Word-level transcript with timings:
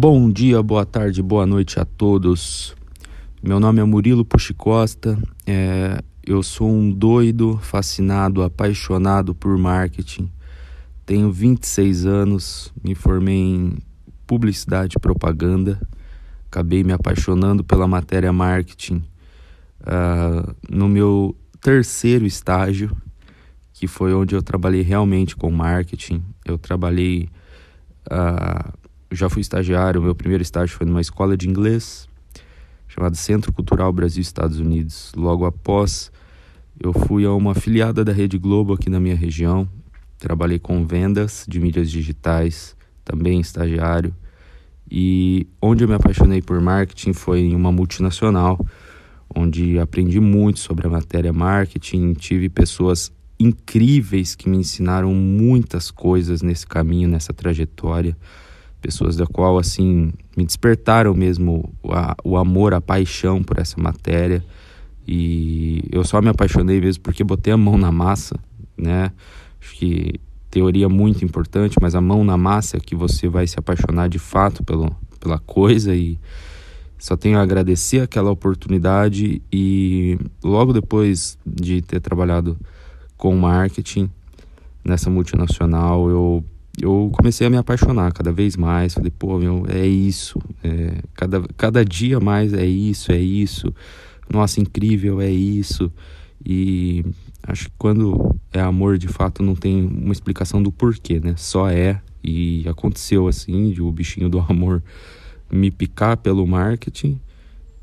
Bom 0.00 0.30
dia, 0.30 0.62
boa 0.62 0.86
tarde, 0.86 1.20
boa 1.20 1.44
noite 1.44 1.80
a 1.80 1.84
todos. 1.84 2.72
Meu 3.42 3.58
nome 3.58 3.80
é 3.80 3.84
Murilo 3.84 4.24
Puxicosta. 4.24 5.18
É, 5.44 6.00
eu 6.24 6.40
sou 6.40 6.70
um 6.70 6.88
doido, 6.88 7.58
fascinado, 7.60 8.44
apaixonado 8.44 9.34
por 9.34 9.58
marketing. 9.58 10.30
Tenho 11.04 11.32
26 11.32 12.06
anos, 12.06 12.72
me 12.80 12.94
formei 12.94 13.34
em 13.34 13.78
publicidade 14.24 14.94
e 14.96 15.00
propaganda. 15.00 15.80
Acabei 16.46 16.84
me 16.84 16.92
apaixonando 16.92 17.64
pela 17.64 17.88
matéria 17.88 18.32
marketing 18.32 19.02
uh, 19.80 20.54
no 20.70 20.88
meu 20.88 21.34
terceiro 21.60 22.24
estágio, 22.24 22.96
que 23.72 23.88
foi 23.88 24.14
onde 24.14 24.32
eu 24.32 24.44
trabalhei 24.44 24.82
realmente 24.82 25.34
com 25.34 25.50
marketing. 25.50 26.22
Eu 26.44 26.56
trabalhei, 26.56 27.28
uh, 28.08 28.77
já 29.10 29.28
fui 29.28 29.40
estagiário, 29.40 30.02
meu 30.02 30.14
primeiro 30.14 30.42
estágio 30.42 30.76
foi 30.76 30.86
numa 30.86 31.00
escola 31.00 31.36
de 31.36 31.48
inglês 31.48 32.08
chamada 32.88 33.14
Centro 33.14 33.52
Cultural 33.52 33.92
Brasil 33.92 34.20
Estados 34.20 34.58
Unidos. 34.58 35.12
Logo 35.14 35.44
após, 35.44 36.10
eu 36.80 36.92
fui 36.92 37.24
a 37.24 37.32
uma 37.32 37.52
afiliada 37.52 38.04
da 38.04 38.12
Rede 38.12 38.38
Globo 38.38 38.72
aqui 38.72 38.90
na 38.90 38.98
minha 38.98 39.14
região. 39.14 39.68
Trabalhei 40.18 40.58
com 40.58 40.84
vendas 40.84 41.44
de 41.46 41.60
mídias 41.60 41.90
digitais, 41.90 42.74
também 43.04 43.40
estagiário. 43.40 44.12
E 44.90 45.46
onde 45.60 45.84
eu 45.84 45.88
me 45.88 45.94
apaixonei 45.94 46.42
por 46.42 46.60
marketing 46.60 47.12
foi 47.12 47.40
em 47.40 47.54
uma 47.54 47.70
multinacional, 47.70 48.58
onde 49.32 49.78
aprendi 49.78 50.18
muito 50.18 50.58
sobre 50.58 50.86
a 50.86 50.90
matéria 50.90 51.32
marketing, 51.32 52.14
tive 52.14 52.48
pessoas 52.48 53.12
incríveis 53.38 54.34
que 54.34 54.48
me 54.48 54.56
ensinaram 54.56 55.14
muitas 55.14 55.90
coisas 55.90 56.42
nesse 56.42 56.66
caminho, 56.66 57.08
nessa 57.08 57.32
trajetória 57.32 58.16
pessoas 58.80 59.16
da 59.16 59.26
qual 59.26 59.58
assim 59.58 60.12
me 60.36 60.44
despertaram 60.44 61.14
mesmo 61.14 61.72
a, 61.90 62.16
o 62.24 62.36
amor, 62.36 62.74
a 62.74 62.80
paixão 62.80 63.42
por 63.42 63.58
essa 63.58 63.80
matéria 63.80 64.44
e 65.06 65.84
eu 65.90 66.04
só 66.04 66.20
me 66.20 66.28
apaixonei 66.28 66.80
mesmo 66.80 67.02
porque 67.02 67.24
botei 67.24 67.52
a 67.52 67.56
mão 67.56 67.78
na 67.78 67.90
massa, 67.90 68.38
né? 68.76 69.10
Acho 69.58 69.74
que 69.74 70.20
teoria 70.50 70.84
é 70.84 70.88
muito 70.88 71.24
importante, 71.24 71.76
mas 71.80 71.94
a 71.94 72.00
mão 72.00 72.22
na 72.22 72.36
massa 72.36 72.76
é 72.76 72.80
que 72.80 72.94
você 72.94 73.26
vai 73.28 73.46
se 73.46 73.58
apaixonar 73.58 74.08
de 74.08 74.18
fato 74.18 74.62
pelo, 74.62 74.94
pela 75.18 75.38
coisa 75.38 75.94
e 75.94 76.18
só 76.98 77.16
tenho 77.16 77.38
a 77.38 77.42
agradecer 77.42 78.00
aquela 78.00 78.30
oportunidade 78.30 79.40
e 79.52 80.18
logo 80.42 80.72
depois 80.72 81.38
de 81.46 81.80
ter 81.80 82.00
trabalhado 82.00 82.58
com 83.16 83.34
marketing 83.36 84.10
nessa 84.84 85.08
multinacional, 85.08 86.10
eu 86.10 86.44
eu 86.80 87.10
comecei 87.12 87.46
a 87.46 87.50
me 87.50 87.56
apaixonar 87.56 88.12
cada 88.12 88.32
vez 88.32 88.56
mais. 88.56 88.94
Falei, 88.94 89.10
pô, 89.10 89.38
meu, 89.38 89.64
é 89.68 89.86
isso. 89.86 90.38
É, 90.62 91.00
cada, 91.14 91.42
cada 91.56 91.84
dia 91.84 92.20
mais 92.20 92.52
é 92.52 92.64
isso, 92.64 93.12
é 93.12 93.18
isso. 93.18 93.74
Nossa, 94.32 94.60
incrível, 94.60 95.20
é 95.20 95.30
isso. 95.30 95.90
E 96.44 97.04
acho 97.42 97.66
que 97.66 97.74
quando 97.78 98.36
é 98.52 98.60
amor 98.60 98.98
de 98.98 99.08
fato 99.08 99.42
não 99.42 99.54
tem 99.54 99.86
uma 99.86 100.12
explicação 100.12 100.62
do 100.62 100.70
porquê, 100.70 101.18
né? 101.20 101.34
Só 101.36 101.68
é. 101.68 102.00
E 102.22 102.68
aconteceu 102.68 103.26
assim, 103.28 103.70
de 103.70 103.82
o 103.82 103.90
bichinho 103.90 104.28
do 104.28 104.38
amor 104.38 104.82
me 105.50 105.70
picar 105.70 106.16
pelo 106.16 106.46
marketing. 106.46 107.20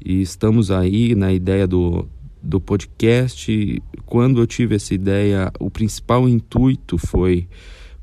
E 0.04 0.22
estamos 0.22 0.72
aí 0.72 1.16
na 1.16 1.34
ideia 1.34 1.66
do, 1.66 2.08
do 2.42 2.60
podcast. 2.62 3.82
Quando 4.06 4.40
eu 4.40 4.48
tive 4.48 4.76
essa 4.76 4.94
ideia, 4.94 5.52
o 5.60 5.70
principal 5.70 6.30
intuito 6.30 6.98
foi 6.98 7.48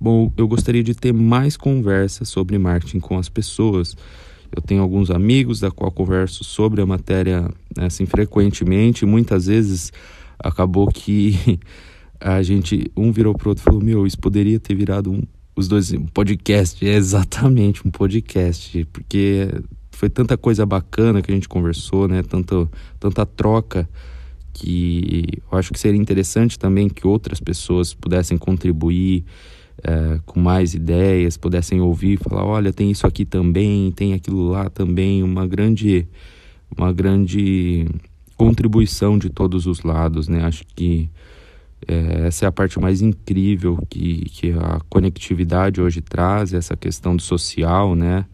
Bom, 0.03 0.33
eu 0.36 0.48
gostaria 0.48 0.83
de 0.83 0.97
ter 0.97 1.13
mais 1.13 1.57
conversa 1.57 2.24
sobre 2.24 2.58
marketing 2.58 2.98
com 2.98 3.17
as 3.17 3.29
pessoas. 3.29 3.96
Eu 4.51 4.61
tenho 4.61 4.83
alguns 4.83 5.13
amigos 5.13 5.61
da 5.61 5.70
qual 5.70 5.92
converso 5.92 6.42
sobre 6.42 6.83
a 6.83 6.86
matéria 6.86 7.48
assim 7.79 8.05
frequentemente. 8.05 9.07
Muitas 9.07 9.46
vezes 9.46 9.92
acabou 10.41 10.89
que 10.89 11.61
a 12.18 12.42
gente 12.42 12.91
um 12.96 13.12
virou 13.12 13.33
pro 13.33 13.51
outro 13.51 13.62
e 13.62 13.64
falou: 13.64 13.80
"Meu, 13.80 14.05
isso 14.05 14.18
poderia 14.18 14.58
ter 14.58 14.74
virado 14.74 15.12
um 15.12 15.23
os 15.55 15.68
dois 15.68 15.92
um 15.92 16.07
podcast, 16.07 16.85
é 16.85 16.95
exatamente 16.95 17.86
um 17.86 17.91
podcast, 17.92 18.85
porque 18.86 19.46
foi 19.92 20.11
tanta 20.11 20.36
coisa 20.36 20.67
bacana 20.67 21.23
que 21.23 21.30
a 21.30 21.35
gente 21.35 21.48
conversou, 21.48 22.08
né? 22.08 22.24
Tanta 22.24 22.68
tanta 22.98 23.24
troca 23.24 23.89
que 24.52 25.29
eu 25.48 25.57
acho 25.57 25.73
que 25.73 25.79
seria 25.79 26.01
interessante 26.01 26.58
também 26.58 26.89
que 26.89 27.07
outras 27.07 27.39
pessoas 27.39 27.95
pudessem 27.95 28.36
contribuir 28.36 29.24
é, 29.83 30.20
com 30.27 30.40
mais 30.40 30.74
ideias, 30.74 31.36
pudessem 31.36 31.80
ouvir, 31.80 32.18
falar, 32.18 32.44
olha, 32.44 32.72
tem 32.72 32.90
isso 32.90 33.06
aqui 33.06 33.24
também, 33.24 33.90
tem 33.92 34.14
aquilo 34.14 34.48
lá 34.48 34.68
também, 34.68 35.22
uma 35.22 35.46
grande, 35.46 36.06
uma 36.77 36.92
grande 36.92 37.86
contribuição 38.36 39.18
de 39.18 39.30
todos 39.30 39.66
os 39.66 39.82
lados, 39.82 40.28
né? 40.28 40.44
Acho 40.44 40.64
que 40.74 41.08
é, 41.86 42.27
essa 42.27 42.44
é 42.44 42.48
a 42.48 42.52
parte 42.52 42.78
mais 42.78 43.02
incrível 43.02 43.78
que, 43.88 44.24
que 44.30 44.52
a 44.52 44.80
conectividade 44.88 45.80
hoje 45.80 46.00
traz, 46.00 46.52
essa 46.52 46.77
questão 46.77 47.16
do 47.16 47.22
social, 47.22 47.94
né? 47.94 48.24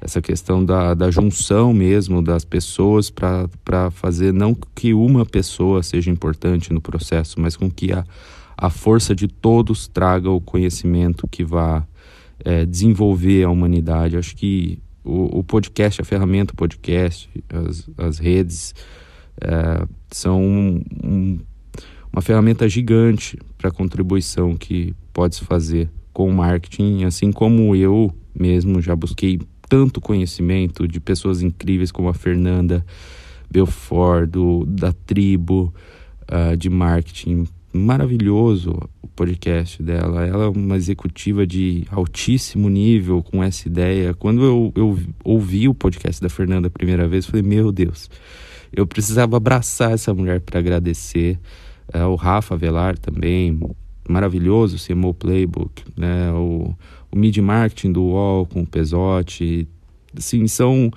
Essa 0.00 0.20
questão 0.20 0.64
da, 0.64 0.94
da 0.94 1.12
junção 1.12 1.72
mesmo 1.72 2.20
das 2.20 2.44
pessoas 2.44 3.08
para 3.08 3.90
fazer 3.92 4.32
não 4.32 4.52
que 4.74 4.92
uma 4.92 5.24
pessoa 5.24 5.80
seja 5.80 6.10
importante 6.10 6.72
no 6.72 6.80
processo, 6.80 7.40
mas 7.40 7.56
com 7.56 7.70
que 7.70 7.92
a, 7.92 8.04
a 8.62 8.70
força 8.70 9.12
de 9.12 9.26
todos 9.26 9.88
traga 9.88 10.30
o 10.30 10.40
conhecimento 10.40 11.26
que 11.26 11.44
vá 11.44 11.84
é, 12.44 12.64
desenvolver 12.64 13.42
a 13.42 13.50
humanidade. 13.50 14.16
Acho 14.16 14.36
que 14.36 14.78
o, 15.02 15.40
o, 15.40 15.42
podcast, 15.42 16.00
a 16.00 16.04
ferramenta 16.04 16.54
podcast, 16.54 17.28
as, 17.52 17.90
as 17.98 18.18
redes 18.18 18.72
é, 19.40 19.84
são 20.12 20.40
um, 20.40 20.84
um, 21.02 21.40
uma 22.12 22.22
ferramenta 22.22 22.68
gigante 22.68 23.36
para 23.58 23.68
a 23.68 23.72
contribuição 23.72 24.54
que 24.54 24.94
pode 25.12 25.34
se 25.34 25.44
fazer 25.44 25.90
com 26.12 26.30
o 26.30 26.32
marketing, 26.32 27.02
assim 27.02 27.32
como 27.32 27.74
eu 27.74 28.14
mesmo 28.32 28.80
já 28.80 28.94
busquei 28.94 29.40
tanto 29.68 30.00
conhecimento 30.00 30.86
de 30.86 31.00
pessoas 31.00 31.42
incríveis 31.42 31.90
como 31.90 32.08
a 32.08 32.14
Fernanda 32.14 32.86
Belfort, 33.50 34.30
do, 34.30 34.64
da 34.66 34.92
tribo 34.92 35.74
uh, 36.30 36.56
de 36.56 36.70
marketing 36.70 37.48
maravilhoso 37.72 38.78
o 39.00 39.08
podcast 39.08 39.82
dela. 39.82 40.26
Ela 40.26 40.44
é 40.44 40.48
uma 40.48 40.76
executiva 40.76 41.46
de 41.46 41.84
altíssimo 41.90 42.68
nível 42.68 43.22
com 43.22 43.42
essa 43.42 43.66
ideia. 43.66 44.14
Quando 44.14 44.44
eu, 44.44 44.72
eu 44.76 44.98
ouvi 45.24 45.68
o 45.68 45.74
podcast 45.74 46.20
da 46.20 46.28
Fernanda 46.28 46.68
a 46.68 46.70
primeira 46.70 47.08
vez, 47.08 47.26
falei: 47.26 47.42
Meu 47.42 47.72
Deus, 47.72 48.10
eu 48.72 48.86
precisava 48.86 49.36
abraçar 49.36 49.92
essa 49.92 50.12
mulher 50.12 50.40
para 50.40 50.58
agradecer. 50.58 51.38
É, 51.92 52.04
o 52.04 52.14
Rafa 52.14 52.56
Velar 52.56 52.96
também, 52.96 53.58
maravilhoso, 54.08 54.78
CMO 54.78 55.12
Playbook, 55.12 55.82
né? 55.96 56.32
o, 56.32 56.74
o 57.10 57.18
Mid 57.18 57.36
Marketing 57.38 57.92
do 57.92 58.02
UOL 58.02 58.46
com 58.46 58.62
o 58.62 58.66
Pesotti. 58.66 59.68
Assim, 60.16 60.46
são, 60.46 60.90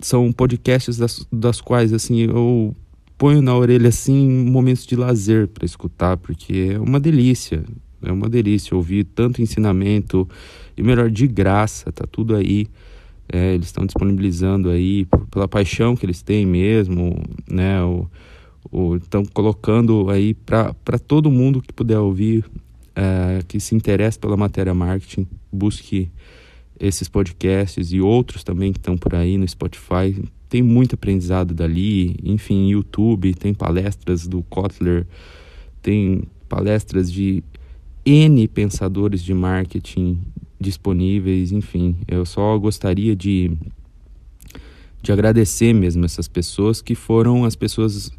são 0.00 0.32
podcasts 0.32 0.96
das, 0.96 1.26
das 1.32 1.60
quais 1.60 1.92
assim 1.92 2.22
eu 2.22 2.74
ponho 3.16 3.40
na 3.40 3.56
orelha 3.56 3.88
assim 3.88 4.28
momentos 4.28 4.86
de 4.86 4.96
lazer 4.96 5.48
para 5.48 5.64
escutar, 5.64 6.16
porque 6.16 6.72
é 6.74 6.78
uma 6.78 6.98
delícia, 6.98 7.62
é 8.02 8.12
uma 8.12 8.28
delícia 8.28 8.76
ouvir 8.76 9.04
tanto 9.04 9.40
ensinamento 9.40 10.28
e 10.76 10.82
melhor 10.82 11.10
de 11.10 11.26
graça, 11.26 11.90
tá 11.92 12.04
tudo 12.10 12.34
aí. 12.34 12.66
É, 13.32 13.54
eles 13.54 13.66
estão 13.66 13.86
disponibilizando 13.86 14.68
aí 14.68 15.06
pela 15.30 15.48
paixão 15.48 15.96
que 15.96 16.04
eles 16.04 16.20
têm 16.20 16.44
mesmo, 16.44 17.22
né? 17.50 17.78
Estão 19.00 19.24
colocando 19.24 20.10
aí 20.10 20.34
para 20.34 20.98
todo 21.06 21.30
mundo 21.30 21.62
que 21.62 21.72
puder 21.72 21.98
ouvir, 21.98 22.44
é, 22.94 23.42
que 23.48 23.58
se 23.58 23.74
interessa 23.74 24.18
pela 24.18 24.36
matéria 24.36 24.74
marketing, 24.74 25.26
busque 25.50 26.10
esses 26.78 27.08
podcasts 27.08 27.92
e 27.92 28.00
outros 28.00 28.42
também 28.42 28.72
que 28.72 28.78
estão 28.78 28.96
por 28.96 29.14
aí 29.14 29.38
no 29.38 29.46
Spotify. 29.46 30.24
Tem 30.48 30.62
muito 30.62 30.94
aprendizado 30.94 31.54
dali, 31.54 32.16
enfim, 32.22 32.68
YouTube, 32.68 33.34
tem 33.34 33.52
palestras 33.54 34.26
do 34.26 34.42
Kotler, 34.42 35.06
tem 35.82 36.22
palestras 36.48 37.10
de 37.10 37.42
N 38.04 38.46
pensadores 38.48 39.22
de 39.22 39.32
marketing 39.34 40.18
disponíveis, 40.60 41.52
enfim, 41.52 41.96
eu 42.06 42.24
só 42.24 42.56
gostaria 42.58 43.14
de 43.16 43.50
de 45.04 45.12
agradecer 45.12 45.74
mesmo 45.74 46.06
essas 46.06 46.26
pessoas 46.26 46.80
que 46.80 46.94
foram 46.94 47.44
as 47.44 47.54
pessoas, 47.54 48.10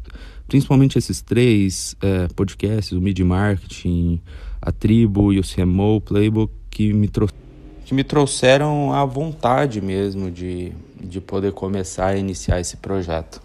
principalmente 0.46 0.96
esses 0.96 1.20
três 1.20 1.96
é, 2.00 2.28
podcasts, 2.28 2.92
o 2.92 3.00
Mid 3.00 3.18
Marketing, 3.18 4.20
a 4.62 4.70
Tribo 4.70 5.32
e 5.32 5.40
o 5.40 5.42
CMO 5.42 6.00
Playbook, 6.00 6.54
que 6.70 6.92
me 6.92 7.08
trouxeram 7.08 7.45
que 7.86 7.94
me 7.94 8.02
trouxeram 8.02 8.92
a 8.92 9.04
vontade 9.04 9.80
mesmo 9.80 10.28
de, 10.28 10.72
de 11.00 11.20
poder 11.20 11.52
começar 11.52 12.08
a 12.08 12.16
iniciar 12.16 12.60
esse 12.60 12.76
projeto. 12.78 13.40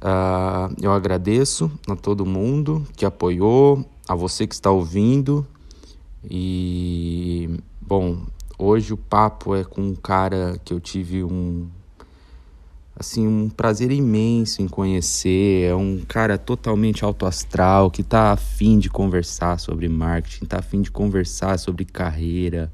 Uh, 0.00 0.72
eu 0.80 0.92
agradeço 0.92 1.68
a 1.88 1.96
todo 1.96 2.24
mundo 2.24 2.86
que 2.96 3.04
apoiou, 3.04 3.84
a 4.06 4.14
você 4.14 4.46
que 4.46 4.54
está 4.54 4.70
ouvindo. 4.70 5.44
E, 6.30 7.50
bom, 7.80 8.20
hoje 8.56 8.92
o 8.92 8.96
papo 8.96 9.56
é 9.56 9.64
com 9.64 9.80
um 9.80 9.94
cara 9.96 10.56
que 10.64 10.72
eu 10.72 10.78
tive 10.78 11.24
um 11.24 11.68
assim 12.94 13.26
um 13.26 13.48
prazer 13.48 13.90
imenso 13.90 14.62
em 14.62 14.68
conhecer, 14.68 15.64
é 15.64 15.74
um 15.74 16.00
cara 16.06 16.38
totalmente 16.38 17.04
autoastral 17.04 17.90
que 17.90 18.04
tá 18.04 18.30
afim 18.30 18.78
de 18.78 18.88
conversar 18.88 19.58
sobre 19.58 19.88
marketing, 19.88 20.44
tá 20.44 20.60
afim 20.60 20.80
de 20.80 20.92
conversar 20.92 21.58
sobre 21.58 21.84
carreira. 21.84 22.70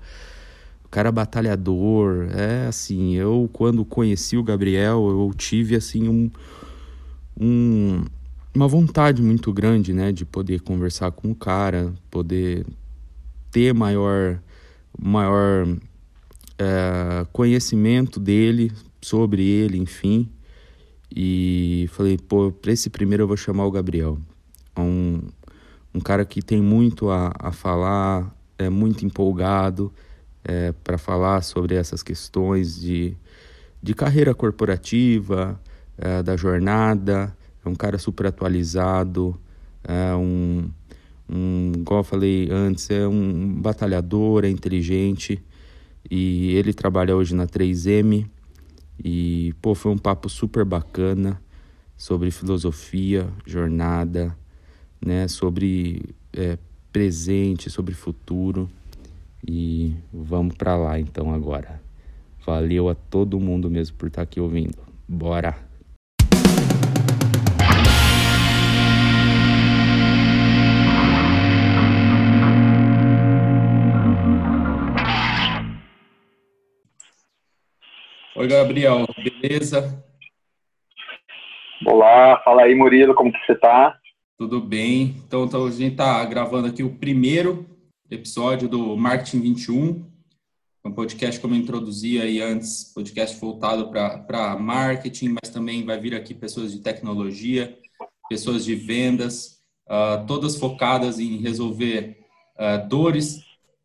O 0.89 0.91
cara 0.91 1.13
batalhador, 1.13 2.29
é 2.35 2.67
assim, 2.67 3.15
eu 3.15 3.49
quando 3.53 3.85
conheci 3.85 4.39
o 4.39 4.43
Gabriel, 4.43 5.07
eu 5.11 5.35
tive 5.37 5.77
assim 5.77 6.09
um, 6.09 6.31
um 7.39 8.05
uma 8.55 8.67
vontade 8.67 9.23
muito 9.23 9.53
grande, 9.53 9.93
né, 9.93 10.11
de 10.11 10.25
poder 10.25 10.63
conversar 10.63 11.13
com 11.13 11.31
o 11.31 11.35
cara, 11.35 11.93
poder 12.11 12.65
ter 13.51 13.75
maior 13.75 14.41
maior 14.99 15.69
é, 16.59 17.27
conhecimento 17.35 18.19
dele, 18.19 18.73
sobre 18.99 19.43
ele, 19.47 19.77
enfim. 19.77 20.27
E 21.15 21.87
falei, 21.93 22.17
pô, 22.17 22.51
para 22.51 22.73
esse 22.73 22.89
primeiro 22.89 23.25
eu 23.25 23.29
vou 23.29 23.37
chamar 23.37 23.67
o 23.67 23.71
Gabriel. 23.71 24.19
É 24.75 24.81
um, 24.81 25.21
um 25.95 26.01
cara 26.01 26.25
que 26.25 26.41
tem 26.41 26.63
muito 26.63 27.11
a, 27.11 27.31
a 27.39 27.53
falar, 27.53 28.35
é 28.59 28.71
muito 28.71 29.05
empolgado 29.05 29.93
é, 30.49 30.73
para 30.83 30.97
falar 30.97 31.43
sobre 31.43 31.75
essas 31.75 32.03
questões 32.03 32.81
de, 32.81 33.15
de 33.83 33.93
carreira 33.95 34.35
corporativa, 34.35 35.61
é, 35.99 36.23
da 36.23 36.37
jornada. 36.37 37.37
É 37.63 37.69
um 37.69 37.75
cara 37.75 37.99
super 37.99 38.27
atualizado, 38.27 39.39
é 39.85 40.15
um, 40.15 40.71
um, 41.29 41.73
igual 41.77 42.01
eu 42.01 42.05
falei 42.05 42.49
antes, 42.51 42.89
é 42.89 43.07
um 43.07 43.61
batalhador, 43.61 44.47
é 44.47 44.49
inteligente. 44.49 45.45
E 46.11 46.55
ele 46.57 46.73
trabalha 46.73 47.15
hoje 47.15 47.35
na 47.35 47.47
3M 47.47 48.27
e 49.05 49.55
pô, 49.61 49.75
foi 49.75 49.93
um 49.93 49.99
papo 49.99 50.31
super 50.31 50.65
bacana 50.65 51.39
sobre 51.95 52.31
filosofia, 52.31 53.29
jornada, 53.45 54.35
né, 55.05 55.29
sobre 55.29 56.15
é, 56.33 56.57
presente, 56.91 57.69
sobre 57.69 57.95
futuro 57.95 58.71
e 59.51 59.95
vamos 60.13 60.55
para 60.55 60.77
lá 60.77 61.01
então 61.01 61.33
agora. 61.33 61.81
Valeu 62.45 62.91
a 62.91 62.95
todo 62.95 63.41
mundo 63.41 63.71
mesmo 63.71 63.97
por 63.97 64.09
estar 64.09 64.21
aqui 64.21 64.39
ouvindo. 64.39 64.77
Bora! 65.09 65.57
Oi, 78.37 78.47
Gabriel, 78.47 79.05
beleza? 79.17 80.05
Olá, 81.85 82.41
fala 82.45 82.63
aí, 82.63 82.75
Murilo, 82.75 83.15
como 83.15 83.33
que 83.33 83.39
você 83.47 83.55
tá? 83.55 83.99
Tudo 84.37 84.61
bem. 84.61 85.17
Então, 85.27 85.45
então 85.45 85.67
a 85.67 85.71
gente 85.71 85.93
está 85.93 86.25
gravando 86.25 86.69
aqui 86.69 86.83
o 86.83 86.95
primeiro 86.95 87.78
episódio 88.11 88.69
do 88.69 88.97
Marketing 88.97 89.41
21, 89.41 90.07
um 90.85 90.93
podcast 90.93 91.39
como 91.41 91.55
eu 91.55 91.59
introduzi 91.59 92.21
aí 92.21 92.41
antes, 92.41 92.85
podcast 92.95 93.39
voltado 93.39 93.91
para 93.91 94.57
marketing, 94.59 95.37
mas 95.41 95.51
também 95.51 95.85
vai 95.85 96.01
vir 96.01 96.15
aqui 96.15 96.33
pessoas 96.35 96.73
de 96.73 96.79
tecnologia, 96.79 97.77
pessoas 98.29 98.65
de 98.65 98.75
vendas, 98.75 99.61
uh, 99.87 100.27
todas 100.27 100.57
focadas 100.57 101.19
em 101.19 101.37
resolver 101.37 102.19
uh, 102.57 102.89
dores 102.89 103.43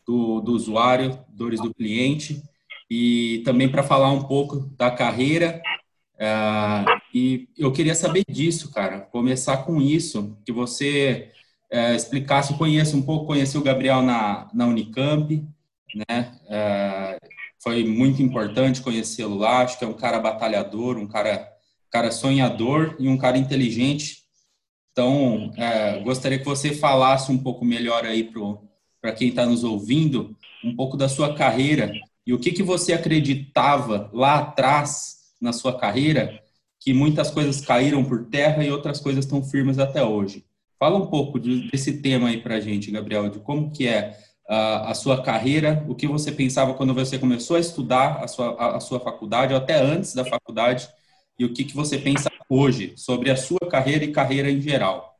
do, 0.08 0.40
do 0.40 0.54
usuário, 0.54 1.20
dores 1.30 1.60
do 1.60 1.74
cliente 1.74 2.42
e 2.90 3.42
também 3.44 3.68
para 3.68 3.84
falar 3.84 4.12
um 4.12 4.24
pouco 4.24 4.72
da 4.78 4.90
carreira. 4.90 5.62
Uh, 6.16 7.02
e 7.14 7.50
eu 7.58 7.74
queria 7.74 7.96
saber 7.96 8.24
disso, 8.30 8.72
cara. 8.72 9.02
Começar 9.02 9.58
com 9.58 9.82
isso, 9.82 10.38
que 10.46 10.52
você 10.54 11.32
uh, 11.74 11.96
explicasse, 11.96 12.58
conheço 12.58 12.96
um 12.96 13.02
pouco, 13.02 13.28
conheci 13.28 13.58
o 13.58 13.64
Gabriel 13.64 14.02
na, 14.02 14.50
na 14.54 14.68
Unicamp, 14.68 15.46
né? 15.96 16.32
Uh, 16.46 17.28
foi 17.62 17.84
muito 17.84 18.22
importante 18.22 18.82
conhecê-lo 18.82 19.36
lá. 19.36 19.62
Acho 19.62 19.80
que 19.80 19.86
é 19.86 19.88
um 19.88 19.94
cara 19.94 20.20
batalhador, 20.20 20.98
um 20.98 21.08
cara, 21.08 21.50
cara 21.90 22.12
sonhador 22.12 22.96
e 23.00 23.08
um 23.08 23.18
cara 23.18 23.38
inteligente. 23.38 24.24
Então, 24.92 25.52
gostaria 26.04 26.38
que 26.38 26.46
você 26.46 26.76
falasse 26.76 27.32
um 27.32 27.38
pouco 27.38 27.66
melhor 27.66 28.06
aí 28.06 28.30
para 29.02 29.14
quem 29.14 29.30
está 29.30 29.44
nos 29.44 29.64
ouvindo, 29.64 30.38
um 30.64 30.76
pouco 30.76 30.96
da 30.96 31.10
sua 31.10 31.34
carreira 31.34 31.94
e 32.26 32.34
o 32.34 32.40
que, 32.40 32.52
que 32.52 32.64
você 32.64 32.94
acreditava 32.94 34.10
lá 34.14 34.40
atrás 34.40 35.34
na 35.42 35.52
sua 35.52 35.78
carreira 35.78 36.42
que 36.80 36.94
muitas 36.94 37.30
coisas 37.30 37.62
caíram 37.62 38.04
por 38.04 38.26
terra 38.26 38.64
e 38.64 38.72
outras 38.72 39.00
coisas 39.00 39.26
estão 39.26 39.44
firmes 39.44 39.78
até 39.78 40.04
hoje? 40.04 40.46
Fala 40.84 40.98
um 40.98 41.08
pouco 41.08 41.40
de, 41.40 41.72
desse 41.72 42.02
tema 42.02 42.28
aí 42.28 42.42
para 42.42 42.56
a 42.56 42.60
gente, 42.60 42.92
Gabriel, 42.92 43.30
de 43.30 43.40
como 43.40 43.72
que 43.72 43.88
é 43.88 44.18
a, 44.50 44.92
a 44.92 44.94
sua 44.94 45.24
carreira, 45.24 45.82
o 45.88 45.96
que 45.96 46.06
você 46.06 46.30
pensava 46.30 46.74
quando 46.74 46.94
você 46.94 47.18
começou 47.18 47.56
a 47.56 47.60
estudar 47.62 48.22
a 48.22 48.28
sua, 48.28 48.54
a, 48.60 48.76
a 48.76 48.80
sua 48.82 49.00
faculdade, 49.00 49.54
ou 49.54 49.60
até 49.60 49.76
antes 49.76 50.14
da 50.14 50.26
faculdade, 50.26 50.90
e 51.40 51.46
o 51.46 51.54
que, 51.54 51.64
que 51.64 51.74
você 51.74 51.98
pensa 51.98 52.30
hoje 52.50 52.98
sobre 52.98 53.32
a 53.32 53.38
sua 53.38 53.62
carreira 53.72 54.04
e 54.04 54.12
carreira 54.12 54.50
em 54.50 54.60
geral. 54.60 55.16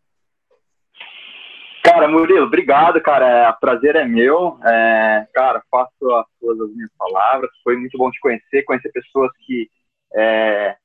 Cara, 1.82 2.10
Murilo, 2.10 2.46
obrigado, 2.46 3.02
cara. 3.02 3.48
É, 3.48 3.52
prazer 3.54 3.96
é 3.96 4.04
meu. 4.04 4.60
É, 4.66 5.26
cara, 5.34 5.64
faço 5.72 6.14
as 6.14 6.26
suas 6.42 6.60
as 6.60 6.76
minhas 6.76 6.92
palavras. 6.98 7.50
Foi 7.64 7.78
muito 7.78 7.98
bom 7.98 8.12
te 8.12 8.20
conhecer, 8.20 8.64
conhecer 8.64 8.92
pessoas 8.92 9.32
que 9.46 9.70
é, 10.14 10.76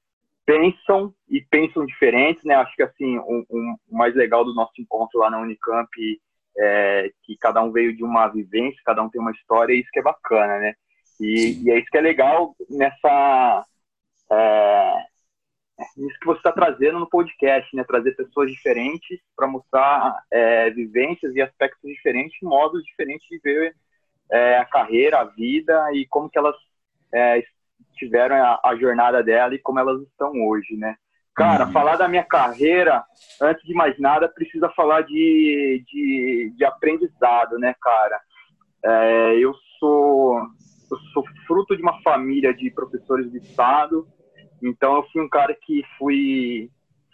pensam 0.48 1.14
e 1.28 1.42
pensam 1.42 1.84
diferentes, 1.84 2.42
né? 2.42 2.54
Acho 2.54 2.74
que 2.74 2.82
assim, 2.82 3.18
o 3.18 3.22
um, 3.28 3.44
um, 3.50 3.76
mais 3.90 4.14
legal 4.14 4.46
do 4.46 4.54
nosso 4.54 4.72
encontro 4.80 5.20
lá 5.20 5.28
na 5.28 5.38
Unicamp 5.38 5.90
é 6.56 7.12
que 7.22 7.36
cada 7.36 7.62
um 7.62 7.70
veio 7.70 7.94
de 7.94 8.02
uma 8.02 8.26
vivência, 8.28 8.80
cada 8.82 9.02
um 9.02 9.10
tem 9.10 9.20
uma 9.20 9.30
história, 9.30 9.74
e 9.74 9.80
isso 9.80 9.90
que 9.92 10.00
é 10.00 10.02
bacana, 10.02 10.58
né? 10.58 10.74
E, 11.20 11.62
e 11.62 11.70
é 11.70 11.78
isso 11.78 11.90
que 11.90 11.98
é 11.98 12.00
legal 12.00 12.56
nessa 12.70 13.66
é, 14.32 14.94
isso 15.98 16.18
que 16.18 16.26
você 16.26 16.38
está 16.38 16.50
trazendo 16.50 16.98
no 16.98 17.10
podcast, 17.10 17.76
né? 17.76 17.84
Trazer 17.84 18.12
pessoas 18.12 18.50
diferentes 18.50 19.20
para 19.36 19.46
mostrar 19.46 20.16
é, 20.30 20.70
vivências 20.70 21.36
e 21.36 21.42
aspectos 21.42 21.90
diferentes, 21.90 22.38
modos 22.40 22.82
diferentes 22.84 23.28
de 23.28 23.38
ver 23.38 23.76
é, 24.32 24.56
a 24.56 24.64
carreira, 24.64 25.20
a 25.20 25.24
vida 25.24 25.92
e 25.92 26.06
como 26.06 26.30
que 26.30 26.38
elas 26.38 26.56
é, 27.12 27.44
tiveram 27.94 28.36
a, 28.36 28.60
a, 28.64 28.76
jornada 28.76 29.22
dela 29.22 29.54
e 29.54 29.58
como 29.58 29.78
elas 29.78 30.00
estão 30.02 30.32
hoje, 30.46 30.76
né? 30.76 30.96
Cara, 31.34 31.66
uhum. 31.66 31.72
falar 31.72 31.96
da 31.96 32.08
minha 32.08 32.24
carreira, 32.24 33.04
antes 33.40 33.62
de 33.64 33.74
mais 33.74 33.98
nada, 33.98 34.28
precisa 34.28 34.68
falar 34.70 35.02
de, 35.02 35.84
de, 35.86 36.52
de 36.56 36.64
aprendizado, 36.64 37.58
né, 37.58 37.74
cara? 37.80 38.20
É, 38.84 39.36
eu 39.38 39.54
sou 39.78 40.40
eu 40.90 40.96
sou 41.12 41.22
fruto 41.46 41.76
de 41.76 41.82
uma 41.82 42.00
família 42.02 42.54
de 42.54 42.70
professores 42.70 43.30
de 43.30 43.38
estado 43.38 44.08
então 44.62 44.96
eu 44.96 45.04
fui 45.10 45.22
um 45.22 45.28
cara 45.28 45.54
que 45.54 45.82
fui, 45.96 46.70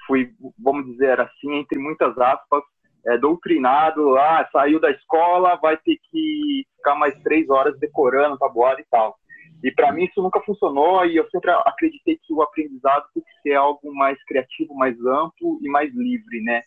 fui 0.06 0.32
vamos 0.58 0.86
dizer 0.86 1.20
assim, 1.20 1.54
entre 1.54 1.78
muitas 1.78 2.16
aspas, 2.18 2.62
é, 3.06 3.18
doutrinado, 3.18 4.16
ah, 4.16 4.48
saiu 4.50 4.80
da 4.80 4.90
escola, 4.90 5.56
vai 5.56 5.76
ter 5.76 5.98
que 6.10 6.66
ficar 6.76 6.94
mais 6.94 7.14
três 7.22 7.48
horas 7.50 7.78
decorando 7.78 8.38
tabuada 8.38 8.80
e 8.80 8.86
tal. 8.90 9.16
E 9.62 9.70
para 9.70 9.92
mim 9.92 10.04
isso 10.04 10.22
nunca 10.22 10.40
funcionou 10.40 11.04
e 11.06 11.16
eu 11.16 11.28
sempre 11.30 11.50
acreditei 11.50 12.18
que 12.22 12.32
o 12.32 12.42
aprendizado 12.42 13.04
tem 13.14 13.22
que 13.22 13.42
ser 13.42 13.54
algo 13.54 13.94
mais 13.94 14.22
criativo, 14.24 14.74
mais 14.74 14.94
amplo 15.00 15.58
e 15.62 15.68
mais 15.68 15.92
livre, 15.94 16.40
né? 16.42 16.62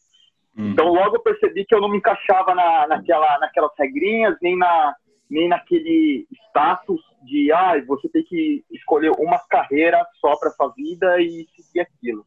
Hum. 0.57 0.71
Então 0.71 0.87
logo 0.87 1.15
eu 1.15 1.21
percebi 1.21 1.65
que 1.65 1.75
eu 1.75 1.81
não 1.81 1.89
me 1.89 1.97
encaixava 1.97 2.55
na, 2.55 2.87
naquela, 2.87 3.37
naquelas 3.39 3.71
regrinhas, 3.77 4.35
nem 4.41 4.57
na, 4.57 4.95
nem 5.29 5.47
naquele 5.47 6.27
status 6.47 7.01
de 7.23 7.51
ah, 7.51 7.73
você 7.85 8.09
tem 8.09 8.23
que 8.23 8.63
escolher 8.71 9.11
uma 9.11 9.39
carreira 9.49 10.03
só 10.19 10.35
para 10.37 10.51
sua 10.51 10.69
vida 10.69 11.21
e 11.21 11.45
seguir 11.55 11.81
aquilo. 11.81 12.25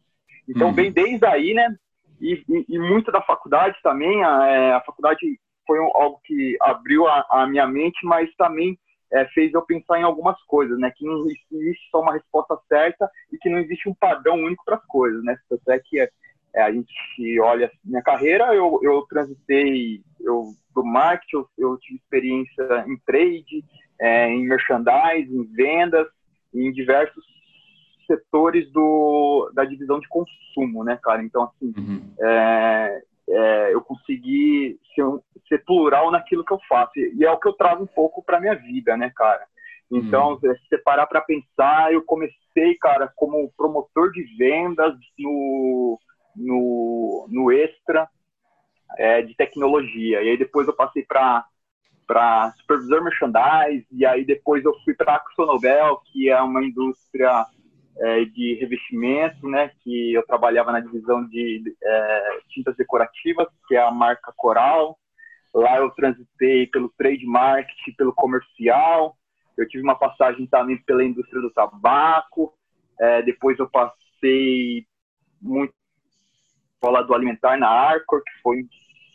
Então, 0.48 0.68
uhum. 0.68 0.74
vem 0.74 0.92
desde 0.92 1.24
aí, 1.26 1.54
né? 1.54 1.74
E, 2.20 2.44
e, 2.48 2.64
e, 2.68 2.78
muito 2.78 3.10
da 3.10 3.22
faculdade 3.22 3.76
também, 3.82 4.22
a, 4.22 4.46
é, 4.46 4.72
a 4.72 4.80
faculdade 4.80 5.20
foi 5.66 5.78
algo 5.78 6.20
que 6.24 6.56
abriu 6.60 7.06
a, 7.06 7.24
a 7.30 7.46
minha 7.46 7.66
mente, 7.66 8.04
mas 8.04 8.28
também 8.36 8.78
é, 9.12 9.24
fez 9.26 9.52
eu 9.52 9.62
pensar 9.62 9.98
em 9.98 10.02
algumas 10.02 10.40
coisas, 10.44 10.78
né? 10.78 10.92
Que 10.94 11.04
não 11.04 11.26
existe 11.26 11.90
só 11.90 12.00
uma 12.00 12.12
resposta 12.12 12.58
certa 12.68 13.10
e 13.32 13.38
que 13.38 13.48
não 13.48 13.58
existe 13.58 13.88
um 13.88 13.94
padrão 13.94 14.36
único 14.36 14.64
para 14.64 14.76
as 14.76 14.84
coisas, 14.86 15.22
né? 15.24 15.36
Até 15.52 15.78
que 15.80 16.00
é, 16.00 16.08
é, 16.54 16.62
a 16.62 16.72
gente 16.72 17.40
olha 17.40 17.70
minha 17.84 18.02
carreira, 18.02 18.54
eu, 18.54 18.78
eu 18.82 19.02
transitei, 19.08 20.02
eu 20.20 20.54
do 20.74 20.84
marketing, 20.84 21.36
eu, 21.36 21.48
eu 21.58 21.78
tive 21.78 21.96
experiência 21.98 22.84
em 22.86 22.96
trade, 23.04 23.64
é, 24.00 24.28
em 24.28 24.46
merchandising, 24.46 25.40
em 25.40 25.52
vendas, 25.52 26.06
em 26.54 26.72
diversos 26.72 27.24
setores 28.06 28.70
do, 28.72 29.50
da 29.54 29.64
divisão 29.64 30.00
de 30.00 30.08
consumo, 30.08 30.82
né, 30.82 30.98
cara? 31.02 31.22
Então, 31.22 31.44
assim, 31.44 31.72
uhum. 31.76 32.14
é, 32.20 33.02
é, 33.30 33.74
eu 33.74 33.80
consegui 33.80 34.78
ser, 34.94 35.04
ser, 35.48 35.64
plural 35.64 36.10
naquilo 36.10 36.44
que 36.44 36.52
eu 36.52 36.60
faço. 36.68 36.92
E, 36.98 37.24
é 37.24 37.30
o 37.30 37.38
que 37.38 37.48
eu 37.48 37.52
trago 37.52 37.82
um 37.82 37.86
pouco 37.86 38.22
para 38.22 38.40
minha 38.40 38.54
vida, 38.54 38.96
né, 38.96 39.10
cara? 39.14 39.44
Então, 39.90 40.34
hum. 40.34 40.38
se 40.40 40.46
você 40.48 40.78
parar 40.78 41.06
para 41.06 41.20
pensar, 41.20 41.92
eu 41.92 42.02
comecei, 42.02 42.76
cara, 42.80 43.12
como 43.16 43.52
promotor 43.56 44.12
de 44.12 44.22
vendas 44.36 44.94
no, 45.18 45.98
no, 46.36 47.26
no 47.28 47.52
Extra 47.52 48.08
é, 48.96 49.22
de 49.22 49.34
tecnologia. 49.34 50.22
E 50.22 50.30
aí 50.30 50.36
depois 50.36 50.66
eu 50.66 50.74
passei 50.74 51.04
para 51.04 51.46
para 52.06 52.50
supervisor 52.56 53.04
merchandise, 53.04 53.86
e 53.92 54.04
aí 54.04 54.24
depois 54.24 54.64
eu 54.64 54.74
fui 54.84 54.92
para 54.94 55.12
a 55.12 55.16
Axonobel, 55.18 56.02
que 56.06 56.28
é 56.28 56.42
uma 56.42 56.60
indústria 56.60 57.46
é, 58.00 58.24
de 58.24 58.54
revestimento, 58.54 59.46
né, 59.48 59.70
que 59.82 60.14
eu 60.14 60.24
trabalhava 60.26 60.72
na 60.72 60.80
divisão 60.80 61.26
de 61.28 61.62
é, 61.82 62.38
tintas 62.48 62.74
decorativas, 62.76 63.46
que 63.68 63.76
é 63.76 63.82
a 63.82 63.90
marca 63.90 64.32
Coral. 64.36 64.98
Lá 65.54 65.78
eu 65.78 65.90
transitei 65.90 66.66
pelo 66.68 66.88
trade 66.96 67.26
marketing, 67.26 67.92
pelo 67.96 68.14
comercial. 68.14 69.16
Eu 69.56 69.68
tive 69.68 69.82
uma 69.82 69.98
passagem 69.98 70.46
também 70.46 70.78
pela 70.84 71.04
indústria 71.04 71.42
do 71.42 71.50
tabaco. 71.50 72.54
É, 72.98 73.22
depois 73.22 73.58
eu 73.58 73.68
passei 73.68 74.86
muito 75.40 75.74
escola 76.74 77.02
do 77.02 77.14
alimentar 77.14 77.58
na 77.58 77.68
Arcor, 77.68 78.22
que 78.24 78.42
foi 78.42 78.64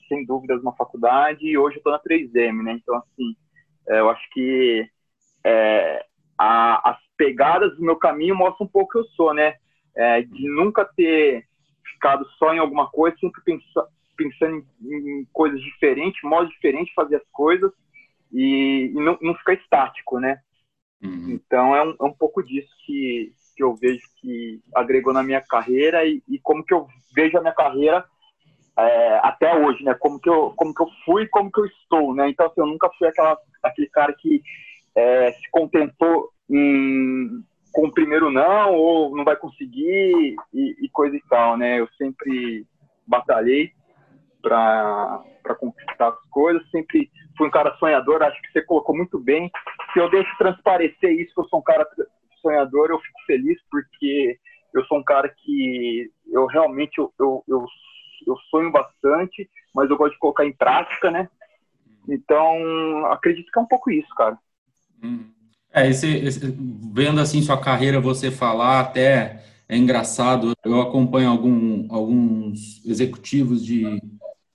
sem 0.07 0.23
dúvidas 0.23 0.61
uma 0.61 0.75
faculdade, 0.75 1.47
e 1.47 1.57
hoje 1.57 1.77
eu 1.77 1.79
estou 1.79 1.91
na 1.91 1.99
3M, 1.99 2.63
né? 2.63 2.73
Então, 2.73 2.95
assim, 2.95 3.35
é, 3.89 3.99
eu 3.99 4.09
acho 4.09 4.29
que 4.29 4.87
é, 5.43 6.05
a, 6.37 6.91
as 6.91 6.97
pegadas 7.17 7.75
do 7.75 7.83
meu 7.83 7.95
caminho 7.95 8.35
mostram 8.35 8.65
um 8.65 8.69
pouco 8.69 8.93
que 8.93 8.99
eu 8.99 9.05
sou, 9.15 9.33
né? 9.33 9.55
É, 9.95 10.21
de 10.21 10.49
nunca 10.49 10.83
ter 10.83 11.45
ficado 11.93 12.25
só 12.37 12.53
em 12.53 12.59
alguma 12.59 12.89
coisa, 12.89 13.15
sempre 13.17 13.41
pensa, 13.43 13.87
pensando 14.17 14.65
em, 14.81 15.21
em, 15.21 15.27
coisas 15.31 15.59
diferentes, 15.61 16.21
modos 16.23 16.49
diferentes 16.51 16.89
de 16.89 16.93
fazer 16.93 17.15
as 17.17 17.29
coisas 17.31 17.71
e, 18.31 18.91
e 18.93 18.93
não, 18.93 19.17
não, 19.21 19.35
ficar 19.35 19.53
estático, 19.53 20.19
né? 20.19 20.39
Uhum. 21.01 21.31
Então 21.31 21.75
é 21.75 21.83
um, 21.83 21.95
é 22.01 22.03
um, 22.03 22.13
pouco 22.13 22.43
disso 22.43 22.69
que, 22.85 23.31
que 23.55 23.63
eu 23.63 23.75
vejo 23.75 24.01
que 24.19 24.61
agregou 24.73 25.13
na 25.13 25.23
minha 25.23 25.41
carreira 25.41 26.05
e, 26.05 26.21
e 26.27 26.39
como 26.39 26.63
que 26.63 26.73
eu 26.73 26.87
vejo 27.15 27.37
a 27.37 27.41
minha 27.41 27.53
carreira 27.53 28.05
é, 28.77 29.19
até 29.23 29.55
hoje, 29.55 29.83
né? 29.83 29.93
Como 29.93 30.19
que 30.19 30.29
eu 30.29 30.53
como 30.55 30.73
que 30.73 30.81
eu 30.81 30.89
fui, 31.05 31.27
como 31.27 31.51
que 31.51 31.59
eu 31.61 31.65
estou, 31.65 32.13
né? 32.13 32.29
Então 32.29 32.45
assim, 32.45 32.59
eu 32.59 32.67
nunca 32.67 32.89
fui 32.97 33.07
aquela 33.07 33.37
aquele 33.63 33.87
cara 33.87 34.13
que 34.13 34.41
é, 34.95 35.31
se 35.33 35.49
contentou 35.51 36.29
em, 36.49 37.43
com 37.71 37.87
o 37.87 37.91
primeiro 37.91 38.31
não 38.31 38.73
ou 38.73 39.15
não 39.15 39.23
vai 39.23 39.35
conseguir 39.35 40.35
e, 40.53 40.85
e 40.85 40.89
coisa 40.89 41.15
e 41.15 41.21
tal, 41.29 41.57
né? 41.57 41.79
Eu 41.79 41.87
sempre 41.97 42.65
batalhei 43.05 43.71
para 44.41 45.23
conquistar 45.59 46.09
as 46.09 46.21
coisas, 46.29 46.69
sempre 46.69 47.11
fui 47.37 47.47
um 47.47 47.51
cara 47.51 47.75
sonhador, 47.77 48.21
acho 48.21 48.41
que 48.41 48.51
você 48.51 48.61
colocou 48.61 48.95
muito 48.95 49.19
bem. 49.19 49.51
Se 49.91 49.99
eu 49.99 50.09
deixo 50.09 50.29
transparecer 50.37 51.11
isso, 51.11 51.33
que 51.33 51.41
eu 51.41 51.47
sou 51.49 51.59
um 51.59 51.63
cara 51.63 51.87
sonhador, 52.41 52.89
eu 52.89 52.99
fico 52.99 53.19
feliz 53.25 53.59
porque 53.69 54.37
eu 54.73 54.85
sou 54.85 54.99
um 54.99 55.03
cara 55.03 55.27
que 55.29 56.11
eu 56.27 56.45
realmente 56.45 56.97
eu, 56.97 57.11
eu, 57.19 57.43
eu, 57.47 57.65
eu 58.27 58.37
sonho 58.49 58.71
bastante, 58.71 59.49
mas 59.73 59.89
eu 59.89 59.97
gosto 59.97 60.13
de 60.13 60.19
colocar 60.19 60.45
em 60.45 60.53
prática, 60.53 61.09
né? 61.09 61.29
Então, 62.07 63.05
acredito 63.07 63.51
que 63.51 63.59
é 63.59 63.61
um 63.61 63.67
pouco 63.67 63.89
isso, 63.89 64.13
cara. 64.15 64.37
Hum. 65.03 65.25
É, 65.73 65.89
esse, 65.89 66.07
esse, 66.07 66.39
vendo 66.93 67.19
assim 67.19 67.41
sua 67.41 67.57
carreira, 67.57 67.99
você 67.99 68.31
falar 68.31 68.79
até 68.79 69.43
é 69.67 69.77
engraçado. 69.77 70.53
Eu 70.63 70.81
acompanho 70.81 71.29
algum, 71.29 71.87
alguns 71.89 72.85
executivos 72.85 73.65
de, 73.65 73.99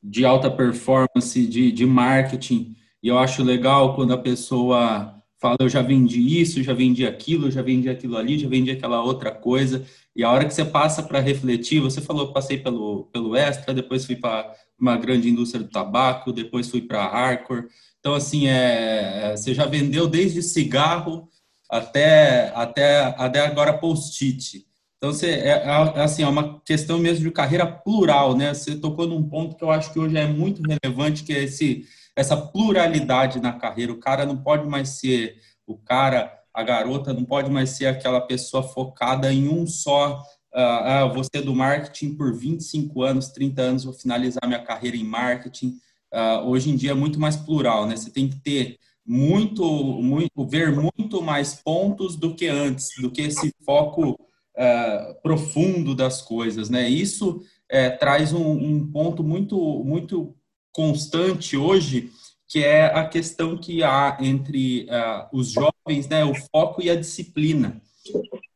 de 0.02 0.24
alta 0.24 0.50
performance, 0.50 1.46
de, 1.46 1.72
de 1.72 1.86
marketing, 1.86 2.74
e 3.02 3.08
eu 3.08 3.18
acho 3.18 3.42
legal 3.42 3.94
quando 3.94 4.12
a 4.12 4.18
pessoa 4.18 5.14
fala, 5.40 5.56
eu 5.60 5.68
já 5.68 5.80
vendi 5.80 6.40
isso, 6.40 6.62
já 6.62 6.74
vendi 6.74 7.06
aquilo, 7.06 7.50
já 7.50 7.62
vendi 7.62 7.88
aquilo 7.88 8.16
ali, 8.16 8.38
já 8.38 8.48
vendi 8.48 8.70
aquela 8.70 9.02
outra 9.02 9.30
coisa. 9.30 9.84
E 10.14 10.22
a 10.22 10.30
hora 10.30 10.44
que 10.44 10.52
você 10.52 10.64
passa 10.64 11.02
para 11.02 11.18
refletir, 11.18 11.80
você 11.80 12.00
falou, 12.00 12.32
passei 12.32 12.58
pelo, 12.58 13.04
pelo 13.12 13.34
Extra, 13.34 13.72
depois 13.72 14.04
fui 14.04 14.16
para 14.16 14.54
uma 14.78 14.96
grande 14.96 15.30
indústria 15.30 15.62
do 15.62 15.70
tabaco, 15.70 16.32
depois 16.32 16.68
fui 16.70 16.82
para 16.82 17.04
a 17.04 17.08
Hardcore. 17.08 17.66
Então, 18.00 18.14
assim, 18.14 18.48
é, 18.48 19.36
você 19.36 19.54
já 19.54 19.66
vendeu 19.66 20.08
desde 20.08 20.42
cigarro 20.42 21.28
até, 21.70 22.50
até, 22.54 23.02
até 23.16 23.40
agora 23.40 23.78
post-it. 23.78 24.66
Então, 24.96 25.12
você, 25.12 25.28
é, 25.28 25.48
é, 25.48 26.02
assim, 26.02 26.22
é 26.22 26.28
uma 26.28 26.60
questão 26.60 26.98
mesmo 26.98 27.24
de 27.24 27.30
carreira 27.30 27.66
plural, 27.66 28.36
né? 28.36 28.52
Você 28.52 28.76
tocou 28.76 29.06
num 29.06 29.26
ponto 29.28 29.56
que 29.56 29.64
eu 29.64 29.70
acho 29.70 29.92
que 29.92 29.98
hoje 29.98 30.16
é 30.16 30.26
muito 30.26 30.62
relevante, 30.62 31.24
que 31.24 31.32
é 31.32 31.44
esse 31.44 31.86
essa 32.16 32.36
pluralidade 32.36 33.40
na 33.40 33.52
carreira. 33.52 33.92
O 33.92 34.00
cara 34.00 34.26
não 34.26 34.36
pode 34.36 34.68
mais 34.68 34.90
ser 34.90 35.38
o 35.66 35.76
cara, 35.76 36.32
a 36.52 36.62
garota 36.62 37.12
não 37.12 37.24
pode 37.24 37.50
mais 37.50 37.70
ser 37.70 37.86
aquela 37.86 38.20
pessoa 38.20 38.62
focada 38.62 39.32
em 39.32 39.48
um 39.48 39.66
só. 39.66 40.22
Uh, 40.52 41.06
uh, 41.06 41.14
vou 41.14 41.22
ser 41.24 41.42
do 41.42 41.54
marketing 41.54 42.16
por 42.16 42.36
25 42.36 43.02
anos, 43.02 43.28
30 43.28 43.62
anos, 43.62 43.84
vou 43.84 43.94
finalizar 43.94 44.46
minha 44.46 44.62
carreira 44.62 44.96
em 44.96 45.04
marketing. 45.04 45.78
Uh, 46.12 46.48
hoje 46.48 46.70
em 46.70 46.76
dia 46.76 46.90
é 46.90 46.94
muito 46.94 47.20
mais 47.20 47.36
plural, 47.36 47.86
né? 47.86 47.96
Você 47.96 48.10
tem 48.10 48.28
que 48.28 48.36
ter 48.36 48.78
muito, 49.06 49.64
muito, 50.00 50.46
ver 50.46 50.72
muito 50.72 51.22
mais 51.22 51.54
pontos 51.54 52.16
do 52.16 52.34
que 52.34 52.46
antes, 52.46 52.90
do 53.00 53.10
que 53.10 53.22
esse 53.22 53.52
foco 53.64 54.12
uh, 54.12 55.22
profundo 55.22 55.94
das 55.94 56.22
coisas, 56.22 56.70
né? 56.70 56.88
Isso 56.88 57.42
é, 57.68 57.88
traz 57.90 58.32
um, 58.32 58.50
um, 58.50 58.90
ponto 58.90 59.22
muito, 59.22 59.56
muito 59.84 60.34
constante 60.72 61.56
hoje, 61.56 62.10
que 62.48 62.64
é 62.64 62.86
a 62.86 63.06
questão 63.06 63.56
que 63.56 63.82
há 63.82 64.18
entre 64.20 64.84
uh, 64.84 65.28
os 65.32 65.52
jovens, 65.52 66.08
né, 66.08 66.24
o 66.24 66.34
foco 66.50 66.82
e 66.82 66.90
a 66.90 66.96
disciplina. 66.96 67.80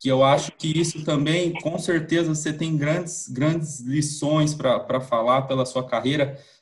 Que 0.00 0.08
eu 0.08 0.24
acho 0.24 0.52
que 0.52 0.68
isso 0.78 1.04
também, 1.04 1.52
com 1.52 1.78
certeza, 1.78 2.34
você 2.34 2.52
tem 2.52 2.76
grandes, 2.76 3.28
grandes 3.28 3.80
lições 3.80 4.52
para 4.52 5.00
falar 5.00 5.42
pela 5.42 5.64
sua 5.64 5.86
carreira 5.86 6.36
uh, 6.36 6.53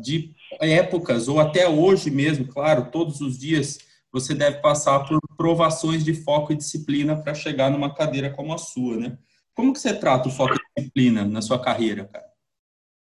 de 0.00 0.34
épocas, 0.60 1.28
ou 1.28 1.40
até 1.40 1.68
hoje 1.68 2.10
mesmo, 2.10 2.46
claro, 2.46 2.90
todos 2.90 3.20
os 3.20 3.38
dias 3.38 3.78
você 4.12 4.32
deve 4.32 4.60
passar 4.60 5.00
por 5.00 5.18
provações 5.36 6.04
de 6.04 6.14
foco 6.14 6.52
e 6.52 6.56
disciplina 6.56 7.20
para 7.20 7.34
chegar 7.34 7.70
numa 7.70 7.92
cadeira 7.92 8.30
como 8.30 8.54
a 8.54 8.58
sua, 8.58 8.96
né? 8.96 9.18
Como 9.54 9.72
que 9.72 9.78
você 9.80 9.98
trata 9.98 10.28
o 10.28 10.32
foco 10.32 10.54
e 10.54 10.80
disciplina 10.80 11.24
na 11.24 11.42
sua 11.42 11.60
carreira, 11.60 12.04
cara? 12.04 12.26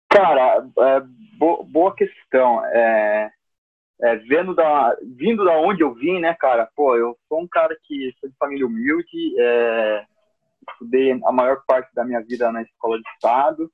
Cara, 0.09 0.67
é, 0.79 1.01
bo 1.37 1.63
boa 1.63 1.95
questão. 1.95 2.63
É, 2.65 3.31
é, 4.01 4.15
vendo 4.17 4.53
da, 4.53 4.95
vindo 5.17 5.43
da 5.43 5.57
onde 5.59 5.81
eu 5.81 5.93
vim, 5.93 6.19
né, 6.19 6.35
cara? 6.39 6.69
Pô, 6.75 6.95
eu 6.95 7.17
sou 7.27 7.41
um 7.41 7.47
cara 7.47 7.75
que 7.83 8.13
sou 8.19 8.29
de 8.29 8.35
família 8.37 8.65
humilde, 8.65 9.35
é, 9.39 10.05
estudei 10.69 11.19
a 11.23 11.31
maior 11.31 11.63
parte 11.65 11.93
da 11.95 12.03
minha 12.03 12.21
vida 12.21 12.51
na 12.51 12.61
escola 12.61 12.97
de 12.97 13.09
estado 13.15 13.71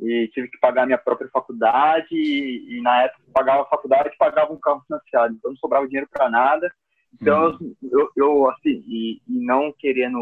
e 0.00 0.28
tive 0.32 0.48
que 0.48 0.58
pagar 0.58 0.86
minha 0.86 0.98
própria 0.98 1.28
faculdade 1.30 2.08
e, 2.12 2.78
e 2.78 2.82
na 2.82 3.04
época 3.04 3.22
pagava 3.32 3.62
a 3.62 3.66
faculdade 3.66 4.08
e 4.08 4.18
pagava 4.18 4.52
um 4.52 4.60
carro 4.60 4.82
financiado, 4.86 5.34
então 5.34 5.50
não 5.50 5.58
sobrava 5.58 5.86
dinheiro 5.86 6.08
para 6.10 6.30
nada. 6.30 6.72
Então 7.14 7.56
uhum. 7.60 7.74
eu, 7.82 8.10
eu, 8.16 8.50
assim 8.50 8.82
e, 8.86 9.20
e, 9.28 9.44
não 9.44 9.72
querendo 9.78 10.18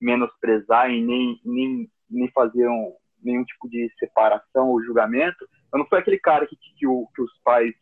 menosprezar 0.00 0.90
e 0.90 1.00
nem 1.00 1.40
nem, 1.44 1.88
nem 2.10 2.30
fazer 2.32 2.66
um, 2.68 2.94
nenhum 3.22 3.44
tipo 3.44 3.68
de 3.68 3.90
separação 3.98 4.68
ou 4.68 4.82
julgamento, 4.82 5.46
eu 5.72 5.78
não 5.78 5.86
fui 5.86 5.98
aquele 5.98 6.18
cara 6.18 6.46
que, 6.46 6.56
que, 6.56 6.86
o, 6.86 7.06
que 7.14 7.22
os 7.22 7.30
pais 7.44 7.74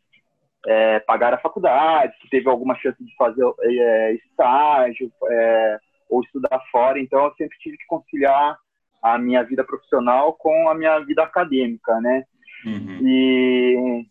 é, 0.67 1.01
pagaram 1.01 1.37
a 1.37 1.41
faculdade, 1.41 2.17
que 2.21 2.29
teve 2.29 2.49
alguma 2.49 2.77
chance 2.77 3.03
de 3.03 3.15
fazer 3.17 3.45
é, 3.63 4.15
estágio 4.15 5.11
é, 5.29 5.79
ou 6.09 6.23
estudar 6.23 6.61
fora. 6.71 7.01
Então, 7.01 7.25
eu 7.25 7.35
sempre 7.35 7.57
tive 7.59 7.77
que 7.77 7.87
conciliar 7.87 8.57
a 9.03 9.19
minha 9.19 9.43
vida 9.43 9.65
profissional 9.65 10.35
com 10.35 10.69
a 10.69 10.75
minha 10.75 10.99
vida 11.01 11.23
acadêmica, 11.23 12.01
né? 12.01 12.25
Uhum. 12.67 12.99
E, 13.03 14.07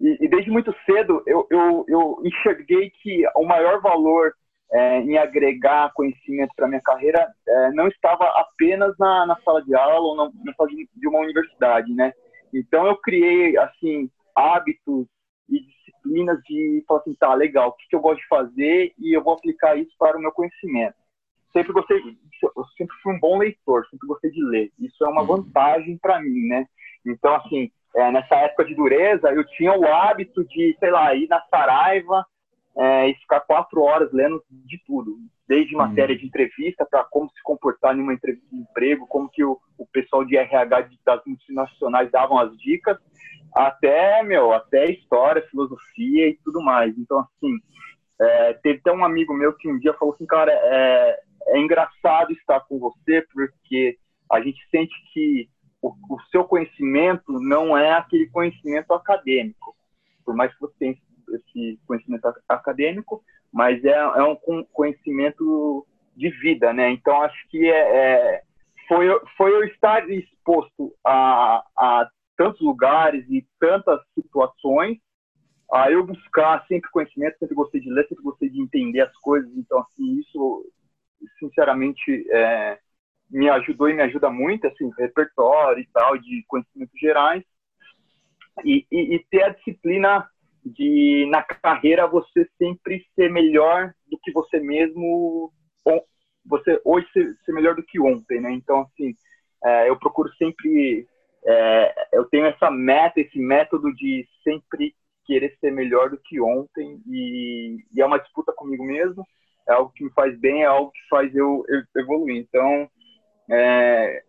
e, 0.00 0.24
e, 0.24 0.28
desde 0.28 0.50
muito 0.50 0.74
cedo 0.86 1.22
eu, 1.26 1.46
eu, 1.50 1.84
eu 1.88 2.22
enxerguei 2.24 2.90
que 3.02 3.22
o 3.36 3.44
maior 3.44 3.82
valor 3.82 4.32
é, 4.72 5.00
em 5.00 5.18
agregar 5.18 5.92
conhecimento 5.92 6.52
para 6.56 6.68
minha 6.68 6.80
carreira 6.80 7.28
é, 7.46 7.72
não 7.72 7.88
estava 7.88 8.24
apenas 8.24 8.96
na, 8.98 9.26
na, 9.26 9.36
sala 9.44 9.62
de 9.62 9.74
aula 9.74 10.00
ou 10.00 10.16
na, 10.16 10.30
na 10.44 10.54
sala 10.54 10.70
de 10.70 11.08
uma 11.08 11.20
universidade, 11.20 11.92
né? 11.92 12.12
Então 12.54 12.86
eu 12.86 12.96
criei 12.96 13.56
assim 13.58 14.10
hábitos 14.34 15.06
e 15.48 15.60
disciplinas 15.60 16.38
de 16.44 16.84
falar 16.86 17.00
assim, 17.00 17.14
tá, 17.14 17.34
legal, 17.34 17.68
o 17.68 17.72
que, 17.72 17.88
que 17.88 17.96
eu 17.96 18.00
gosto 18.00 18.20
de 18.20 18.28
fazer 18.28 18.92
e 18.98 19.16
eu 19.16 19.22
vou 19.22 19.34
aplicar 19.34 19.76
isso 19.76 19.92
para 19.98 20.16
o 20.16 20.20
meu 20.20 20.32
conhecimento. 20.32 20.94
Sempre 21.52 21.72
gostei, 21.72 21.98
eu 21.98 22.64
sempre 22.76 22.94
fui 23.02 23.14
um 23.14 23.20
bom 23.20 23.38
leitor, 23.38 23.86
sempre 23.90 24.06
gostei 24.06 24.30
de 24.30 24.42
ler. 24.42 24.70
Isso 24.78 25.04
é 25.04 25.08
uma 25.08 25.22
uhum. 25.22 25.26
vantagem 25.26 25.98
para 25.98 26.20
mim, 26.20 26.46
né? 26.48 26.66
Então 27.04 27.34
assim, 27.34 27.70
é, 27.94 28.10
nessa 28.12 28.36
época 28.36 28.64
de 28.64 28.74
dureza, 28.74 29.28
eu 29.32 29.44
tinha 29.44 29.72
o 29.76 29.84
hábito 29.86 30.44
de, 30.44 30.76
sei 30.78 30.90
lá, 30.90 31.14
ir 31.14 31.28
na 31.28 31.40
Saraiva 31.50 32.24
é, 32.76 33.08
e 33.08 33.14
ficar 33.14 33.40
quatro 33.40 33.82
horas 33.82 34.12
lendo 34.12 34.42
de 34.48 34.80
tudo, 34.86 35.16
desde 35.48 35.74
uhum. 35.74 35.82
matéria 35.82 36.16
de 36.16 36.24
entrevista 36.24 36.86
para 36.88 37.02
como 37.04 37.28
se 37.30 37.42
comportar 37.42 37.96
numa 37.96 38.14
entrevista 38.14 38.48
de 38.48 38.56
emprego, 38.56 39.06
como 39.08 39.28
que 39.28 39.42
o, 39.42 39.58
o 39.76 39.86
pessoal 39.86 40.24
de 40.24 40.36
RH 40.36 40.88
das 41.04 41.24
multinacionais 41.26 42.10
davam 42.12 42.38
as 42.38 42.56
dicas, 42.58 42.96
até, 43.52 44.22
meu, 44.22 44.52
até 44.52 44.88
história, 44.88 45.46
filosofia 45.50 46.28
e 46.28 46.38
tudo 46.44 46.62
mais. 46.62 46.96
Então, 46.96 47.18
assim, 47.18 47.58
É, 48.22 48.52
teve 48.62 48.80
até 48.80 48.92
um 48.92 49.02
amigo 49.02 49.32
meu 49.32 49.54
que 49.54 49.66
um 49.66 49.78
dia 49.78 49.94
falou 49.94 50.12
assim, 50.12 50.26
cara, 50.26 50.52
é, 50.52 51.20
é 51.50 51.58
engraçado 51.58 52.32
estar 52.32 52.60
com 52.60 52.78
você 52.78 53.26
porque 53.32 53.98
a 54.30 54.40
gente 54.40 54.60
sente 54.70 54.94
que 55.12 55.48
o, 55.82 55.88
o, 55.88 56.20
seu 56.30 56.44
conhecimento 56.44 57.32
não 57.40 57.76
é 57.76 57.92
aquele 57.92 58.28
conhecimento 58.28 58.92
acadêmico, 58.92 59.74
por 60.24 60.34
mais 60.34 60.52
que 60.54 60.60
você 60.60 60.74
tenha 60.78 60.96
esse 61.32 61.80
conhecimento 61.86 62.32
acadêmico, 62.48 63.22
mas 63.52 63.84
é, 63.84 63.94
é 63.94 64.22
um 64.22 64.36
conhecimento 64.72 65.86
de 66.16 66.30
vida, 66.30 66.72
né? 66.72 66.90
Então 66.90 67.22
acho 67.22 67.48
que 67.48 67.68
é, 67.68 67.96
é 67.96 68.42
foi, 68.86 69.06
foi 69.36 69.52
eu 69.52 69.64
estar 69.64 70.08
exposto 70.10 70.92
a, 71.04 71.64
a 71.76 72.10
tantos 72.36 72.60
lugares 72.60 73.24
e 73.28 73.46
tantas 73.58 74.00
situações, 74.14 74.98
a 75.72 75.90
eu 75.90 76.04
buscar 76.04 76.64
sempre 76.66 76.90
conhecimento, 76.90 77.38
sempre 77.38 77.54
gostei 77.54 77.80
de 77.80 77.90
ler, 77.90 78.06
sempre 78.08 78.24
gostei 78.24 78.50
de 78.50 78.60
entender 78.60 79.00
as 79.02 79.16
coisas, 79.18 79.50
então 79.56 79.78
assim 79.78 80.18
isso 80.18 80.66
sinceramente 81.38 82.26
é, 82.30 82.78
me 83.30 83.48
ajudou 83.48 83.88
e 83.88 83.94
me 83.94 84.02
ajuda 84.02 84.28
muito, 84.28 84.66
assim, 84.66 84.90
repertório 84.98 85.82
e 85.82 85.88
tal, 85.92 86.18
de 86.18 86.44
conhecimentos 86.48 86.98
gerais, 86.98 87.42
e, 88.64 88.86
e, 88.90 89.14
e, 89.14 89.24
ter 89.30 89.44
a 89.44 89.50
disciplina 89.50 90.28
de, 90.64 91.26
na 91.30 91.42
carreira, 91.42 92.06
você 92.06 92.46
sempre 92.58 93.06
ser 93.14 93.30
melhor 93.30 93.94
do 94.10 94.18
que 94.18 94.32
você 94.32 94.58
mesmo, 94.58 95.52
você 96.44 96.80
hoje 96.84 97.06
ser, 97.12 97.36
ser 97.44 97.52
melhor 97.52 97.74
do 97.74 97.82
que 97.82 98.00
ontem, 98.00 98.40
né? 98.40 98.52
Então, 98.52 98.82
assim, 98.82 99.14
é, 99.64 99.88
eu 99.88 99.98
procuro 99.98 100.28
sempre, 100.34 101.06
é, 101.46 101.94
eu 102.12 102.24
tenho 102.26 102.46
essa 102.46 102.70
meta, 102.70 103.20
esse 103.20 103.38
método 103.38 103.94
de 103.94 104.28
sempre 104.42 104.94
querer 105.24 105.56
ser 105.60 105.70
melhor 105.70 106.10
do 106.10 106.18
que 106.18 106.40
ontem, 106.40 107.00
e, 107.06 107.84
e 107.94 108.00
é 108.00 108.04
uma 108.04 108.18
disputa 108.18 108.52
comigo 108.52 108.84
mesmo, 108.84 109.24
é 109.70 109.74
algo 109.74 109.92
que 109.94 110.04
me 110.04 110.10
faz 110.12 110.38
bem, 110.38 110.62
é 110.62 110.66
algo 110.66 110.90
que 110.90 111.08
faz 111.08 111.34
eu, 111.34 111.64
eu 111.68 112.02
evoluir. 112.02 112.36
Então, 112.36 112.90
é 113.50 114.22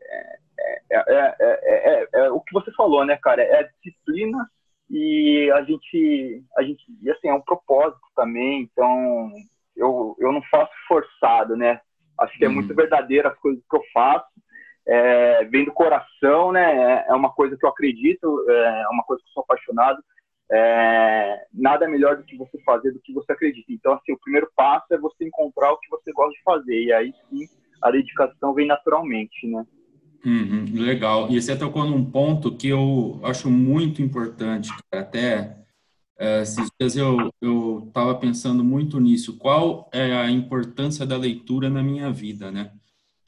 é, 0.92 1.36
é, 1.40 2.08
é, 2.14 2.32
o 2.32 2.40
que 2.42 2.54
você 2.54 2.72
falou, 2.74 3.06
né, 3.06 3.18
cara? 3.18 3.42
É 3.42 3.60
a 3.62 3.70
disciplina 3.84 4.50
e 4.90 5.50
a 5.54 5.64
gente, 5.64 6.44
a 6.58 6.64
gente, 6.64 6.84
e 7.02 7.10
assim, 7.10 7.30
é 7.30 7.34
um 7.34 7.42
propósito 7.42 8.02
também. 8.16 8.62
Então, 8.62 9.32
eu, 9.76 10.16
eu 10.20 10.32
não 10.32 10.42
faço 10.44 10.72
forçado, 10.88 11.56
né? 11.56 11.80
Acho 12.20 12.38
que 12.38 12.46
é 12.46 12.50
muito 12.50 12.76
verdadeiro 12.76 13.28
as 13.28 13.38
coisas 13.40 13.64
que 13.70 13.76
eu 13.76 13.82
faço. 13.94 14.30
É, 14.88 15.46
vem 15.46 15.66
do 15.66 15.72
coração, 15.72 16.52
né? 16.52 17.06
É 17.08 17.14
uma 17.14 17.32
coisa 17.32 17.56
que 17.58 17.66
eu 17.66 17.70
acredito, 17.70 18.46
é 18.50 18.88
uma 18.90 19.04
coisa 19.04 19.22
que 19.24 19.30
eu 19.30 19.34
sou 19.34 19.44
apaixonado. 19.44 20.04
É, 20.54 21.46
nada 21.54 21.88
melhor 21.88 22.18
do 22.18 22.24
que 22.24 22.38
você 22.38 22.60
fazer 22.64 22.92
do 22.92 23.00
que 23.00 23.14
você 23.14 23.32
acredita. 23.32 23.72
Então, 23.72 23.94
assim, 23.94 24.12
o 24.12 24.20
primeiro 24.20 24.50
passo 24.56 24.94
é 24.94 24.98
você 24.98 25.26
encontrar 25.26 25.72
o 25.72 25.78
que 25.78 25.90
você 25.90 26.12
gosta 26.12 26.34
de 26.34 26.44
fazer. 26.44 26.84
E 26.84 26.92
aí 26.92 27.14
sim 27.30 27.48
a 27.82 27.90
dedicação 27.90 28.54
vem 28.54 28.68
naturalmente, 28.68 29.48
né? 29.48 29.66
Uhum, 30.24 30.66
legal. 30.74 31.30
E 31.32 31.42
você 31.42 31.58
tocou 31.58 31.84
num 31.84 32.06
ponto 32.06 32.56
que 32.56 32.68
eu 32.68 33.20
acho 33.24 33.50
muito 33.50 34.02
importante. 34.02 34.70
Até 34.92 35.58
é, 36.20 36.42
esses 36.44 36.70
dias 36.80 36.96
eu 36.96 37.84
estava 37.88 38.14
pensando 38.16 38.64
muito 38.64 39.00
nisso. 39.00 39.38
Qual 39.38 39.90
é 39.92 40.14
a 40.14 40.30
importância 40.30 41.06
da 41.06 41.18
leitura 41.18 41.70
na 41.70 41.82
minha 41.82 42.12
vida, 42.12 42.52
né? 42.52 42.72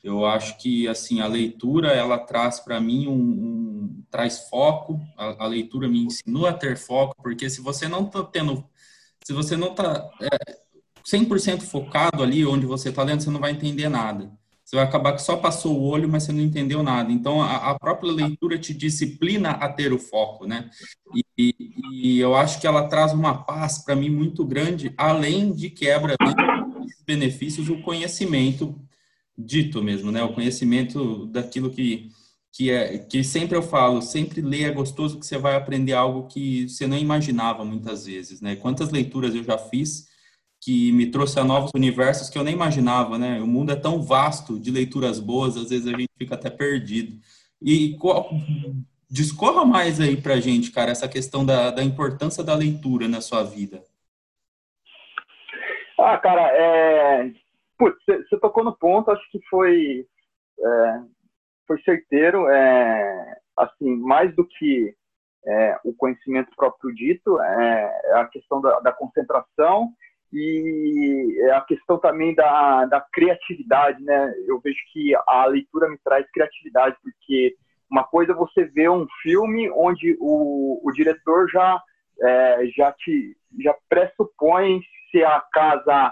Eu 0.03 0.25
acho 0.25 0.57
que 0.57 0.87
assim 0.87 1.21
a 1.21 1.27
leitura 1.27 1.89
ela 1.93 2.17
traz 2.17 2.59
para 2.59 2.79
mim 2.79 3.07
um, 3.07 3.13
um, 3.13 4.03
traz 4.11 4.49
foco. 4.49 4.99
A, 5.17 5.45
a, 5.45 5.47
leitura 5.47 5.87
me 5.87 5.99
ensinou 6.03 6.45
a 6.45 6.53
ter 6.53 6.77
foco, 6.77 7.15
porque 7.21 7.49
se 7.49 7.61
você 7.61 7.87
não 7.87 8.05
está 8.05 8.23
tendo, 8.23 8.65
se 9.23 9.31
você 9.31 9.55
não 9.55 9.71
está 9.71 10.09
é, 10.21 10.57
100% 11.05 11.61
focado 11.61 12.21
ali 12.21 12.45
onde 12.45 12.65
você 12.65 12.89
está 12.89 13.03
lendo, 13.03 13.21
você 13.23 13.29
não 13.29 13.39
vai 13.39 13.51
entender 13.51 13.87
nada 13.89 14.31
você 14.73 14.77
vai 14.77 14.85
acabar 14.85 15.13
que 15.13 15.21
só 15.21 15.37
passou 15.37 15.77
o 15.77 15.83
olho, 15.83 16.09
mas 16.09 16.23
você 16.23 16.31
não 16.31 16.41
entendeu 16.41 16.81
nada. 16.81 17.11
Então, 17.11 17.41
a, 17.43 17.69
a 17.71 17.77
própria 17.77 18.11
leitura 18.11 18.57
te 18.57 18.73
disciplina 18.73 19.51
a 19.51 19.69
ter 19.69 19.93
o 19.93 19.99
foco, 19.99 20.47
né? 20.47 20.67
E, 21.37 21.55
e, 21.91 22.19
eu 22.19 22.35
acho 22.35 22.59
que 22.59 22.65
ela 22.65 22.87
traz 22.87 23.13
uma 23.13 23.43
paz 23.43 23.83
para 23.85 23.95
mim 23.95 24.09
muito 24.09 24.43
grande, 24.43 24.91
além 24.97 25.53
de 25.53 25.69
quebra 25.69 26.15
benefícios, 27.05 27.69
o 27.69 27.83
conhecimento 27.83 28.75
dito 29.37 29.81
mesmo, 29.81 30.11
né? 30.11 30.23
O 30.23 30.33
conhecimento 30.33 31.25
daquilo 31.27 31.69
que 31.69 32.09
que 32.55 32.69
é 32.69 32.99
que 32.99 33.23
sempre 33.23 33.57
eu 33.57 33.63
falo, 33.63 33.99
sempre 34.01 34.39
ler 34.39 34.65
é 34.65 34.71
gostoso 34.71 35.19
que 35.19 35.25
você 35.25 35.39
vai 35.39 35.55
aprender 35.55 35.93
algo 35.93 36.27
que 36.27 36.69
você 36.69 36.85
não 36.85 36.97
imaginava 36.97 37.65
muitas 37.65 38.05
vezes, 38.05 38.41
né? 38.41 38.55
Quantas 38.55 38.91
leituras 38.91 39.33
eu 39.33 39.43
já 39.43 39.57
fiz 39.57 40.07
que 40.61 40.91
me 40.91 41.07
trouxe 41.07 41.39
a 41.39 41.43
novos 41.43 41.71
universos 41.73 42.29
que 42.29 42.37
eu 42.37 42.43
nem 42.43 42.53
imaginava, 42.53 43.17
né? 43.17 43.41
O 43.41 43.47
mundo 43.47 43.71
é 43.71 43.75
tão 43.75 44.01
vasto 44.03 44.59
de 44.59 44.71
leituras 44.71 45.19
boas, 45.19 45.57
às 45.57 45.69
vezes 45.69 45.87
a 45.87 45.97
gente 45.97 46.11
fica 46.17 46.35
até 46.35 46.49
perdido. 46.49 47.19
E 47.61 47.97
qual, 47.97 48.29
discorra 49.09 49.65
mais 49.65 49.99
aí 49.99 50.15
pra 50.15 50.39
gente, 50.39 50.71
cara, 50.71 50.91
essa 50.91 51.07
questão 51.07 51.45
da, 51.45 51.71
da 51.71 51.83
importância 51.83 52.43
da 52.43 52.55
leitura 52.55 53.07
na 53.07 53.19
sua 53.19 53.43
vida. 53.43 53.83
Ah, 55.99 56.17
cara, 56.17 56.41
é... 56.51 57.31
Você 57.91 58.39
tocou 58.39 58.63
no 58.63 58.75
ponto, 58.75 59.11
acho 59.11 59.31
que 59.31 59.39
foi, 59.49 60.05
é... 60.59 60.99
foi 61.67 61.81
certeiro, 61.81 62.47
é... 62.47 63.37
assim, 63.57 63.95
mais 63.97 64.33
do 64.35 64.45
que 64.45 64.95
é, 65.45 65.77
o 65.83 65.93
conhecimento 65.93 66.49
próprio 66.55 66.93
dito, 66.93 67.39
é, 67.41 68.01
é 68.05 68.13
a 68.13 68.25
questão 68.25 68.61
da, 68.61 68.79
da 68.79 68.91
concentração 68.93 69.89
e 70.31 71.49
a 71.53 71.61
questão 71.61 71.99
também 71.99 72.33
da, 72.33 72.85
da 72.85 73.01
criatividade, 73.13 74.01
né? 74.03 74.33
Eu 74.47 74.59
vejo 74.59 74.79
que 74.91 75.13
a 75.27 75.45
leitura 75.45 75.89
me 75.89 75.97
traz 76.03 76.25
criatividade, 76.31 76.95
porque 77.03 77.55
uma 77.89 78.03
coisa 78.03 78.31
é 78.31 78.35
você 78.35 78.65
vê 78.65 78.89
um 78.89 79.05
filme 79.21 79.69
onde 79.69 80.17
o, 80.19 80.81
o 80.83 80.91
diretor 80.91 81.47
já, 81.49 81.79
é, 82.19 82.65
já, 82.75 82.91
te, 82.93 83.37
já 83.59 83.75
pressupõe 83.87 84.81
se 85.11 85.23
a 85.23 85.39
casa 85.51 86.11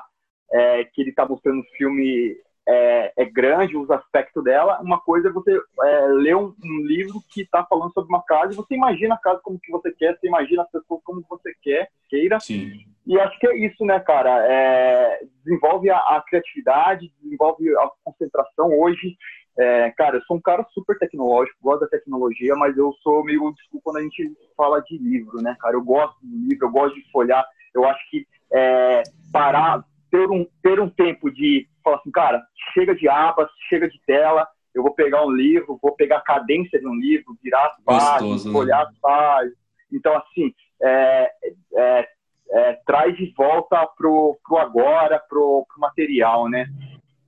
é, 0.51 0.83
que 0.85 1.01
ele 1.01 1.09
está 1.11 1.25
mostrando 1.25 1.57
no 1.57 1.63
filme 1.77 2.37
é, 2.67 3.13
é, 3.17 3.25
grande, 3.25 3.77
os 3.77 3.89
aspectos 3.89 4.43
dela. 4.43 4.79
Uma 4.81 4.99
coisa 4.99 5.29
é 5.29 5.31
você 5.31 5.59
é, 5.83 6.07
ler 6.07 6.35
um, 6.35 6.53
um, 6.63 6.85
livro 6.85 7.21
que 7.29 7.41
está 7.41 7.65
falando 7.65 7.91
sobre 7.93 8.09
uma 8.09 8.23
casa 8.23 8.53
e 8.53 8.55
você 8.55 8.75
imagina 8.75 9.15
a 9.15 9.19
casa 9.19 9.39
como 9.43 9.59
que 9.59 9.71
você 9.71 9.91
quer, 9.91 10.17
você 10.17 10.27
imagina 10.27 10.63
as 10.63 10.71
pessoas 10.71 11.01
como 11.03 11.25
você 11.29 11.53
quer, 11.61 11.89
queira. 12.09 12.39
Sim. 12.39 12.85
E 13.05 13.19
acho 13.19 13.37
que 13.39 13.47
é 13.47 13.57
isso, 13.57 13.83
né, 13.83 13.99
cara? 13.99 14.45
É, 14.47 15.19
desenvolve 15.43 15.89
a, 15.89 15.97
a, 15.97 16.23
criatividade, 16.27 17.11
desenvolve 17.21 17.67
a 17.77 17.89
concentração. 18.03 18.69
Hoje, 18.79 19.17
é, 19.57 19.89
cara, 19.91 20.17
eu 20.17 20.21
sou 20.23 20.37
um 20.37 20.41
cara 20.41 20.63
super 20.71 20.97
tecnológico, 20.99 21.57
gosto 21.61 21.81
da 21.81 21.87
tecnologia, 21.87 22.55
mas 22.55 22.77
eu 22.77 22.93
sou 23.01 23.23
meio 23.23 23.51
desculpa 23.53 23.85
quando 23.85 23.97
a 23.97 24.01
gente 24.03 24.31
fala 24.55 24.81
de 24.81 24.97
livro, 24.97 25.41
né, 25.41 25.57
cara? 25.59 25.75
Eu 25.75 25.83
gosto 25.83 26.15
do 26.21 26.47
livro, 26.47 26.67
eu 26.67 26.71
gosto 26.71 26.95
de 26.95 27.11
folhar. 27.11 27.43
Eu 27.73 27.85
acho 27.85 28.09
que 28.09 28.27
é, 28.53 29.01
parar, 29.31 29.83
ter 30.12 30.30
um, 30.30 30.45
ter 30.62 30.80
um 30.80 30.89
tempo 30.89 31.32
de 31.32 31.67
falar 31.84 31.97
assim, 31.97 32.12
cara, 32.12 32.43
chega 32.74 32.93
de 32.93 33.08
abas, 33.08 33.50
chega 33.69 33.89
de 33.89 34.00
tela, 34.06 34.47
eu 34.76 34.84
vou 34.84 34.93
pegar 34.93 35.26
um 35.26 35.32
livro, 35.32 35.80
vou 35.82 35.95
pegar 35.95 36.17
a 36.17 36.24
cadência 36.24 36.80
de 36.80 36.88
um 36.88 36.95
livro, 36.95 37.38
virar 37.41 37.65
as 37.67 37.84
páginas, 37.84 38.45
né? 38.45 38.52
olhar 38.52 38.84
as 38.84 38.97
páginas. 39.00 39.58
Então, 39.91 40.15
assim, 40.15 40.54
é, 40.82 41.32
é, 41.76 42.08
é, 42.52 42.74
traz 42.86 43.15
de 43.17 43.34
volta 43.36 43.86
pro, 43.97 44.38
pro 44.43 44.58
agora, 44.58 45.19
pro, 45.28 45.65
pro 45.67 45.80
material, 45.80 46.50
né? 46.50 46.67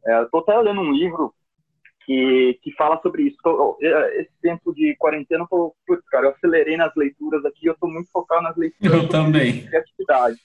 É, 0.06 0.20
eu 0.20 0.30
tô 0.30 0.40
até 0.40 0.58
lendo 0.58 0.82
um 0.82 0.92
livro 0.92 1.34
que, 2.06 2.60
que 2.62 2.72
fala 2.74 3.00
sobre 3.02 3.24
isso. 3.24 3.38
Tô, 3.42 3.78
esse 3.82 4.32
tempo 4.42 4.74
de 4.74 4.96
quarentena, 4.98 5.46
putz, 5.48 6.08
cara, 6.10 6.28
eu 6.28 6.32
acelerei 6.32 6.78
nas 6.78 6.94
leituras 6.96 7.44
aqui, 7.46 7.66
eu 7.66 7.76
tô 7.76 7.88
muito 7.88 8.10
focado 8.12 8.44
nas 8.44 8.56
leituras. 8.56 9.04
Eu 9.04 9.10
também. 9.10 9.66
Criatividade. 9.66 10.38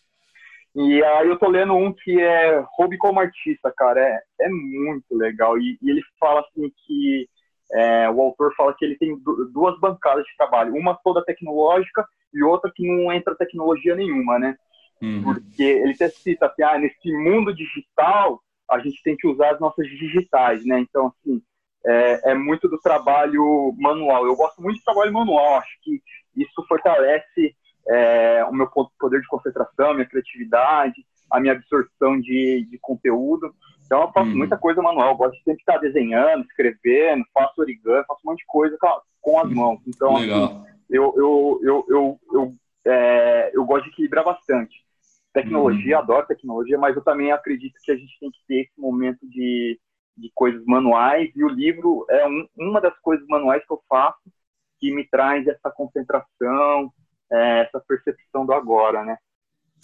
E 0.75 1.03
aí 1.03 1.29
eu 1.29 1.39
tô 1.39 1.49
lendo 1.49 1.75
um 1.75 1.93
que 1.93 2.21
é 2.21 2.65
Hobby 2.79 2.97
como 2.99 3.21
Artista, 3.21 3.73
cara. 3.77 4.01
É, 4.01 4.21
é 4.43 4.49
muito 4.49 5.17
legal. 5.17 5.59
E, 5.59 5.79
e 5.83 5.91
ele 5.91 6.03
fala 6.21 6.41
assim 6.41 6.71
que 6.87 7.29
é, 7.73 8.11
o 8.11 8.21
autor 8.21 8.55
fala 8.55 8.75
que 8.75 8.85
ele 8.85 8.97
tem 8.97 9.19
duas 9.53 9.79
bancadas 9.81 10.25
de 10.25 10.37
trabalho, 10.37 10.75
uma 10.75 10.99
toda 11.03 11.25
tecnológica 11.25 12.07
e 12.33 12.43
outra 12.43 12.71
que 12.75 12.87
não 12.87 13.13
entra 13.13 13.35
tecnologia 13.35 13.95
nenhuma, 13.95 14.39
né? 14.39 14.57
Uhum. 15.03 15.23
Porque 15.23 15.63
ele 15.63 15.93
até 15.93 16.09
cita 16.09 16.47
assim, 16.47 16.63
ah, 16.63 16.79
nesse 16.79 17.13
mundo 17.13 17.55
digital 17.55 18.41
a 18.69 18.79
gente 18.81 19.03
tem 19.03 19.17
que 19.17 19.27
usar 19.27 19.53
as 19.53 19.61
nossas 19.61 19.87
digitais, 19.89 20.65
né? 20.65 20.79
Então, 20.81 21.07
assim, 21.07 21.43
é, 21.87 22.33
é 22.33 22.35
muito 22.35 22.69
do 22.69 22.79
trabalho 22.79 23.75
manual. 23.79 24.27
Eu 24.27 24.37
gosto 24.37 24.61
muito 24.61 24.77
de 24.77 24.85
trabalho 24.85 25.13
manual, 25.13 25.57
acho 25.57 25.79
que 25.83 26.03
isso 26.37 26.65
fortalece 26.69 27.55
é, 27.89 28.45
o 28.45 28.53
meu 28.53 28.69
poder 28.99 29.21
de 29.21 29.29
concentração, 29.29 29.95
minha 29.95 30.07
criatividade, 30.07 31.05
a 31.31 31.41
minha 31.41 31.55
absorção 31.55 32.21
de, 32.21 32.67
de 32.71 32.79
conteúdo. 32.81 33.55
Então 33.85 34.03
eu 34.03 34.13
faço 34.13 34.31
hum. 34.31 34.37
muita 34.37 34.59
coisa 34.59 34.83
manual, 34.83 35.11
eu 35.11 35.17
gosto 35.17 35.33
de 35.33 35.43
sempre 35.45 35.61
estar 35.61 35.79
desenhando, 35.79 36.45
escrevendo, 36.45 37.25
faço 37.33 37.61
origami, 37.61 38.05
faço 38.07 38.21
um 38.25 38.31
monte 38.31 38.41
de 38.41 38.47
coisa 38.47 38.77
com, 39.21 39.41
as 39.41 39.51
mãos. 39.51 39.81
Então, 39.87 40.17
assim, 40.17 40.29
eu, 40.91 41.15
eu, 41.17 41.61
eu, 41.63 41.87
eu, 41.89 42.21
eu, 42.33 42.55
é, 42.85 43.51
eu 43.55 43.65
gosto 43.65 43.85
de 43.85 43.91
equilibrar 43.91 44.25
bastante 44.25 44.87
tecnologia, 45.33 45.97
uhum. 45.97 46.03
adoro 46.03 46.27
tecnologia, 46.27 46.79
mas 46.79 46.97
eu 46.97 47.03
também 47.03 47.31
acredito 47.31 47.75
que 47.83 47.93
a 47.93 47.97
gente 47.97 48.19
tem 48.19 48.31
que 48.31 48.41
ter 48.47 48.63
esse 48.63 48.81
momento 48.81 49.27
de, 49.29 49.79
de 50.17 50.31
coisas 50.35 50.65
manuais, 50.65 51.31
e 51.37 51.45
o 51.45 51.49
livro 51.49 52.05
é 52.11 52.27
um, 52.27 52.47
uma 52.57 52.81
das 52.81 52.99
coisas 53.01 53.27
manuais 53.29 53.65
que 53.65 53.73
eu 53.73 53.81
faço 53.89 54.19
que 54.81 54.93
me 54.93 55.05
traz 55.09 55.47
essa 55.47 55.71
concentração, 55.71 56.93
é, 57.33 57.61
essa 57.63 57.81
percepção 57.81 58.45
do 58.47 58.53
agora, 58.53 59.05
né? 59.05 59.17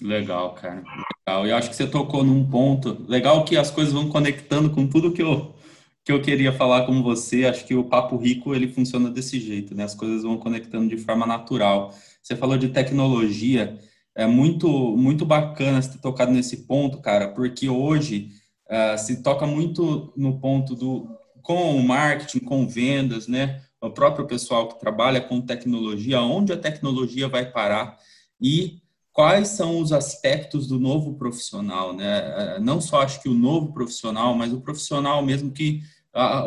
Legal, 0.01 0.55
cara. 0.55 0.83
Legal. 1.27 1.47
Eu 1.47 1.57
acho 1.57 1.71
que 1.71 1.77
você 1.77 1.87
tocou 1.87 2.25
num 2.25 2.49
ponto. 2.49 3.05
Legal 3.09 3.45
que 3.45 3.57
as 3.57 3.71
coisas 3.71 3.93
vão 3.93 4.09
conectando 4.09 4.71
com 4.71 4.87
tudo 4.87 5.13
que 5.13 5.23
eu, 5.23 5.55
que 6.05 6.13
eu 6.13 6.21
queria 6.21 6.53
falar 6.53 6.87
com 6.87 7.03
você. 7.03 7.47
Acho 7.47 7.65
que 7.65 7.75
o 7.75 7.85
Papo 7.85 8.17
Rico 8.17 8.55
ele 8.55 8.69
funciona 8.69 9.11
desse 9.11 9.39
jeito, 9.39 9.75
né? 9.75 9.85
As 9.85 9.95
coisas 9.95 10.23
vão 10.23 10.37
conectando 10.37 10.89
de 10.89 10.99
forma 10.99 11.27
natural. 11.27 11.95
Você 12.23 12.35
falou 12.35 12.59
de 12.59 12.69
tecnologia. 12.69 13.79
É 14.17 14.27
muito, 14.27 14.69
muito 14.97 15.25
bacana 15.25 15.83
você 15.83 15.93
ter 15.93 15.99
tocado 15.99 16.31
nesse 16.33 16.67
ponto, 16.69 17.01
cara, 17.01 17.29
porque 17.29 17.69
hoje 17.69 18.31
uh, 18.71 18.97
se 18.97 19.23
toca 19.23 19.45
muito 19.45 20.13
no 20.17 20.39
ponto 20.39 20.77
do 20.77 21.09
com 21.43 21.77
o 21.77 21.83
marketing, 21.83 22.41
com 22.41 22.67
vendas, 22.67 23.29
né? 23.29 23.61
O 23.87 23.91
próprio 23.91 24.27
pessoal 24.27 24.69
que 24.69 24.81
trabalha 24.81 25.21
com 25.21 25.41
tecnologia, 25.41 26.21
onde 26.21 26.53
a 26.53 26.57
tecnologia 26.57 27.29
vai 27.29 27.51
parar 27.51 27.99
e 28.41 28.83
quais 29.13 29.49
são 29.49 29.79
os 29.79 29.93
aspectos 29.93 30.67
do 30.67 30.79
novo 30.79 31.15
profissional, 31.15 31.93
né? 31.93 32.59
Não 32.61 32.81
só 32.81 33.03
acho 33.03 33.23
que 33.23 33.29
o 33.29 33.35
novo 33.35 33.73
profissional, 33.73 34.35
mas 34.35 34.53
o 34.53 34.61
profissional 34.61 35.25
mesmo 35.25 35.53
que 35.53 35.83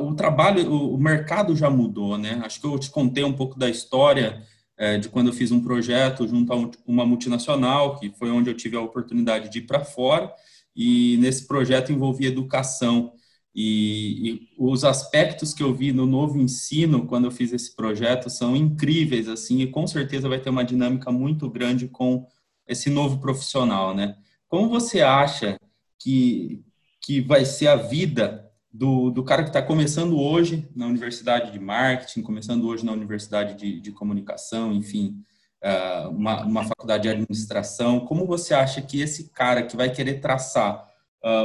o 0.02 0.14
trabalho, 0.16 0.72
o, 0.72 0.98
mercado 0.98 1.56
já 1.56 1.70
mudou, 1.70 2.18
né? 2.18 2.42
Acho 2.44 2.62
que 2.62 2.68
eu 2.68 2.80
te 2.80 2.90
contei 2.90 3.24
um 3.24 3.34
pouco 3.34 3.60
da 3.60 3.70
história 3.70 4.42
é, 4.78 4.98
de 4.98 5.10
quando 5.10 5.28
eu 5.28 5.34
fiz 5.34 5.52
um 5.52 5.62
projeto 5.62 6.28
junto 6.28 6.54
a 6.54 6.70
uma 6.86 7.06
multinacional, 7.06 8.00
que 8.00 8.10
foi 8.12 8.30
onde 8.30 8.50
eu 8.50 8.56
tive 8.56 8.78
a 8.78 8.82
oportunidade 8.82 9.50
de 9.50 9.60
ir 9.60 9.64
para 9.64 9.84
fora, 9.84 10.32
e 10.76 11.18
nesse 11.18 11.48
projeto 11.48 11.92
envolvia 11.92 12.30
educação. 12.30 13.14
E, 13.60 14.30
e, 14.30 14.50
os 14.56 14.84
aspectos 14.84 15.52
que 15.52 15.64
eu 15.64 15.74
vi 15.74 15.92
no 15.92 16.06
novo 16.06 16.38
ensino 16.38 17.08
quando 17.08 17.26
eu 17.26 17.32
fiz 17.32 17.52
esse 17.52 17.76
projeto 17.76 18.30
são 18.30 18.56
incríveis 18.56 19.28
assim 19.28 19.62
e 19.62 19.72
com 19.72 19.88
certeza 19.88 20.30
vai 20.30 20.40
ter 20.40 20.52
uma 20.52 20.64
dinâmica 20.64 21.12
muito 21.12 21.50
grande 21.50 21.88
com 21.88 22.28
esse 22.68 22.88
novo 22.88 23.18
profissional, 23.20 23.96
né? 23.96 24.16
Como 24.48 24.70
você 24.70 25.02
acha 25.02 25.60
que, 25.98 26.64
que 27.02 27.20
vai 27.20 27.46
ser 27.46 27.70
a 27.70 27.76
vida 27.76 28.48
do, 28.72 29.10
do 29.10 29.24
cara 29.24 29.42
que 29.42 29.50
está 29.50 29.64
começando 29.64 30.20
hoje 30.20 30.70
na 30.76 30.86
universidade 30.86 31.52
de 31.52 31.60
marketing, 31.60 32.22
começando 32.22 32.68
hoje 32.68 32.86
na 32.86 32.92
universidade 32.92 33.56
de, 33.56 33.82
de 33.82 33.92
comunicação, 33.92 34.72
enfim, 34.72 35.24
uh, 35.64 36.10
uma, 36.10 36.46
uma 36.46 36.64
faculdade 36.64 37.04
de 37.04 37.10
administração? 37.10 38.02
Como 38.02 38.28
você 38.28 38.54
acha 38.54 38.84
que 38.84 39.02
esse 39.02 39.30
cara 39.32 39.64
que 39.64 39.76
vai 39.76 39.90
querer 39.90 40.22
traçar 40.22 40.88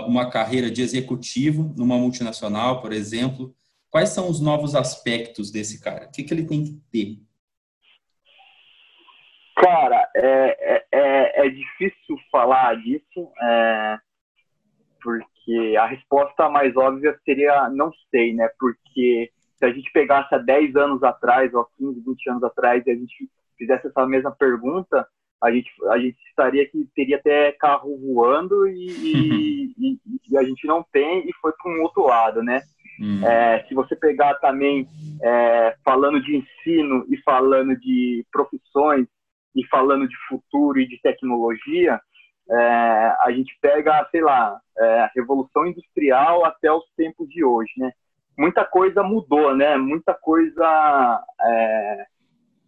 uma 0.06 0.30
carreira 0.30 0.70
de 0.70 0.82
executivo 0.82 1.74
numa 1.76 1.96
multinacional, 1.96 2.80
por 2.80 2.92
exemplo, 2.92 3.54
quais 3.90 4.10
são 4.10 4.28
os 4.28 4.40
novos 4.40 4.74
aspectos 4.74 5.50
desse 5.50 5.82
cara? 5.82 6.06
O 6.06 6.10
que, 6.10 6.22
que 6.22 6.32
ele 6.32 6.46
tem 6.46 6.64
que 6.64 6.80
ter? 6.90 7.18
Cara, 9.56 10.10
é, 10.16 10.74
é, 10.74 10.86
é, 10.92 11.46
é 11.46 11.50
difícil 11.50 12.16
falar 12.30 12.74
disso, 12.76 13.30
é, 13.40 13.98
porque 15.02 15.76
a 15.78 15.86
resposta 15.86 16.48
mais 16.48 16.76
óbvia 16.76 17.18
seria 17.24 17.68
não 17.68 17.92
sei, 18.10 18.34
né? 18.34 18.48
Porque 18.58 19.30
se 19.56 19.64
a 19.64 19.72
gente 19.72 19.90
pegasse 19.92 20.34
há 20.34 20.38
10 20.38 20.74
anos 20.74 21.02
atrás, 21.02 21.52
ou 21.54 21.64
15, 21.78 22.00
20 22.00 22.30
anos 22.30 22.44
atrás, 22.44 22.84
e 22.86 22.90
a 22.90 22.94
gente 22.94 23.30
fizesse 23.56 23.86
essa 23.86 24.06
mesma 24.06 24.32
pergunta, 24.32 25.06
a 25.42 25.50
gente, 25.50 25.70
a 25.90 25.98
gente 25.98 26.16
estaria 26.28 26.66
que 26.68 26.86
teria 26.94 27.16
até 27.16 27.52
carro 27.52 27.98
voando 27.98 28.66
e, 28.68 28.86
e, 29.76 29.98
e, 30.30 30.38
a 30.38 30.44
gente 30.44 30.66
não 30.66 30.84
tem 30.92 31.28
e 31.28 31.32
foi 31.40 31.52
para 31.52 31.70
um 31.70 31.82
outro 31.82 32.04
lado, 32.04 32.42
né? 32.42 32.62
Uhum. 33.00 33.26
É, 33.26 33.64
se 33.66 33.74
você 33.74 33.96
pegar 33.96 34.34
também 34.34 34.86
é, 35.20 35.76
falando 35.84 36.22
de 36.22 36.36
ensino 36.36 37.04
e 37.08 37.16
falando 37.22 37.76
de 37.76 38.24
profissões 38.30 39.06
e 39.56 39.66
falando 39.66 40.06
de 40.06 40.14
futuro 40.28 40.78
e 40.78 40.86
de 40.86 41.00
tecnologia, 41.02 42.00
é, 42.48 43.16
a 43.20 43.32
gente 43.32 43.56
pega, 43.60 44.06
sei 44.10 44.20
lá, 44.20 44.60
é, 44.78 45.00
a 45.00 45.10
revolução 45.14 45.66
industrial 45.66 46.44
até 46.44 46.70
os 46.70 46.84
tempos 46.96 47.28
de 47.28 47.44
hoje, 47.44 47.72
né? 47.76 47.90
Muita 48.38 48.64
coisa 48.64 49.02
mudou, 49.02 49.54
né? 49.54 49.76
Muita 49.76 50.14
coisa 50.14 51.22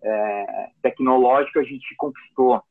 é, 0.05 0.71
tecnológica 0.83 1.61
a 1.61 1.65
gente 1.65 1.95
conquistou. 1.97 2.63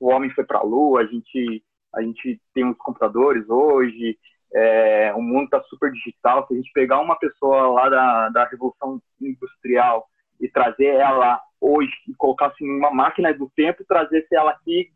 O 0.00 0.10
homem 0.10 0.30
foi 0.30 0.44
para 0.44 0.58
a 0.58 0.64
lua, 0.64 1.00
a 1.02 1.06
gente 1.06 1.62
a 1.94 2.00
gente 2.00 2.40
tem 2.54 2.64
os 2.66 2.76
computadores 2.78 3.48
hoje, 3.50 4.18
é, 4.54 5.12
o 5.14 5.20
mundo 5.20 5.44
está 5.44 5.62
super 5.64 5.92
digital. 5.92 6.46
Se 6.46 6.54
a 6.54 6.56
gente 6.56 6.72
pegar 6.72 7.00
uma 7.00 7.16
pessoa 7.16 7.68
lá 7.68 7.88
da, 7.88 8.28
da 8.30 8.44
revolução 8.46 9.00
industrial 9.20 10.06
e 10.40 10.48
trazer 10.48 10.86
ela 10.86 11.40
hoje 11.60 11.92
e 12.08 12.14
colocasse 12.14 12.64
uma 12.64 12.90
máquina 12.90 13.32
do 13.32 13.50
tempo, 13.54 13.84
trazesse 13.86 14.34
ela 14.34 14.50
aqui, 14.50 14.90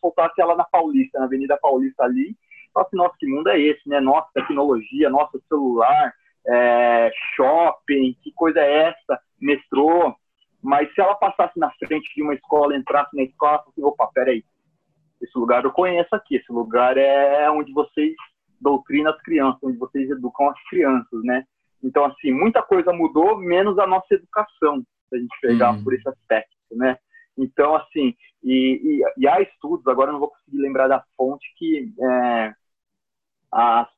soltasse 0.00 0.40
ela 0.40 0.54
na 0.56 0.64
Paulista, 0.64 1.18
na 1.18 1.24
Avenida 1.24 1.56
Paulista 1.56 2.02
ali, 2.04 2.36
falasse, 2.74 2.94
nossa, 2.94 3.16
que 3.18 3.26
mundo 3.26 3.48
é 3.48 3.58
esse, 3.58 3.88
né? 3.88 4.00
Nossa, 4.00 4.28
tecnologia, 4.34 5.08
nosso 5.08 5.40
celular, 5.48 6.12
é, 6.46 7.10
shopping, 7.34 8.16
que 8.22 8.32
coisa 8.32 8.60
é 8.60 8.88
essa? 8.88 9.20
Metrô. 9.40 10.14
Mas 10.62 10.92
se 10.94 11.00
ela 11.00 11.14
passasse 11.14 11.58
na 11.58 11.70
frente 11.72 12.12
de 12.14 12.22
uma 12.22 12.34
escola, 12.34 12.76
entrasse 12.76 13.16
na 13.16 13.22
escola, 13.22 13.58
falasse, 13.58 13.70
assim, 13.70 13.82
opa, 13.82 14.10
peraí, 14.12 14.44
esse 15.20 15.38
lugar 15.38 15.64
eu 15.64 15.72
conheço 15.72 16.14
aqui, 16.14 16.36
esse 16.36 16.52
lugar 16.52 16.96
é 16.96 17.50
onde 17.50 17.72
vocês 17.72 18.14
doutrinam 18.60 19.10
as 19.10 19.22
crianças, 19.22 19.60
onde 19.62 19.78
vocês 19.78 20.10
educam 20.10 20.48
as 20.48 20.62
crianças, 20.68 21.22
né? 21.24 21.44
Então, 21.82 22.04
assim, 22.04 22.30
muita 22.30 22.62
coisa 22.62 22.92
mudou, 22.92 23.38
menos 23.38 23.78
a 23.78 23.86
nossa 23.86 24.14
educação, 24.14 24.82
se 25.08 25.16
a 25.16 25.18
gente 25.18 25.40
pegar 25.40 25.74
uhum. 25.74 25.82
por 25.82 25.94
esse 25.94 26.08
aspecto, 26.08 26.54
né? 26.72 26.98
Então, 27.38 27.74
assim, 27.74 28.14
e, 28.44 29.02
e, 29.02 29.02
e, 29.16 29.28
há 29.28 29.40
estudos, 29.40 29.86
agora 29.86 30.10
eu 30.10 30.12
não 30.14 30.20
vou 30.20 30.30
conseguir 30.30 30.58
lembrar 30.58 30.88
da 30.88 31.02
fonte, 31.16 31.46
que 31.56 31.92
é, 32.00 32.54
a 33.52 33.88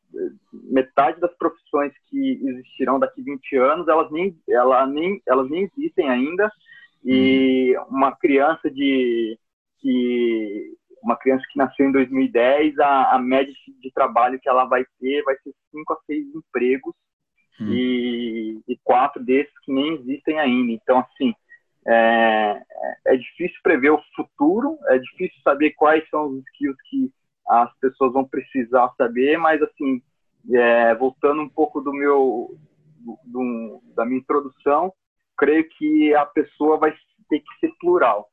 metade 0.53 1.21
das 1.21 1.35
profissões 1.37 1.93
que 2.09 2.41
existirão 2.45 2.99
daqui 2.99 3.23
20 3.23 3.57
anos, 3.57 3.89
elas 3.89 4.11
nem, 4.11 4.37
ela 4.49 4.87
nem, 4.87 5.21
elas 5.27 5.49
nem 5.49 5.69
existem 5.77 6.09
ainda, 6.09 6.51
e 7.05 7.75
uhum. 7.77 7.97
uma 7.97 8.17
criança 8.17 8.71
de 8.71 9.39
que 9.81 10.77
uma 11.03 11.17
criança 11.17 11.45
que 11.51 11.59
nasceu 11.59 11.87
em 11.87 11.93
2010, 11.93 12.79
a, 12.79 13.17
a 13.17 13.19
média 13.19 13.53
de 13.81 13.93
trabalho 13.93 14.39
que 14.41 14.49
ela 14.49 14.65
vai 14.65 14.85
ter 15.01 15.23
vai 15.25 15.35
ser 15.43 15.53
cinco 15.71 15.93
a 15.93 15.99
seis 16.07 16.25
empregos 16.33 16.95
hum. 17.61 17.73
e, 17.73 18.61
e, 18.69 18.79
quatro 18.85 19.23
desses 19.23 19.53
que 19.65 19.73
nem 19.73 19.95
existem 19.95 20.39
ainda. 20.39 20.71
Então, 20.71 21.01
assim, 21.01 21.35
é, 21.87 22.63
é 23.07 23.17
difícil 23.17 23.59
prever 23.63 23.91
o 23.91 24.03
futuro, 24.15 24.79
é 24.89 24.99
difícil 24.99 25.41
saber 25.43 25.73
quais 25.73 26.09
são 26.09 26.29
os 26.29 26.45
skills 26.53 26.77
que 26.89 27.13
as 27.49 27.73
pessoas 27.79 28.13
vão 28.13 28.25
precisar 28.25 28.93
saber, 28.97 29.37
mas, 29.39 29.61
assim, 29.63 30.03
é, 30.53 30.95
voltando 30.95 31.43
um 31.43 31.49
pouco 31.49 31.81
do 31.81 31.93
meu, 31.93 32.57
do, 32.99 33.19
do, 33.25 33.83
da 33.95 34.05
minha 34.05 34.21
introdução, 34.21 34.93
creio 35.37 35.69
que 35.71 36.15
a 36.15 36.27
pessoa 36.27 36.79
vai 36.79 36.93
ter 37.29 37.41
que 37.41 37.59
ser 37.61 37.73
plural 37.81 38.29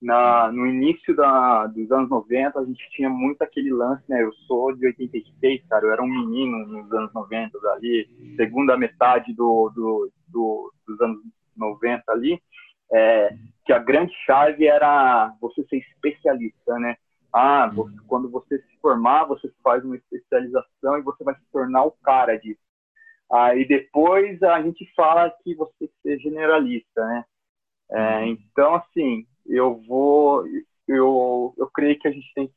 na, 0.00 0.52
no 0.52 0.66
início 0.66 1.14
da, 1.16 1.66
dos 1.66 1.90
anos 1.90 2.10
90, 2.10 2.58
a 2.58 2.64
gente 2.64 2.90
tinha 2.90 3.08
muito 3.08 3.42
aquele 3.42 3.72
lance, 3.72 4.02
né? 4.08 4.22
Eu 4.22 4.32
sou 4.46 4.74
de 4.74 4.86
86, 4.86 5.66
cara, 5.68 5.86
eu 5.86 5.92
era 5.92 6.02
um 6.02 6.08
menino 6.08 6.66
nos 6.66 6.92
anos 6.92 7.12
90 7.12 7.58
ali, 7.70 8.08
segunda 8.36 8.76
metade 8.76 9.32
do, 9.34 9.70
do, 9.74 10.10
do 10.28 10.72
dos 10.86 11.00
anos 11.00 11.18
90 11.56 12.02
ali, 12.08 12.40
é, 12.92 13.34
que 13.64 13.72
a 13.72 13.78
grande 13.78 14.12
chave 14.24 14.66
era 14.66 15.34
você 15.40 15.64
ser 15.64 15.78
especialista, 15.78 16.78
né? 16.78 16.96
Ah, 17.32 17.68
você, 17.68 17.96
quando 18.06 18.30
você 18.30 18.58
se 18.58 18.76
formar, 18.80 19.24
você 19.24 19.52
faz 19.62 19.84
uma 19.84 19.96
especialização 19.96 20.98
e 20.98 21.02
você 21.02 21.22
vai 21.22 21.34
se 21.34 21.44
tornar 21.52 21.84
o 21.84 21.92
cara 21.92 22.36
disso. 22.36 22.60
Aí 23.30 23.62
ah, 23.62 23.66
depois 23.68 24.42
a 24.42 24.62
gente 24.62 24.88
fala 24.94 25.34
que 25.42 25.54
você 25.54 25.90
ser 26.02 26.18
generalista, 26.20 27.04
né? 27.06 27.24
É, 27.90 28.26
então, 28.26 28.74
assim, 28.76 29.26
eu 29.44 29.80
vou, 29.82 30.44
eu, 30.88 31.54
eu 31.56 31.70
creio 31.72 31.98
que 31.98 32.08
a 32.08 32.10
gente 32.10 32.32
tem, 32.34 32.52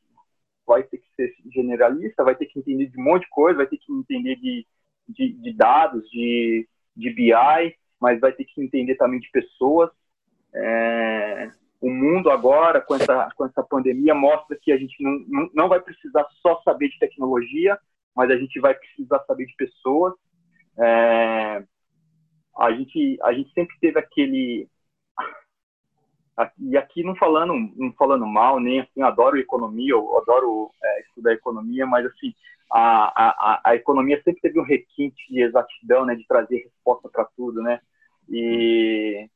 vai 0.66 0.82
ter 0.82 0.98
que 0.98 1.06
ser 1.14 1.34
generalista, 1.52 2.24
vai 2.24 2.34
ter 2.34 2.46
que 2.46 2.58
entender 2.58 2.86
de 2.86 3.00
um 3.00 3.04
monte 3.04 3.22
de 3.22 3.30
coisa, 3.30 3.58
vai 3.58 3.66
ter 3.66 3.78
que 3.78 3.92
entender 3.92 4.36
de, 4.36 4.66
de, 5.08 5.32
de 5.32 5.52
dados, 5.52 6.08
de, 6.10 6.68
de 6.96 7.10
BI, 7.10 7.76
mas 8.00 8.20
vai 8.20 8.32
ter 8.32 8.44
que 8.44 8.60
entender 8.62 8.96
também 8.96 9.20
de 9.20 9.30
pessoas. 9.30 9.90
É, 10.52 11.50
o 11.80 11.90
mundo 11.90 12.30
agora, 12.30 12.80
com 12.80 12.94
essa, 12.94 13.30
com 13.34 13.46
essa 13.46 13.62
pandemia, 13.62 14.14
mostra 14.14 14.56
que 14.60 14.70
a 14.70 14.76
gente 14.76 15.02
não, 15.02 15.50
não, 15.54 15.68
vai 15.68 15.80
precisar 15.80 16.26
só 16.42 16.60
saber 16.62 16.88
de 16.88 16.98
tecnologia, 16.98 17.78
mas 18.14 18.30
a 18.30 18.36
gente 18.36 18.60
vai 18.60 18.74
precisar 18.74 19.20
saber 19.26 19.46
de 19.46 19.54
pessoas. 19.56 20.14
É, 20.78 21.64
a 22.58 22.72
gente, 22.72 23.18
a 23.22 23.32
gente 23.32 23.50
sempre 23.52 23.76
teve 23.80 23.98
aquele 23.98 24.68
e 26.58 26.76
aqui 26.76 27.02
não 27.02 27.14
falando, 27.16 27.52
não 27.76 27.92
falando 27.92 28.26
mal, 28.26 28.58
nem 28.58 28.80
assim, 28.80 29.02
adoro 29.02 29.38
economia, 29.38 29.92
eu 29.92 30.18
adoro 30.18 30.70
é, 30.82 31.00
estudar 31.02 31.32
economia, 31.34 31.86
mas 31.86 32.06
assim, 32.06 32.34
a, 32.72 33.12
a, 33.14 33.60
a 33.64 33.74
economia 33.74 34.20
sempre 34.22 34.40
teve 34.40 34.58
um 34.58 34.64
requinte 34.64 35.22
de 35.30 35.42
exatidão, 35.42 36.06
né, 36.06 36.14
de 36.14 36.26
trazer 36.26 36.64
resposta 36.64 37.10
para 37.10 37.26
tudo, 37.36 37.60
né, 37.60 37.80
e, 38.28 39.28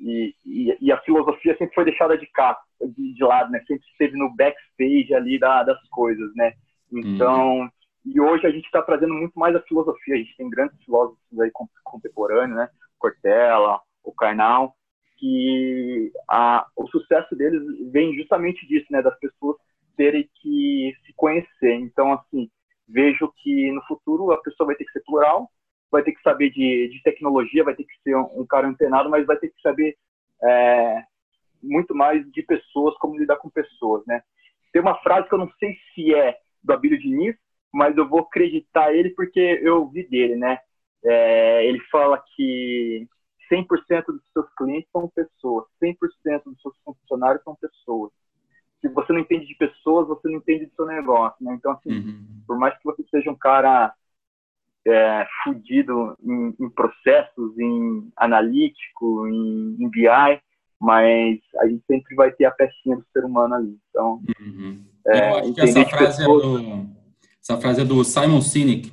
e, 0.00 0.34
e, 0.80 0.92
a 0.92 1.00
filosofia 1.02 1.56
sempre 1.58 1.74
foi 1.74 1.84
deixada 1.84 2.16
de, 2.16 2.26
cá, 2.28 2.58
de, 2.80 3.14
de, 3.14 3.22
lado, 3.22 3.50
né, 3.50 3.62
sempre 3.66 3.84
esteve 3.90 4.16
no 4.16 4.34
backstage 4.34 5.14
ali 5.14 5.38
da, 5.38 5.62
das 5.62 5.78
coisas, 5.90 6.34
né, 6.34 6.52
então, 6.92 7.60
hum. 7.62 7.68
e 8.06 8.20
hoje 8.20 8.46
a 8.46 8.50
gente 8.50 8.64
está 8.64 8.82
trazendo 8.82 9.14
muito 9.14 9.38
mais 9.38 9.54
a 9.54 9.62
filosofia, 9.62 10.14
a 10.14 10.18
gente 10.18 10.36
tem 10.36 10.48
grandes 10.48 10.82
filósofos 10.84 11.40
aí 11.40 11.50
contemporâneos, 11.84 12.56
né, 12.56 12.68
Cortella, 12.98 13.80
o 14.02 14.12
Karnal, 14.12 14.74
que 15.18 16.10
a, 16.28 16.66
o 16.74 16.86
sucesso 16.88 17.36
deles 17.36 17.62
vem 17.92 18.14
justamente 18.16 18.66
disso, 18.66 18.86
né, 18.90 19.02
das 19.02 19.18
pessoas 19.18 19.56
terem 19.96 20.28
que 20.40 20.94
se 21.04 21.12
conhecer. 21.14 21.74
Então, 21.74 22.14
assim, 22.14 22.50
vejo 22.88 23.30
que 23.36 23.70
no 23.70 23.82
futuro 23.82 24.32
a 24.32 24.40
pessoa 24.40 24.68
vai 24.68 24.76
ter 24.76 24.84
que 24.84 24.92
ser 24.92 25.02
plural, 25.04 25.50
vai 25.90 26.02
ter 26.02 26.12
que 26.12 26.22
saber 26.22 26.50
de, 26.50 26.88
de 26.88 27.02
tecnologia, 27.02 27.64
vai 27.64 27.74
ter 27.74 27.84
que 27.84 27.94
ser 28.02 28.16
um, 28.16 28.40
um 28.40 28.46
cara 28.46 28.68
antenado, 28.68 29.10
mas 29.10 29.26
vai 29.26 29.36
ter 29.36 29.48
que 29.48 29.60
saber 29.60 29.96
é, 30.42 31.04
muito 31.62 31.94
mais 31.94 32.30
de 32.32 32.42
pessoas, 32.42 32.96
como 32.98 33.18
lidar 33.18 33.36
com 33.36 33.50
pessoas, 33.50 34.04
né. 34.06 34.22
Tem 34.72 34.80
uma 34.80 34.98
frase 34.98 35.28
que 35.28 35.34
eu 35.34 35.38
não 35.38 35.50
sei 35.58 35.76
se 35.94 36.14
é 36.14 36.38
do 36.62 36.72
Abílio 36.72 36.98
Diniz, 36.98 37.36
mas 37.72 37.96
eu 37.96 38.08
vou 38.08 38.20
acreditar 38.20 38.94
ele 38.94 39.10
porque 39.10 39.60
eu 39.62 39.88
vi 39.88 40.08
dele, 40.08 40.36
né. 40.36 40.58
É, 41.04 41.66
ele 41.66 41.80
fala 41.90 42.22
que 42.36 43.08
100% 43.50 44.06
dos 44.06 44.22
seus 44.32 44.48
clientes 44.54 44.88
são 44.92 45.08
pessoas, 45.08 45.66
100% 45.82 45.96
dos 46.44 46.62
seus 46.62 46.74
funcionários 46.84 47.42
são 47.42 47.56
pessoas. 47.56 48.12
Se 48.80 48.88
você 48.88 49.12
não 49.12 49.20
entende 49.20 49.46
de 49.46 49.54
pessoas, 49.56 50.08
você 50.08 50.28
não 50.28 50.36
entende 50.36 50.66
do 50.66 50.74
seu 50.74 50.86
negócio, 50.86 51.36
né? 51.44 51.52
Então, 51.54 51.72
assim, 51.72 51.90
uhum. 51.90 52.42
por 52.46 52.58
mais 52.58 52.76
que 52.78 52.84
você 52.84 53.02
seja 53.10 53.30
um 53.30 53.36
cara 53.36 53.92
é, 54.86 55.26
fudido 55.42 56.16
em, 56.22 56.54
em, 56.60 56.70
processos, 56.70 57.58
em 57.58 58.10
analítico, 58.16 59.26
em, 59.28 59.76
em, 59.78 59.90
BI, 59.90 60.40
mas 60.80 61.38
a 61.58 61.68
gente 61.68 61.82
sempre 61.86 62.14
vai 62.14 62.30
ter 62.32 62.46
a 62.46 62.50
pecinha 62.50 62.96
do 62.96 63.04
ser 63.12 63.24
humano 63.24 63.54
ali. 63.54 63.76
Então, 63.90 64.20
uhum. 64.40 64.84
é, 65.06 65.30
eu 65.30 65.38
acho 65.38 65.54
que 65.54 65.60
essa 65.60 65.84
frase, 65.84 66.04
é 66.04 66.06
pessoas... 66.06 66.44
é 66.44 66.64
do, 66.64 66.86
essa 67.42 67.56
frase 67.58 67.80
é 67.80 67.84
do 67.84 68.04
Simon 68.04 68.40
Sinek. 68.40 68.92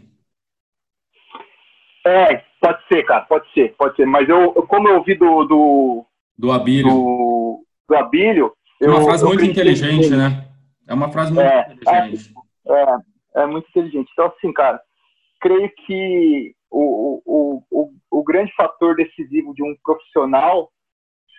É, 2.06 2.47
Pode 2.60 2.80
ser, 2.88 3.04
cara, 3.04 3.21
pode 3.21 3.52
ser, 3.54 3.76
pode 3.78 3.95
ser. 3.95 4.06
Mas 4.06 4.28
eu, 4.28 4.52
como 4.54 4.88
eu 4.88 4.95
ouvi 4.95 5.15
do. 5.15 5.43
Do, 5.45 6.06
do 6.38 6.52
Abílio. 6.52 6.91
Do, 6.91 7.65
do 7.88 7.95
Abílio. 7.95 8.54
É 8.82 8.89
uma 8.89 9.04
frase 9.04 9.26
muito 9.26 9.45
inteligente, 9.45 10.10
né? 10.10 10.47
É 10.88 10.93
uma 10.93 11.12
frase 11.12 11.34
muito 11.34 11.47
é, 11.47 11.73
inteligente. 11.73 12.34
É, 12.67 12.73
é, 12.73 12.97
é, 13.43 13.45
muito 13.45 13.67
inteligente. 13.69 14.10
Então, 14.12 14.26
assim, 14.26 14.52
cara, 14.54 14.82
creio 15.39 15.71
que 15.86 16.56
o, 16.69 17.21
o, 17.26 17.63
o, 17.71 17.93
o 18.12 18.23
grande 18.23 18.54
fator 18.56 18.95
decisivo 18.95 19.54
de 19.54 19.63
um 19.63 19.76
profissional 19.84 20.71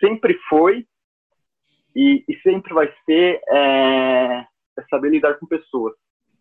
sempre 0.01 0.39
foi 0.49 0.87
e, 1.95 2.25
e 2.29 2.37
sempre 2.43 2.73
vai 2.73 2.93
ser 3.05 3.41
é, 3.49 4.47
é, 4.79 4.83
saber 4.89 5.11
lidar 5.11 5.35
com 5.35 5.47
pessoas. 5.47 5.95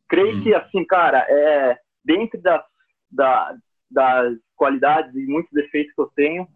Creio 0.07 0.37
hum. 0.37 0.43
que, 0.43 0.53
assim, 0.53 0.85
cara, 0.85 1.25
é, 1.27 1.77
dentro 2.03 2.39
das, 2.41 2.63
da, 3.11 3.55
das 3.89 4.37
qualidades 4.55 5.13
e 5.15 5.25
muitos 5.25 5.51
defeitos 5.51 5.93
que 5.93 6.01
eu 6.01 6.11
tenho, 6.15 6.47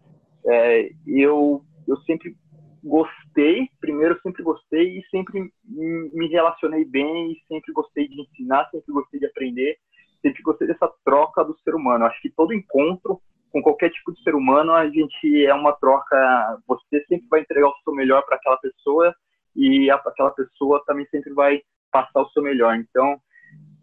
é, 0.46 0.90
eu, 1.06 1.62
eu 1.86 1.96
sempre 2.02 2.34
gostei, 2.82 3.68
primeiro 3.80 4.18
sempre 4.22 4.42
gostei 4.42 4.98
e 4.98 5.06
sempre 5.08 5.52
me 5.64 6.26
relacionei 6.28 6.84
bem, 6.84 7.32
e 7.32 7.40
sempre 7.46 7.72
gostei 7.72 8.08
de 8.08 8.20
ensinar, 8.20 8.68
sempre 8.70 8.92
gostei 8.92 9.20
de 9.20 9.26
aprender, 9.26 9.76
sempre 10.22 10.42
gostei 10.42 10.66
dessa 10.66 10.90
troca 11.04 11.44
do 11.44 11.56
ser 11.58 11.74
humano. 11.74 12.06
Acho 12.06 12.20
que 12.22 12.30
todo 12.30 12.54
encontro 12.54 13.20
com 13.50 13.62
qualquer 13.62 13.90
tipo 13.90 14.12
de 14.12 14.22
ser 14.22 14.34
humano, 14.34 14.72
a 14.72 14.88
gente 14.88 15.44
é 15.44 15.52
uma 15.52 15.72
troca, 15.74 16.58
você 16.66 17.04
sempre 17.06 17.28
vai 17.28 17.40
entregar 17.40 17.68
o 17.68 17.76
seu 17.84 17.92
melhor 17.92 18.24
para 18.24 18.36
aquela 18.36 18.56
pessoa 18.56 19.14
e 19.54 19.90
aquela 19.90 20.30
pessoa 20.30 20.82
também 20.86 21.06
sempre 21.08 21.34
vai 21.34 21.60
passar 21.90 22.22
o 22.22 22.30
seu 22.30 22.42
melhor. 22.42 22.74
Então, 22.76 23.20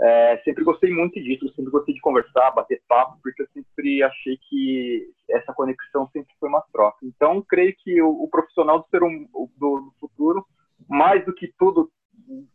é, 0.01 0.37
sempre 0.43 0.63
gostei 0.63 0.91
muito 0.91 1.21
disso, 1.21 1.53
sempre 1.53 1.71
gostei 1.71 1.93
de 1.93 2.01
conversar, 2.01 2.51
bater 2.51 2.81
papo, 2.87 3.19
porque 3.21 3.43
eu 3.43 3.47
sempre 3.53 4.01
achei 4.01 4.37
que 4.49 5.07
essa 5.29 5.53
conexão 5.53 6.09
sempre 6.11 6.33
foi 6.39 6.49
uma 6.49 6.63
troca. 6.73 6.97
Então, 7.03 7.43
creio 7.47 7.75
que 7.77 8.01
o, 8.01 8.23
o 8.23 8.27
profissional 8.27 8.79
do, 8.79 8.87
ser 8.89 9.03
um, 9.03 9.27
do, 9.57 9.81
do, 9.81 9.93
futuro, 9.99 10.43
mais 10.87 11.23
do 11.25 11.33
que 11.33 11.53
tudo, 11.59 11.91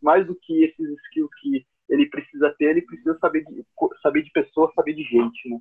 mais 0.01 0.27
do 0.27 0.35
que 0.35 0.65
esses 0.65 0.89
skills 1.05 1.29
que 1.41 1.65
ele 1.89 2.07
precisa 2.07 2.53
ter, 2.57 2.71
ele 2.71 2.81
precisa 2.81 3.17
saber 3.19 3.43
de, 3.45 3.65
saber 4.01 4.23
de 4.23 4.31
pessoas, 4.31 4.73
saber 4.73 4.93
de 4.93 5.03
gente, 5.03 5.49
né? 5.49 5.59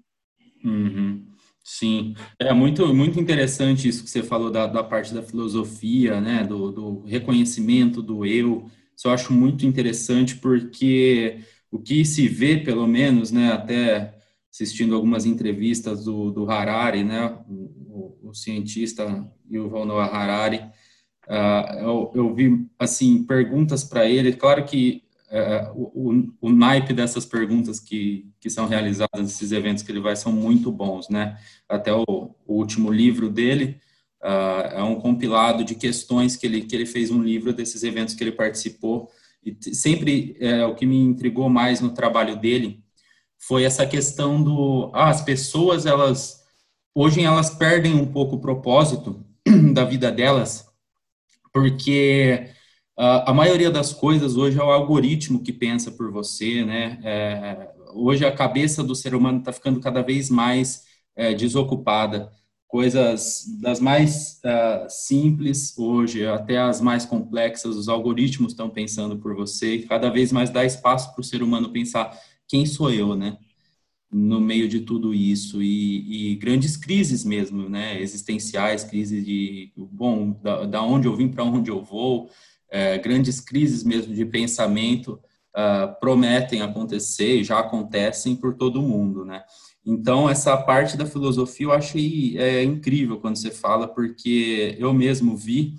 Uhum. 0.65 1.27
Sim, 1.63 2.15
é 2.39 2.53
muito, 2.53 2.95
muito 2.95 3.19
interessante 3.19 3.89
isso 3.89 4.05
que 4.05 4.11
você 4.11 4.23
falou 4.23 4.51
da, 4.51 4.67
da 4.67 4.85
parte 4.85 5.15
da 5.15 5.23
filosofia, 5.23 6.21
né, 6.21 6.45
do, 6.45 6.71
do 6.71 7.01
reconhecimento 7.05 8.03
do 8.03 8.27
eu. 8.27 8.67
Isso 8.95 9.09
eu 9.09 9.13
acho 9.13 9.33
muito 9.33 9.65
interessante 9.65 10.37
porque 10.37 11.41
o 11.71 11.79
que 11.79 12.05
se 12.05 12.29
vê, 12.29 12.59
pelo 12.59 12.87
menos, 12.87 13.33
né, 13.33 13.51
até 13.51 14.15
assistindo 14.53 14.95
algumas 14.95 15.25
entrevistas 15.25 16.05
do, 16.05 16.31
do 16.31 16.51
Harari, 16.51 17.03
né, 17.03 17.35
o, 17.49 18.29
o 18.29 18.35
cientista 18.35 19.27
Yuval 19.51 19.87
Noah 19.87 20.15
Harari, 20.15 20.59
uh, 21.27 21.79
eu, 21.79 22.13
eu, 22.15 22.35
vi, 22.35 22.67
assim, 22.79 23.25
perguntas 23.25 23.85
para 23.85 24.09
ele, 24.09 24.35
claro 24.35 24.65
que 24.65 25.04
uh, 25.35 25.73
o, 25.75 26.33
o, 26.41 26.53
naipe 26.53 26.93
dessas 26.93 27.27
perguntas 27.27 27.81
que, 27.81 28.31
que 28.41 28.49
são 28.49 28.69
realizadas 28.69 29.21
nesses 29.21 29.51
eventos 29.51 29.83
que 29.83 29.91
ele 29.91 30.01
vai 30.01 30.15
são 30.15 30.33
muito 30.33 30.71
bons, 30.71 31.09
né, 31.09 31.37
até 31.69 31.93
o, 31.93 32.05
o 32.07 32.55
último 32.55 32.93
livro 32.93 33.29
dele, 33.29 33.81
uh, 34.23 34.77
é 34.77 34.83
um 34.83 34.95
compilado 34.95 35.65
de 35.65 35.75
questões 35.75 36.37
que 36.37 36.47
ele, 36.47 36.63
que 36.63 36.75
ele 36.75 36.87
fez 36.87 37.11
um 37.11 37.23
livro 37.23 37.53
desses 37.53 37.83
eventos 37.83 38.15
que 38.15 38.23
ele 38.23 38.33
participou, 38.33 39.11
e 39.45 39.75
sempre 39.75 40.37
é, 40.41 40.65
o 40.65 40.75
que 40.75 40.87
me 40.87 40.97
intrigou 40.97 41.51
mais 41.51 41.81
no 41.81 41.91
trabalho 41.91 42.37
dele 42.37 42.83
foi 43.39 43.65
essa 43.65 43.87
questão 43.87 44.43
do 44.43 44.91
ah, 44.95 45.11
as 45.11 45.21
pessoas 45.21 45.85
elas 45.85 46.43
hoje 46.95 47.23
elas 47.23 47.51
perdem 47.51 47.95
um 47.95 48.07
pouco 48.07 48.37
o 48.37 48.41
propósito 48.41 49.23
da 49.75 49.85
vida 49.85 50.11
delas 50.11 50.67
porque 51.53 52.54
a 52.97 53.33
maioria 53.33 53.71
das 53.71 53.93
coisas 53.93 54.37
hoje 54.37 54.59
é 54.59 54.63
o 54.63 54.71
algoritmo 54.71 55.43
que 55.43 55.53
pensa 55.53 55.91
por 55.91 56.11
você 56.11 56.65
né 56.65 56.99
é, 57.03 57.71
hoje 57.93 58.25
a 58.25 58.33
cabeça 58.33 58.83
do 58.85 58.95
ser 58.95 59.15
humano 59.15 59.39
está 59.39 59.53
ficando 59.53 59.81
cada 59.81 60.03
vez 60.03 60.31
mais 60.31 60.85
é, 61.17 61.35
desocupada 61.35 62.33
coisas 62.75 63.45
das 63.61 63.79
mais 63.79 64.41
uh, 64.45 64.89
simples 64.89 65.79
hoje 65.79 66.27
até 66.27 66.59
as 66.59 66.81
mais 66.81 67.07
complexas, 67.07 67.77
os 67.77 67.89
algoritmos 67.89 68.51
estão 68.51 68.69
pensando 68.69 69.17
por 69.17 69.33
você 69.33 69.77
e 69.77 69.83
cada 69.85 70.11
vez 70.11 70.33
mais 70.33 70.51
dá 70.51 70.65
espaço 70.65 71.13
para 71.13 71.21
o 71.21 71.25
ser 71.25 71.41
humano 71.41 71.71
pensar 71.71 72.19
quem 72.49 72.67
sou 72.67 72.91
eu, 72.91 73.15
né? 73.15 73.39
No 74.11 74.41
meio 74.41 74.69
de 74.69 74.81
tudo 74.81 75.15
isso 75.15 75.63
e, 75.63 76.33
e 76.33 76.35
grandes 76.35 76.77
crises 76.77 77.25
mesmo, 77.25 77.69
né? 77.69 78.03
Existenciais, 78.03 78.83
crises 78.83 79.25
de, 79.25 79.71
bom, 79.77 80.33
da, 80.43 80.65
da 80.67 80.83
onde 80.83 81.07
eu 81.07 81.15
vim 81.15 81.29
para 81.29 81.45
onde 81.45 81.71
eu 81.71 81.81
vou, 81.81 82.29
é, 82.71 82.99
grandes 82.99 83.41
crises 83.41 83.85
mesmo 83.85 84.15
de 84.15 84.25
pensamento 84.25 85.21
uh, 85.55 85.99
prometem 86.01 86.63
acontecer 86.63 87.37
e 87.37 87.45
já 87.45 87.61
acontecem 87.61 88.35
por 88.35 88.55
todo 88.55 88.83
mundo, 88.83 89.25
né? 89.25 89.43
Então, 89.87 90.29
essa 90.29 90.57
parte 90.57 90.97
da 90.97 91.05
filosofia 91.05 91.67
eu 91.67 91.73
achei 91.73 92.39
é, 92.39 92.65
incrível 92.65 93.21
quando 93.21 93.37
você 93.37 93.51
fala, 93.51 93.87
porque 93.87 94.75
eu 94.79 94.95
mesmo 94.95 95.37
vi 95.37 95.75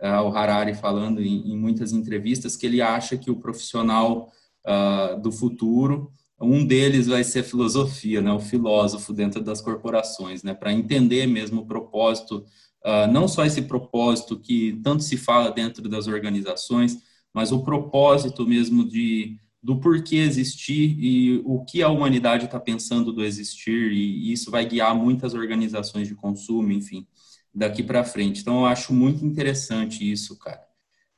uh, 0.00 0.22
o 0.24 0.34
Harari 0.34 0.74
falando 0.74 1.20
em, 1.20 1.52
em, 1.52 1.56
muitas 1.56 1.92
entrevistas 1.92 2.56
que 2.56 2.66
ele 2.66 2.80
acha 2.80 3.18
que 3.18 3.30
o 3.30 3.36
profissional 3.36 4.32
uh, 4.66 5.20
do 5.20 5.30
futuro, 5.30 6.10
um 6.40 6.64
deles 6.64 7.06
vai 7.06 7.22
ser 7.22 7.40
a 7.40 7.44
filosofia, 7.44 8.22
né, 8.22 8.32
o 8.32 8.40
filósofo 8.40 9.12
dentro 9.12 9.42
das 9.42 9.60
corporações, 9.60 10.42
né, 10.42 10.54
para 10.54 10.72
entender 10.72 11.26
mesmo 11.26 11.60
o 11.60 11.66
propósito, 11.66 12.46
uh, 12.84 13.10
não 13.10 13.28
só 13.28 13.44
esse 13.44 13.62
propósito 13.62 14.38
que 14.38 14.80
tanto 14.82 15.02
se 15.02 15.16
fala 15.16 15.50
dentro 15.50 15.88
das 15.88 16.06
organizações, 16.06 16.98
mas 17.32 17.52
o 17.52 17.62
propósito 17.62 18.46
mesmo 18.46 18.86
de 18.86 19.38
do 19.62 19.78
porquê 19.78 20.16
existir 20.16 20.96
e 20.98 21.42
o 21.44 21.64
que 21.64 21.82
a 21.82 21.88
humanidade 21.88 22.46
está 22.46 22.58
pensando 22.58 23.12
do 23.12 23.22
existir, 23.22 23.92
e 23.92 24.32
isso 24.32 24.50
vai 24.50 24.64
guiar 24.64 24.94
muitas 24.94 25.34
organizações 25.34 26.08
de 26.08 26.14
consumo, 26.14 26.72
enfim, 26.72 27.06
daqui 27.54 27.82
para 27.82 28.04
frente. 28.04 28.40
Então, 28.40 28.60
eu 28.60 28.66
acho 28.66 28.94
muito 28.94 29.24
interessante 29.24 30.10
isso, 30.10 30.38
cara, 30.38 30.66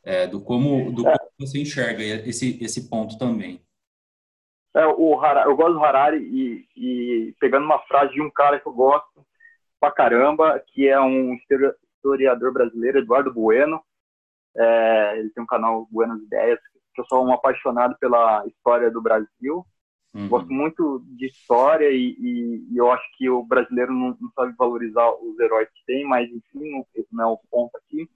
é, 0.02 0.26
do 0.26 0.40
como, 0.40 0.90
do 0.90 1.06
é. 1.06 1.16
como 1.16 1.30
você 1.38 1.60
enxerga 1.60 2.02
esse, 2.02 2.58
esse 2.60 2.88
ponto 2.88 3.16
também. 3.16 3.60
É, 4.74 4.86
o 4.86 5.20
Harari, 5.20 5.48
eu 5.48 5.56
gosto 5.56 5.74
do 5.74 5.84
Harari 5.84 6.18
e, 6.18 6.66
e, 6.76 7.34
pegando 7.38 7.66
uma 7.66 7.78
frase 7.80 8.14
de 8.14 8.22
um 8.22 8.30
cara 8.30 8.58
que 8.58 8.66
eu 8.66 8.72
gosto 8.72 9.24
pra 9.82 9.90
caramba, 9.90 10.62
que 10.68 10.86
é 10.86 11.00
um 11.00 11.34
historiador 11.34 12.52
brasileiro, 12.52 13.00
Eduardo 13.00 13.34
Bueno. 13.34 13.82
É, 14.56 15.18
ele 15.18 15.30
tem 15.30 15.42
um 15.42 15.46
canal 15.46 15.88
Buenas 15.90 16.22
Ideias, 16.22 16.60
que 16.94 17.00
eu 17.00 17.04
sou 17.06 17.26
um 17.26 17.32
apaixonado 17.32 17.96
pela 17.98 18.46
história 18.46 18.92
do 18.92 19.02
Brasil. 19.02 19.66
Uhum. 20.14 20.28
Gosto 20.28 20.52
muito 20.52 21.02
de 21.16 21.26
história 21.26 21.90
e, 21.90 22.14
e, 22.16 22.66
e, 22.70 22.76
eu 22.76 22.92
acho 22.92 23.02
que 23.16 23.28
o 23.28 23.42
brasileiro 23.42 23.92
não, 23.92 24.16
não, 24.20 24.30
sabe 24.36 24.54
valorizar 24.56 25.10
os 25.14 25.36
heróis 25.40 25.68
que 25.70 25.84
tem, 25.84 26.04
mas 26.04 26.30
enfim, 26.30 26.84
esse 26.94 27.08
não 27.10 27.24
é 27.24 27.26
o 27.26 27.40
ponto 27.50 27.76
aqui. 27.78 28.08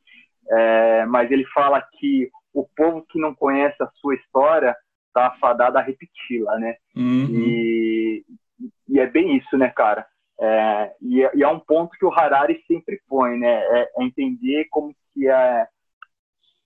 É, 0.48 1.04
mas 1.06 1.28
ele 1.32 1.44
fala 1.46 1.82
que 1.98 2.30
o 2.52 2.64
povo 2.76 3.04
que 3.08 3.18
não 3.18 3.34
conhece 3.34 3.82
a 3.82 3.90
sua 3.94 4.14
história 4.14 4.76
está 5.08 5.28
afadado 5.28 5.78
a 5.78 5.82
repeti-la, 5.82 6.56
né? 6.60 6.76
Uhum. 6.94 7.26
E, 7.34 8.24
e 8.88 9.00
é 9.00 9.06
bem 9.06 9.36
isso, 9.36 9.56
né, 9.56 9.68
cara? 9.70 10.06
É, 10.38 10.94
e, 11.00 11.20
e, 11.34 11.42
é 11.42 11.48
um 11.48 11.58
ponto 11.58 11.96
que 11.98 12.04
o 12.04 12.12
Harari 12.12 12.62
sempre 12.66 13.00
põe, 13.08 13.38
né? 13.38 13.48
É, 13.48 13.90
é 13.98 14.04
entender 14.04 14.66
como 14.70 14.94
que 15.14 15.28
é 15.28 15.66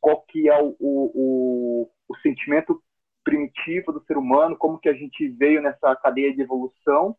qual 0.00 0.22
que 0.22 0.48
é 0.48 0.58
o, 0.60 0.74
o, 0.80 1.90
o, 2.08 2.16
sentimento 2.22 2.82
primitivo 3.22 3.92
do 3.92 4.02
ser 4.04 4.16
humano, 4.16 4.56
como 4.56 4.78
que 4.78 4.88
a 4.88 4.94
gente 4.94 5.28
veio 5.28 5.60
nessa 5.60 5.94
cadeia 5.96 6.34
de 6.34 6.40
evolução 6.40 7.14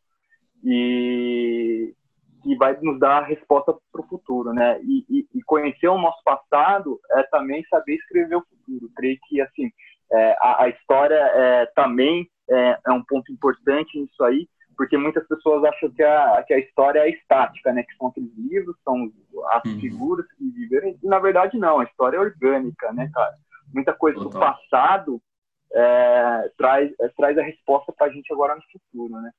e 0.64 1.94
que 2.44 2.56
vai 2.56 2.76
nos 2.82 3.00
dar 3.00 3.22
a 3.22 3.26
resposta 3.26 3.72
para 3.92 4.02
o 4.02 4.08
futuro, 4.08 4.52
né? 4.52 4.82
E, 4.82 5.06
e, 5.08 5.28
e, 5.36 5.44
conhecer 5.44 5.88
o 5.88 6.02
nosso 6.02 6.24
passado 6.24 7.00
é 7.12 7.24
também 7.24 7.64
saber 7.70 7.96
escrever 7.96 8.36
o 8.36 8.46
futuro. 8.46 8.92
Creio 8.96 9.20
que 9.28 9.40
assim 9.40 9.72
é, 10.12 10.36
a, 10.40 10.64
a, 10.64 10.70
história 10.70 11.16
é, 11.16 11.66
também 11.68 12.30
é, 12.50 12.78
é, 12.88 12.92
um 12.92 13.04
ponto 13.04 13.32
importante 13.32 13.98
nisso 13.98 14.24
aí, 14.24 14.48
porque 14.82 14.98
muitas 14.98 15.28
pessoas 15.28 15.64
acham 15.64 15.92
que 15.92 16.02
a, 16.02 16.44
que 16.48 16.56
a 16.56 16.60
história 16.60 17.02
é 17.02 17.12
estática, 17.12 17.72
né? 17.72 17.84
Que 17.84 17.96
são 17.98 18.08
aqueles 18.08 18.36
livros, 18.36 18.76
são 18.84 19.12
as 19.52 19.64
uhum. 19.64 19.80
figuras 19.80 20.26
que 20.36 20.44
viveram. 20.44 20.98
E 21.04 21.08
na 21.08 21.20
verdade 21.20 21.56
não, 21.56 21.80
a 21.80 21.84
história 21.84 22.18
é 22.18 22.20
orgânica, 22.20 22.92
né, 22.92 23.08
cara? 23.14 23.38
Muita 23.72 23.94
coisa 23.94 24.18
Total. 24.18 24.32
do 24.32 24.40
passado 24.40 25.22
é, 25.72 26.52
traz, 26.58 26.92
é, 27.00 27.10
traz 27.10 27.38
a 27.38 27.44
resposta 27.44 27.94
para 27.96 28.08
a 28.08 28.10
gente 28.10 28.34
agora 28.34 28.56
no 28.56 28.62
futuro, 28.72 29.22
né? 29.22 29.32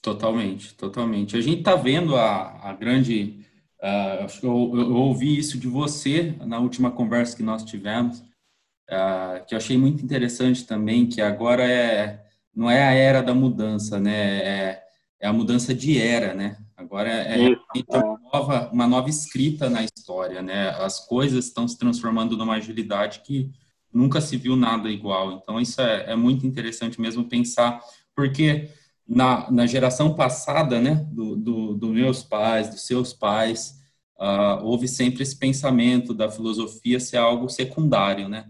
Totalmente, 0.00 0.76
totalmente. 0.76 1.36
A 1.36 1.40
gente 1.40 1.58
está 1.58 1.74
vendo 1.74 2.14
a, 2.14 2.70
a 2.70 2.72
grande. 2.72 3.44
Uh, 3.82 4.24
acho 4.24 4.38
que 4.40 4.46
eu, 4.46 4.70
eu, 4.72 4.94
ouvi 4.94 5.36
isso 5.36 5.58
de 5.58 5.66
você 5.66 6.36
na 6.46 6.60
última 6.60 6.92
conversa 6.92 7.36
que 7.36 7.42
nós 7.42 7.64
tivemos, 7.64 8.20
uh, 8.20 9.44
que 9.48 9.52
eu 9.52 9.58
achei 9.58 9.76
muito 9.76 10.04
interessante 10.04 10.64
também, 10.64 11.08
que 11.08 11.20
agora 11.20 11.64
é 11.64 12.29
não 12.54 12.70
é 12.70 12.82
a 12.82 12.92
era 12.92 13.22
da 13.22 13.34
mudança, 13.34 13.98
né? 13.98 14.38
É, 14.38 14.82
é 15.20 15.26
a 15.26 15.32
mudança 15.32 15.74
de 15.74 15.98
era, 15.98 16.34
né? 16.34 16.56
Agora 16.76 17.10
é, 17.10 17.52
é, 17.52 17.56
uma, 17.88 18.20
nova, 18.32 18.70
uma 18.72 18.86
nova 18.86 19.10
escrita 19.10 19.68
na 19.68 19.82
história, 19.82 20.42
né? 20.42 20.70
As 20.70 21.06
coisas 21.06 21.46
estão 21.46 21.68
se 21.68 21.78
transformando 21.78 22.36
numa 22.36 22.54
agilidade 22.54 23.20
que 23.20 23.50
nunca 23.92 24.20
se 24.20 24.36
viu 24.36 24.56
nada 24.56 24.88
igual. 24.88 25.32
Então, 25.32 25.60
isso 25.60 25.80
é, 25.80 26.12
é 26.12 26.16
muito 26.16 26.46
interessante 26.46 27.00
mesmo 27.00 27.28
pensar, 27.28 27.80
porque 28.14 28.70
na, 29.06 29.50
na 29.50 29.66
geração 29.66 30.14
passada, 30.14 30.80
né, 30.80 31.06
dos 31.10 31.38
do, 31.38 31.74
do 31.74 31.88
meus 31.88 32.22
pais, 32.22 32.70
dos 32.70 32.86
seus 32.86 33.12
pais, 33.12 33.80
uh, 34.18 34.64
houve 34.64 34.86
sempre 34.86 35.22
esse 35.22 35.36
pensamento 35.36 36.14
da 36.14 36.30
filosofia 36.30 37.00
ser 37.00 37.16
algo 37.16 37.48
secundário, 37.48 38.28
né? 38.28 38.46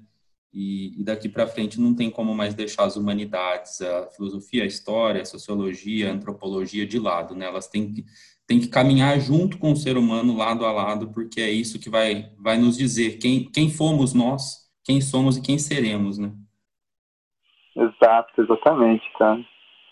E, 0.52 1.00
e 1.00 1.04
daqui 1.04 1.28
para 1.28 1.46
frente 1.46 1.80
não 1.80 1.94
tem 1.94 2.10
como 2.10 2.34
mais 2.34 2.54
deixar 2.54 2.84
as 2.84 2.96
humanidades, 2.96 3.80
a 3.80 4.08
filosofia, 4.10 4.64
a 4.64 4.66
história, 4.66 5.22
a 5.22 5.26
sociologia, 5.26 6.10
a 6.10 6.12
antropologia 6.12 6.86
de 6.86 6.98
lado, 6.98 7.34
né? 7.34 7.46
Elas 7.46 7.68
têm 7.68 7.92
que, 7.92 8.04
têm 8.46 8.58
que 8.58 8.68
caminhar 8.68 9.20
junto 9.20 9.58
com 9.58 9.72
o 9.72 9.76
ser 9.76 9.96
humano, 9.96 10.36
lado 10.36 10.64
a 10.64 10.72
lado, 10.72 11.10
porque 11.12 11.40
é 11.40 11.50
isso 11.50 11.78
que 11.78 11.88
vai, 11.88 12.32
vai 12.38 12.58
nos 12.58 12.76
dizer 12.76 13.18
quem, 13.18 13.44
quem 13.44 13.70
fomos 13.70 14.12
nós 14.12 14.60
quem 14.84 15.00
somos 15.00 15.36
e 15.36 15.42
quem 15.42 15.58
seremos, 15.58 16.18
né? 16.18 16.32
Exato, 17.76 18.42
exatamente, 18.42 19.04
cara. 19.16 19.40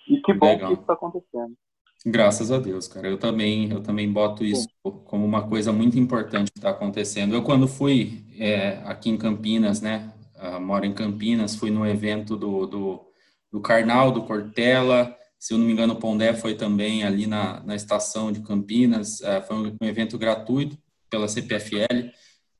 E 0.08 0.20
que 0.20 0.32
bom 0.32 0.46
Legal. 0.46 0.68
que 0.68 0.72
isso 0.72 0.82
está 0.82 0.94
acontecendo. 0.94 1.54
Graças 2.04 2.50
a 2.50 2.58
Deus, 2.58 2.88
cara. 2.88 3.06
Eu 3.06 3.18
também, 3.18 3.70
eu 3.70 3.82
também 3.82 4.10
boto 4.10 4.44
isso 4.44 4.68
como 4.82 5.24
uma 5.24 5.46
coisa 5.48 5.72
muito 5.72 5.98
importante 5.98 6.50
que 6.50 6.58
está 6.58 6.70
acontecendo. 6.70 7.34
Eu 7.34 7.42
quando 7.42 7.68
fui 7.68 8.24
é, 8.38 8.80
aqui 8.84 9.10
em 9.10 9.16
Campinas, 9.16 9.80
né? 9.80 10.12
Uh, 10.40 10.60
moro 10.60 10.84
em 10.84 10.94
Campinas, 10.94 11.56
fui 11.56 11.70
no 11.70 11.86
evento 11.86 12.36
do, 12.36 12.66
do, 12.66 13.06
do 13.50 13.60
Carnal, 13.60 14.12
do 14.12 14.22
Cortella. 14.22 15.14
Se 15.38 15.54
eu 15.54 15.58
não 15.58 15.66
me 15.66 15.72
engano, 15.72 15.94
o 15.94 15.98
Pondé 15.98 16.34
foi 16.34 16.54
também 16.54 17.04
ali 17.04 17.26
na, 17.26 17.60
na 17.60 17.74
estação 17.74 18.30
de 18.32 18.40
Campinas. 18.40 19.20
Uh, 19.20 19.42
foi 19.46 19.56
um, 19.56 19.76
um, 19.82 19.86
evento 19.86 20.18
gratuito 20.18 20.78
pela 21.10 21.28
CPFL 21.28 22.10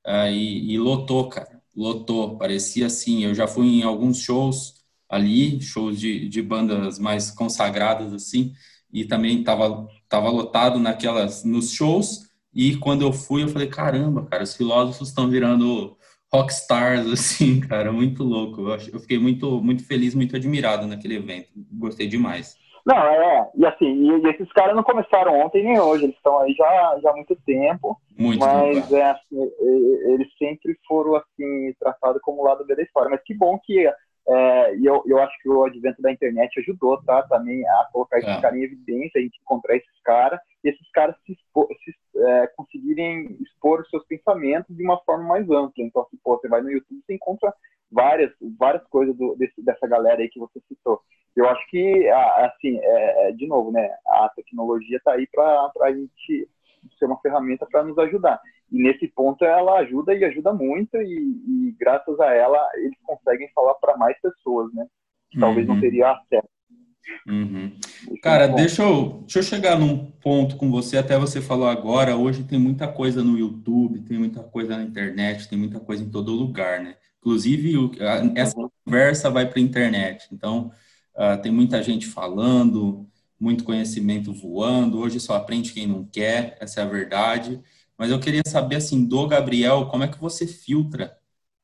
uh, 0.07 0.29
e, 0.31 0.73
e 0.73 0.79
lotou, 0.79 1.29
cara 1.29 1.59
lotou, 1.79 2.37
parecia 2.37 2.87
assim. 2.87 3.25
Eu 3.25 3.35
já 3.35 3.47
fui 3.47 3.67
em 3.67 3.83
alguns 3.85 4.19
shows 4.19 4.75
ali, 5.09 5.61
shows 5.63 5.99
de, 5.99 6.29
de 6.29 6.43
bandas 6.43 6.99
mais 6.99 7.31
consagradas 7.31 8.13
assim, 8.13 8.53
e 8.93 9.05
também 9.05 9.43
tava, 9.45 9.89
tava 10.09 10.29
lotado 10.29 10.79
naquelas 10.81 11.45
nos 11.45 11.71
shows. 11.71 12.27
E 12.53 12.77
quando 12.77 13.03
eu 13.03 13.13
fui, 13.13 13.45
eu 13.45 13.49
falei: 13.49 13.69
caramba, 13.69 14.27
cara, 14.27 14.43
os 14.43 14.57
filósofos 14.57 15.09
estão 15.09 15.31
virando 15.31 15.97
rockstars, 16.33 17.07
assim, 17.13 17.61
cara, 17.61 17.93
muito 17.93 18.23
louco. 18.23 18.69
Eu, 18.69 19.01
fiquei 19.01 19.19
muito, 19.19 19.63
muito 19.63 19.87
feliz, 19.87 20.15
muito 20.15 20.37
admirado 20.37 20.87
naquele 20.87 21.17
evento. 21.17 21.49
Gostei 21.73 22.07
demais. 22.07 22.57
Não, 22.87 22.97
é, 22.97 23.51
e 23.55 23.67
assim, 23.67 23.87
e, 23.87 24.29
esses 24.31 24.51
caras 24.53 24.75
não 24.75 24.83
começaram 24.83 25.39
ontem 25.41 25.63
nem 25.63 25.79
hoje, 25.79 26.05
eles 26.05 26.17
estão 26.17 26.39
aí 26.39 26.55
já, 26.55 26.99
já 27.03 27.11
há 27.11 27.13
muito 27.13 27.37
tempo. 27.45 28.01
Muito 28.19 28.41
mas 28.41 28.91
é, 28.93 29.11
assim, 29.11 29.53
eles 30.07 30.29
sempre 30.39 30.75
foram 30.87 31.17
assim 31.17 31.75
tratados 31.79 32.23
como 32.23 32.43
lado 32.43 32.65
B 32.65 32.75
da 32.75 32.83
história. 32.83 33.11
Mas 33.11 33.23
que 33.25 33.35
bom 33.35 33.59
que 33.63 33.87
é, 34.29 34.77
e 34.77 34.85
eu, 34.85 35.03
eu 35.07 35.19
acho 35.21 35.37
que 35.43 35.49
o 35.49 35.65
advento 35.65 36.03
da 36.03 36.13
internet 36.13 36.61
ajudou, 36.61 37.03
tá? 37.03 37.23
Também 37.23 37.67
a 37.67 37.89
colocar 37.91 38.19
esses 38.19 38.29
é. 38.29 38.41
caras 38.41 38.59
em 38.59 38.63
evidência, 38.63 39.19
a 39.19 39.23
gente 39.23 39.41
encontrar 39.41 39.77
esses 39.77 40.01
caras, 40.05 40.39
e 40.63 40.69
esses 40.69 40.91
caras 40.91 41.17
se, 41.25 41.33
expor, 41.33 41.67
se 41.83 41.95
é, 42.21 42.47
conseguirem 42.49 43.39
expor 43.41 43.81
os 43.81 43.89
seus 43.89 44.05
pensamentos 44.07 44.77
de 44.77 44.85
uma 44.85 44.99
forma 45.05 45.25
mais 45.25 45.49
ampla. 45.49 45.83
Então, 45.83 46.03
assim, 46.03 46.19
pô, 46.23 46.37
você 46.37 46.47
vai 46.47 46.61
no 46.61 46.71
YouTube, 46.71 47.01
você 47.07 47.15
encontra 47.15 47.55
várias, 47.91 48.31
várias 48.59 48.87
coisas 48.89 49.17
do, 49.17 49.35
desse, 49.37 49.63
dessa 49.63 49.87
galera 49.87 50.21
aí 50.21 50.29
que 50.29 50.39
você 50.39 50.61
citou. 50.69 51.01
Eu 51.35 51.49
acho 51.49 51.67
que, 51.71 52.09
assim, 52.09 52.79
é, 52.81 53.29
é, 53.29 53.33
de 53.33 53.47
novo, 53.47 53.73
né, 53.73 53.89
a 54.07 54.29
tecnologia 54.37 54.99
está 54.99 55.13
aí 55.13 55.27
para 55.29 55.71
a 55.83 55.93
gente 55.93 56.49
ser 56.99 57.07
uma 57.07 57.21
ferramenta 57.21 57.67
para 57.71 57.83
nos 57.83 57.97
ajudar. 57.99 58.39
E 58.71 58.83
nesse 58.83 59.09
ponto 59.09 59.45
ela 59.45 59.79
ajuda 59.79 60.15
e 60.15 60.25
ajuda 60.25 60.53
muito, 60.53 60.97
e, 60.97 61.69
e 61.69 61.77
graças 61.79 62.19
a 62.21 62.33
ela 62.35 62.59
eles 62.77 62.99
conseguem 63.05 63.49
falar 63.55 63.75
para 63.75 63.97
mais 63.97 64.21
pessoas, 64.21 64.73
né? 64.75 64.87
Que 65.31 65.39
talvez 65.39 65.67
não 65.67 65.75
uhum. 65.75 65.81
teria 65.81 66.11
acesso. 66.11 66.49
Uhum. 67.27 67.73
Cara, 68.23 68.45
é 68.45 68.49
deixa 68.49 68.83
eu, 68.83 69.21
deixa 69.21 69.39
eu 69.39 69.43
chegar 69.43 69.79
num 69.79 70.11
ponto 70.11 70.57
com 70.57 70.71
você, 70.71 70.99
até 70.99 71.19
você 71.19 71.41
falou 71.41 71.67
agora, 71.67 72.17
hoje 72.17 72.45
tem 72.45 72.59
muita 72.59 72.87
coisa 72.87 73.25
no 73.25 73.39
YouTube, 73.39 74.01
tem 74.01 74.19
muita 74.19 74.43
coisa 74.43 74.77
na 74.77 74.83
internet, 74.83 75.49
tem 75.49 75.59
muita 75.59 75.81
coisa 75.81 76.05
em 76.05 76.11
todo 76.11 76.33
lugar, 76.33 76.81
né? 76.81 76.97
Inclusive, 77.19 77.73
essa 78.35 78.59
uhum. 78.59 78.69
conversa 78.85 79.31
vai 79.31 79.47
para 79.47 79.59
a 79.59 79.63
internet, 79.63 80.29
então 80.33 80.71
Uh, 81.19 81.37
tem 81.43 81.51
muita 81.51 81.83
gente 81.83 82.07
falando, 82.07 83.05
muito 83.41 83.65
conhecimento 83.65 84.33
voando. 84.33 85.01
Hoje 85.01 85.19
só 85.19 85.35
aprende 85.35 85.73
quem 85.73 85.85
não 85.85 86.05
quer, 86.05 86.57
essa 86.61 86.81
é 86.81 86.85
a 86.85 86.87
verdade. 86.87 87.61
Mas 87.99 88.11
eu 88.11 88.21
queria 88.21 88.43
saber, 88.47 88.77
assim, 88.77 89.05
do 89.07 89.27
Gabriel, 89.29 89.87
como 89.89 90.05
é 90.05 90.09
que 90.09 90.19
você 90.21 90.47
filtra 90.47 91.19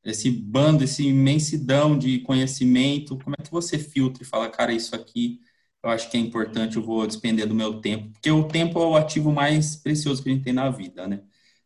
esse 0.04 0.30
bando, 0.30 0.84
esse 0.84 1.04
imensidão 1.06 1.98
de 1.98 2.20
conhecimento? 2.20 3.18
Como 3.18 3.36
é 3.38 3.42
que 3.42 3.50
você 3.50 3.78
filtra 3.78 4.22
e 4.22 4.26
fala, 4.26 4.50
cara, 4.50 4.72
isso 4.72 4.94
aqui 4.94 5.40
eu 5.82 5.90
acho 5.90 6.10
que 6.10 6.16
é 6.16 6.20
importante, 6.20 6.76
eu 6.76 6.82
vou 6.82 7.06
despender 7.06 7.46
do 7.46 7.54
meu 7.54 7.80
tempo? 7.80 8.10
Porque 8.12 8.30
o 8.30 8.48
tempo 8.48 8.80
é 8.80 8.86
o 8.86 8.96
ativo 8.96 9.30
mais 9.32 9.76
precioso 9.76 10.22
que 10.22 10.30
a 10.30 10.32
gente 10.32 10.44
tem 10.44 10.52
na 10.52 10.70
vida, 10.70 11.06
né? 11.06 11.22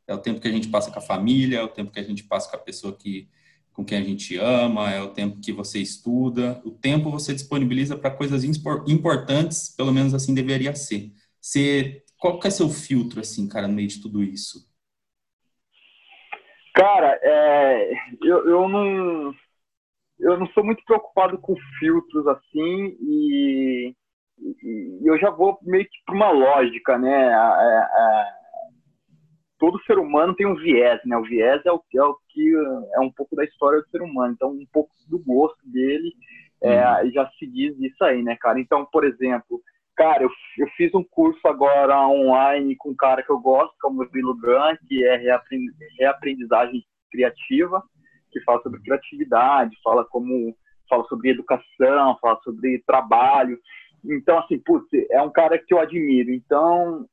É 0.06 0.14
o 0.14 0.18
tempo 0.18 0.40
que 0.40 0.48
a 0.48 0.52
gente 0.52 0.68
passa 0.68 0.90
com 0.90 0.98
a 0.98 1.02
família, 1.02 1.58
é 1.58 1.62
o 1.62 1.68
tempo 1.68 1.90
que 1.92 2.00
a 2.00 2.02
gente 2.02 2.24
passa 2.24 2.50
com 2.50 2.56
a 2.56 2.60
pessoa 2.60 2.96
que 2.96 3.28
com 3.72 3.84
quem 3.84 3.98
a 3.98 4.02
gente 4.02 4.36
ama, 4.36 4.90
é 4.90 5.00
o 5.00 5.12
tempo 5.12 5.38
que 5.40 5.52
você 5.52 5.78
estuda, 5.78 6.60
o 6.64 6.70
tempo 6.72 7.10
você 7.12 7.32
disponibiliza 7.32 7.96
para 7.96 8.10
coisas 8.10 8.42
importantes, 8.44 9.68
pelo 9.76 9.92
menos 9.92 10.14
assim 10.14 10.34
deveria 10.34 10.74
ser. 10.74 11.12
Você, 11.40 12.02
qual 12.18 12.40
que 12.40 12.48
é 12.48 12.50
seu 12.50 12.68
filtro, 12.68 13.20
assim, 13.20 13.46
cara, 13.46 13.68
no 13.68 13.74
meio 13.74 13.86
de 13.88 14.00
tudo 14.00 14.20
isso? 14.22 14.67
Cara, 16.78 17.18
é, 17.20 17.92
eu, 18.22 18.48
eu 18.48 18.68
não 18.68 19.34
eu 20.20 20.38
não 20.38 20.46
sou 20.48 20.64
muito 20.64 20.80
preocupado 20.84 21.36
com 21.38 21.56
filtros 21.80 22.24
assim 22.28 22.96
e, 23.00 23.94
e 24.62 25.00
eu 25.04 25.18
já 25.18 25.28
vou 25.28 25.58
meio 25.62 25.84
que 25.84 25.98
para 26.06 26.14
uma 26.14 26.30
lógica, 26.30 26.96
né? 26.96 27.34
todo 29.58 29.82
ser 29.82 29.98
humano 29.98 30.36
tem 30.36 30.46
um 30.46 30.54
viés, 30.54 31.00
né? 31.04 31.16
O 31.16 31.24
viés 31.24 31.60
é 31.66 31.72
o, 31.72 31.82
é 31.96 32.02
o 32.02 32.16
que 32.28 32.54
é 32.94 33.00
um 33.00 33.10
pouco 33.10 33.34
da 33.34 33.42
história 33.42 33.80
do 33.80 33.88
ser 33.88 34.00
humano, 34.00 34.32
então 34.32 34.50
um 34.50 34.66
pouco 34.72 34.90
do 35.08 35.18
gosto 35.18 35.58
dele 35.64 36.12
é, 36.62 37.02
uhum. 37.02 37.10
já 37.10 37.28
se 37.30 37.46
diz 37.48 37.76
isso 37.80 38.04
aí, 38.04 38.22
né, 38.22 38.36
cara? 38.40 38.60
Então, 38.60 38.86
por 38.86 39.04
exemplo, 39.04 39.60
Cara, 39.98 40.22
eu, 40.22 40.30
eu 40.58 40.68
fiz 40.76 40.94
um 40.94 41.02
curso 41.02 41.40
agora 41.48 42.06
online 42.06 42.76
com 42.76 42.90
um 42.90 42.94
cara 42.94 43.20
que 43.20 43.30
eu 43.30 43.38
gosto, 43.40 43.74
que 43.80 43.84
é 43.84 43.90
o 43.90 43.92
Murilo 43.92 44.38
Gun, 44.38 44.76
que 44.86 45.04
é 45.04 45.16
reaprendizagem 45.98 46.84
criativa, 47.10 47.82
que 48.30 48.40
fala 48.44 48.62
sobre 48.62 48.80
criatividade, 48.80 49.76
fala 49.82 50.04
como 50.04 50.56
fala 50.88 51.02
sobre 51.08 51.30
educação, 51.30 52.16
fala 52.20 52.38
sobre 52.44 52.80
trabalho. 52.86 53.58
Então, 54.04 54.38
assim, 54.38 54.60
putz, 54.60 54.86
é 55.10 55.20
um 55.20 55.32
cara 55.32 55.58
que 55.58 55.74
eu 55.74 55.80
admiro. 55.80 56.30
Então, 56.30 57.04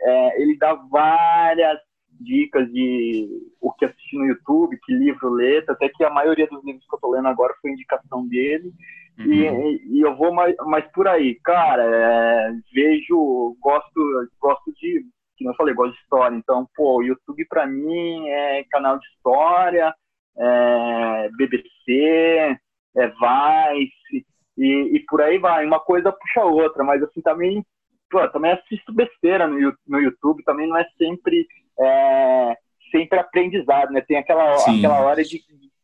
é, 0.00 0.42
ele 0.42 0.58
dá 0.58 0.74
várias 0.74 1.78
dicas 2.10 2.68
de 2.72 3.28
o 3.60 3.72
que 3.72 3.84
assistir 3.84 4.16
no 4.16 4.26
YouTube, 4.26 4.80
que 4.84 4.92
livro 4.92 5.30
ler, 5.30 5.64
até 5.68 5.88
que 5.88 6.02
a 6.02 6.10
maioria 6.10 6.48
dos 6.48 6.64
livros 6.64 6.84
que 6.88 6.94
eu 6.96 7.00
tô 7.00 7.12
lendo 7.12 7.28
agora 7.28 7.54
foi 7.62 7.70
indicação 7.70 8.26
dele. 8.26 8.72
Uhum. 9.18 9.26
E, 9.26 9.98
e, 9.98 10.00
eu 10.00 10.16
vou 10.16 10.32
mais, 10.32 10.54
mais 10.66 10.84
por 10.92 11.06
aí. 11.06 11.38
Cara, 11.44 11.82
é, 11.82 12.52
vejo, 12.72 13.56
gosto, 13.60 14.28
gosto 14.40 14.72
de, 14.74 15.04
como 15.38 15.50
eu 15.50 15.54
falei, 15.54 15.74
gosto 15.74 15.92
de 15.92 16.00
história. 16.00 16.36
Então, 16.36 16.66
pô, 16.74 16.98
o 16.98 17.02
YouTube 17.02 17.44
para 17.46 17.66
mim 17.66 18.28
é 18.28 18.64
canal 18.70 18.98
de 18.98 19.06
história, 19.08 19.94
é 20.36 21.28
BBC, 21.36 22.58
é 22.96 23.06
Vice, 23.08 24.26
e, 24.56 24.96
e 24.96 25.00
por 25.06 25.20
aí 25.20 25.38
vai. 25.38 25.64
Uma 25.64 25.80
coisa 25.80 26.12
puxa 26.12 26.40
a 26.40 26.46
outra, 26.46 26.82
mas 26.82 27.02
assim, 27.02 27.20
também, 27.20 27.64
pô, 28.10 28.26
também 28.28 28.52
assisto 28.52 28.92
besteira 28.92 29.46
no, 29.46 29.74
no 29.86 30.00
YouTube, 30.00 30.44
também 30.44 30.68
não 30.68 30.76
é 30.76 30.86
sempre, 30.96 31.46
é, 31.78 32.56
sempre 32.90 33.18
aprendizado, 33.18 33.90
né? 33.90 34.00
Tem 34.00 34.16
aquela, 34.16 34.54
aquela 34.54 35.00
hora 35.00 35.22
de 35.22 35.40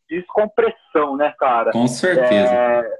descompressão, 0.08 1.16
né, 1.16 1.34
cara? 1.38 1.72
Com 1.72 1.86
certeza. 1.86 2.54
É, 2.54 2.98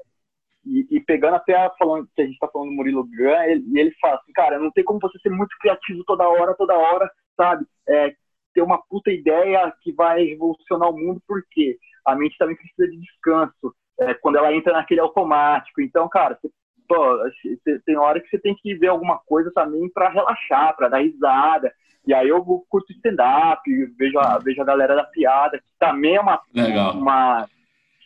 e, 0.65 0.87
e, 0.91 0.99
pegando 0.99 1.35
até 1.35 1.55
a, 1.55 1.69
falando 1.71 2.07
que 2.15 2.21
a 2.21 2.25
gente 2.25 2.33
está 2.33 2.47
falando 2.47 2.69
do 2.69 2.75
Murilo 2.75 3.03
Gun, 3.03 3.41
ele, 3.45 3.63
e 3.73 3.79
ele 3.79 3.91
fala 4.01 4.15
assim, 4.15 4.31
cara, 4.33 4.59
não 4.59 4.71
tem 4.71 4.83
como 4.83 4.99
você 4.99 5.17
ser 5.19 5.29
muito 5.29 5.55
criativo 5.59 6.03
toda 6.05 6.27
hora, 6.27 6.55
toda 6.55 6.77
hora, 6.77 7.09
sabe? 7.35 7.65
É, 7.87 8.13
ter 8.53 8.61
uma 8.61 8.81
puta 8.89 9.11
ideia 9.11 9.73
que 9.81 9.91
vai 9.93 10.23
revolucionar 10.23 10.89
o 10.89 10.97
mundo, 10.97 11.21
porque 11.27 11.77
a 12.05 12.15
mente 12.15 12.37
também 12.37 12.55
precisa 12.55 12.87
de 12.89 12.97
descanso, 12.97 13.73
é, 13.99 14.13
quando 14.15 14.37
ela 14.37 14.53
entra 14.53 14.73
naquele 14.73 14.99
automático. 15.01 15.81
Então, 15.81 16.07
cara, 16.09 16.37
você, 16.41 16.49
pô, 16.87 17.17
você, 17.17 17.79
tem 17.85 17.97
hora 17.97 18.19
que 18.19 18.29
você 18.29 18.39
tem 18.39 18.55
que 18.55 18.75
ver 18.75 18.87
alguma 18.87 19.17
coisa 19.19 19.51
também 19.53 19.89
para 19.89 20.09
relaxar, 20.09 20.75
para 20.75 20.89
dar 20.89 20.99
risada. 20.99 21.71
E 22.05 22.13
aí 22.13 22.29
eu 22.29 22.43
curto 22.69 22.91
stand-up, 22.93 23.61
vejo 23.97 24.17
a, 24.19 24.39
vejo 24.39 24.61
a 24.61 24.65
galera 24.65 24.95
da 24.95 25.03
piada, 25.03 25.59
que 25.59 25.65
também 25.77 26.15
é 26.15 26.21
uma, 26.21 26.41
Legal. 26.53 26.93
uma 26.93 27.47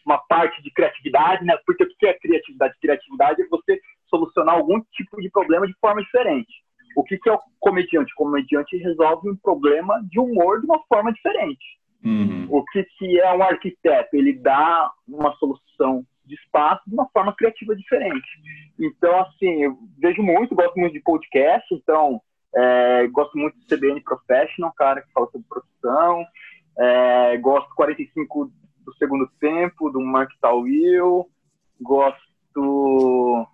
uma 0.05 0.17
parte 0.17 0.61
de 0.61 0.71
criatividade, 0.71 1.45
né? 1.45 1.55
Porque 1.65 1.83
o 1.83 1.87
que 1.87 2.07
é 2.07 2.13
criatividade? 2.13 2.75
Criatividade 2.81 3.41
é 3.41 3.47
você 3.47 3.79
solucionar 4.09 4.55
algum 4.55 4.81
tipo 4.91 5.21
de 5.21 5.29
problema 5.29 5.65
de 5.65 5.73
forma 5.79 6.01
diferente. 6.01 6.51
O 6.95 7.03
que, 7.03 7.17
que 7.17 7.29
é 7.29 7.33
o 7.33 7.39
comediante? 7.59 8.13
O 8.13 8.17
comediante 8.17 8.77
resolve 8.77 9.29
um 9.29 9.35
problema 9.35 10.01
de 10.09 10.19
humor 10.19 10.59
de 10.59 10.65
uma 10.65 10.79
forma 10.87 11.11
diferente. 11.11 11.65
Uhum. 12.03 12.47
O 12.49 12.63
que, 12.65 12.83
que 12.97 13.19
é 13.19 13.33
um 13.33 13.41
arquiteto? 13.41 14.15
Ele 14.15 14.33
dá 14.33 14.91
uma 15.07 15.33
solução 15.35 16.05
de 16.25 16.35
espaço 16.35 16.83
de 16.87 16.93
uma 16.93 17.07
forma 17.09 17.33
criativa 17.35 17.75
diferente. 17.75 18.27
Então, 18.79 19.19
assim, 19.21 19.63
eu 19.63 19.77
vejo 19.97 20.21
muito, 20.21 20.55
gosto 20.55 20.77
muito 20.79 20.93
de 20.93 21.01
podcast, 21.01 21.65
então 21.73 22.21
é, 22.55 23.07
gosto 23.07 23.37
muito 23.37 23.57
do 23.57 23.65
CBN 23.65 24.01
Professional, 24.01 24.71
cara, 24.73 25.01
que 25.01 25.11
fala 25.11 25.27
sobre 25.31 25.47
produção. 25.47 26.25
É, 26.77 27.37
gosto 27.37 27.73
45 27.75 28.51
do 28.85 28.93
segundo 28.95 29.27
tempo, 29.39 29.89
do 29.89 30.01
Mark 30.01 30.31
Tawil. 30.41 31.27
Gosto. 31.81 33.47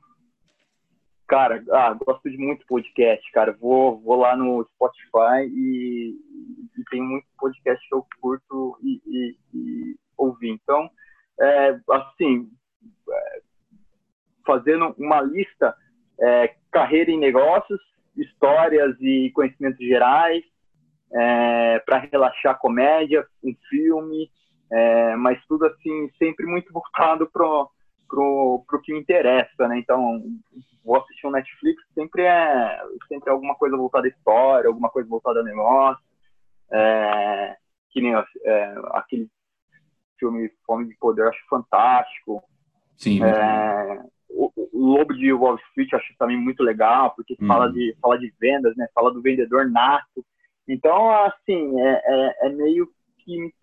Cara, 1.27 1.63
ah, 1.71 1.93
gosto 1.93 2.29
de 2.29 2.37
muito 2.37 2.65
podcast, 2.65 3.31
cara. 3.31 3.55
Vou, 3.59 3.99
vou 3.99 4.15
lá 4.15 4.35
no 4.35 4.65
Spotify 4.73 5.47
e, 5.47 6.15
e 6.77 6.83
tem 6.89 7.01
muito 7.01 7.27
podcast 7.37 7.87
que 7.87 7.95
eu 7.95 8.05
curto 8.19 8.77
e, 8.81 9.01
e, 9.05 9.37
e 9.53 9.95
ouvir. 10.17 10.49
Então, 10.49 10.89
é, 11.39 11.79
assim, 11.91 12.49
é, 13.09 13.41
fazendo 14.45 14.95
uma 14.97 15.21
lista, 15.21 15.75
é, 16.19 16.55
carreira 16.71 17.11
em 17.11 17.19
negócios, 17.19 17.79
histórias 18.17 18.95
e 18.99 19.31
conhecimentos 19.33 19.79
gerais, 19.79 20.43
é, 21.11 21.79
para 21.79 21.99
relaxar 21.99 22.59
comédia, 22.59 23.25
um 23.43 23.53
filme, 23.69 24.29
é, 24.71 25.15
mas 25.15 25.43
tudo 25.47 25.65
assim 25.65 26.09
sempre 26.17 26.45
muito 26.45 26.71
voltado 26.71 27.29
pro 27.31 27.69
pro, 28.09 28.63
pro 28.67 28.81
que 28.81 28.91
me 28.91 28.99
interessa, 28.99 29.67
né? 29.67 29.77
Então 29.77 30.21
vou 30.83 30.97
assistir 30.97 31.27
um 31.27 31.31
Netflix 31.31 31.81
sempre 31.93 32.23
é 32.23 32.81
sempre 33.07 33.29
é 33.29 33.33
alguma 33.33 33.55
coisa 33.55 33.77
voltada 33.77 34.07
à 34.07 34.09
história, 34.09 34.67
alguma 34.67 34.89
coisa 34.89 35.07
voltada 35.07 35.41
a 35.41 35.43
negócio, 35.43 36.03
é, 36.71 37.55
que 37.91 38.01
nem 38.01 38.13
é, 38.15 38.75
aquele 38.93 39.29
filme 40.17 40.51
Fome 40.65 40.87
de 40.87 40.95
Poder 40.97 41.27
acho 41.27 41.39
fantástico. 41.47 42.43
Sim. 42.97 43.23
É, 43.23 44.03
o, 44.29 44.51
o 44.55 44.69
Lobo 44.73 45.13
de 45.13 45.31
Wall 45.31 45.55
Street 45.69 45.93
acho 45.93 46.13
também 46.17 46.37
muito 46.37 46.63
legal 46.63 47.13
porque 47.15 47.35
hum. 47.39 47.47
fala 47.47 47.71
de 47.71 47.95
fala 48.01 48.17
de 48.17 48.33
vendas, 48.39 48.75
né? 48.75 48.87
Fala 48.93 49.13
do 49.13 49.21
vendedor 49.21 49.69
nato. 49.69 50.25
Então 50.67 51.09
assim 51.25 51.79
é, 51.79 52.01
é, 52.05 52.47
é 52.47 52.49
meio 52.49 52.89
que 53.23 53.37
me, 53.37 53.53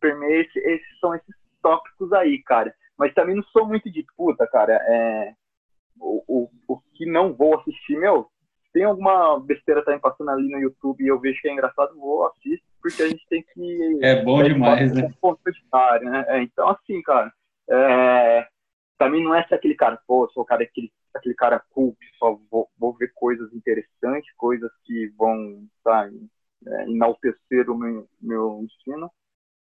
permeia 0.00 0.42
esse, 0.42 0.58
esses, 0.58 0.98
são 1.00 1.14
esses 1.14 1.34
tópicos 1.62 2.12
aí, 2.12 2.42
cara. 2.42 2.74
Mas 2.98 3.14
também 3.14 3.36
não 3.36 3.42
sou 3.44 3.66
muito 3.66 3.90
de 3.90 4.04
puta, 4.16 4.46
cara. 4.46 4.74
É, 4.74 5.32
o, 5.98 6.22
o, 6.26 6.50
o 6.68 6.80
que 6.94 7.06
não 7.06 7.32
vou 7.34 7.58
assistir, 7.58 7.96
meu, 7.98 8.28
tem 8.72 8.84
alguma 8.84 9.38
besteira 9.40 9.84
também 9.84 10.00
passando 10.00 10.30
ali 10.30 10.48
no 10.48 10.58
YouTube 10.58 11.02
e 11.02 11.08
eu 11.08 11.18
vejo 11.18 11.40
que 11.40 11.48
é 11.48 11.52
engraçado, 11.52 11.98
vou 11.98 12.26
assistir, 12.26 12.62
porque 12.80 13.02
a 13.02 13.08
gente 13.08 13.26
tem 13.28 13.44
que. 13.52 13.98
É 14.02 14.22
bom 14.22 14.42
demais, 14.42 14.92
né? 14.92 15.10
né? 16.02 16.24
É, 16.28 16.42
então, 16.42 16.68
assim, 16.68 17.02
cara, 17.02 17.32
é, 17.68 18.46
também 18.98 19.22
não 19.22 19.34
é 19.34 19.44
ser 19.46 19.54
aquele 19.54 19.74
cara, 19.74 19.98
pô, 20.06 20.28
sou 20.32 20.42
o 20.42 20.46
cara, 20.46 20.62
aquele, 20.62 20.92
aquele 21.14 21.34
cara 21.34 21.62
cool, 21.70 21.96
só 22.18 22.38
vou, 22.50 22.68
vou 22.78 22.92
ver 22.94 23.12
coisas 23.14 23.52
interessantes, 23.52 24.32
coisas 24.36 24.70
que 24.84 25.08
vão, 25.16 25.64
sabe, 25.82 26.28
é, 26.66 26.88
enaltecer 26.88 27.70
o 27.70 27.76
meu, 27.76 28.08
meu 28.20 28.64
ensino, 28.64 29.10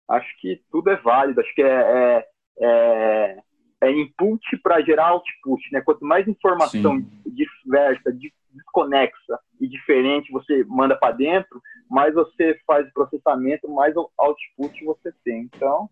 acho 0.08 0.28
que 0.40 0.60
tudo 0.70 0.90
é 0.90 0.96
válido, 0.96 1.40
acho 1.40 1.54
que 1.54 1.62
é, 1.62 1.66
é, 1.66 2.26
é, 2.60 3.38
é 3.82 3.90
input 3.90 4.44
para 4.62 4.80
gerar 4.82 5.08
output, 5.08 5.62
né? 5.72 5.80
Quanto 5.80 6.04
mais 6.04 6.26
informação 6.28 6.98
Sim. 6.98 7.08
diversa, 7.26 8.12
desconexa 8.52 9.38
e 9.60 9.68
diferente 9.68 10.32
você 10.32 10.64
manda 10.64 10.96
para 10.96 11.14
dentro, 11.14 11.60
mais 11.88 12.14
você 12.14 12.58
faz 12.66 12.86
o 12.88 12.92
processamento, 12.92 13.68
mais 13.68 13.94
output 13.96 14.84
você 14.84 15.12
tem. 15.24 15.42
Então, 15.54 15.88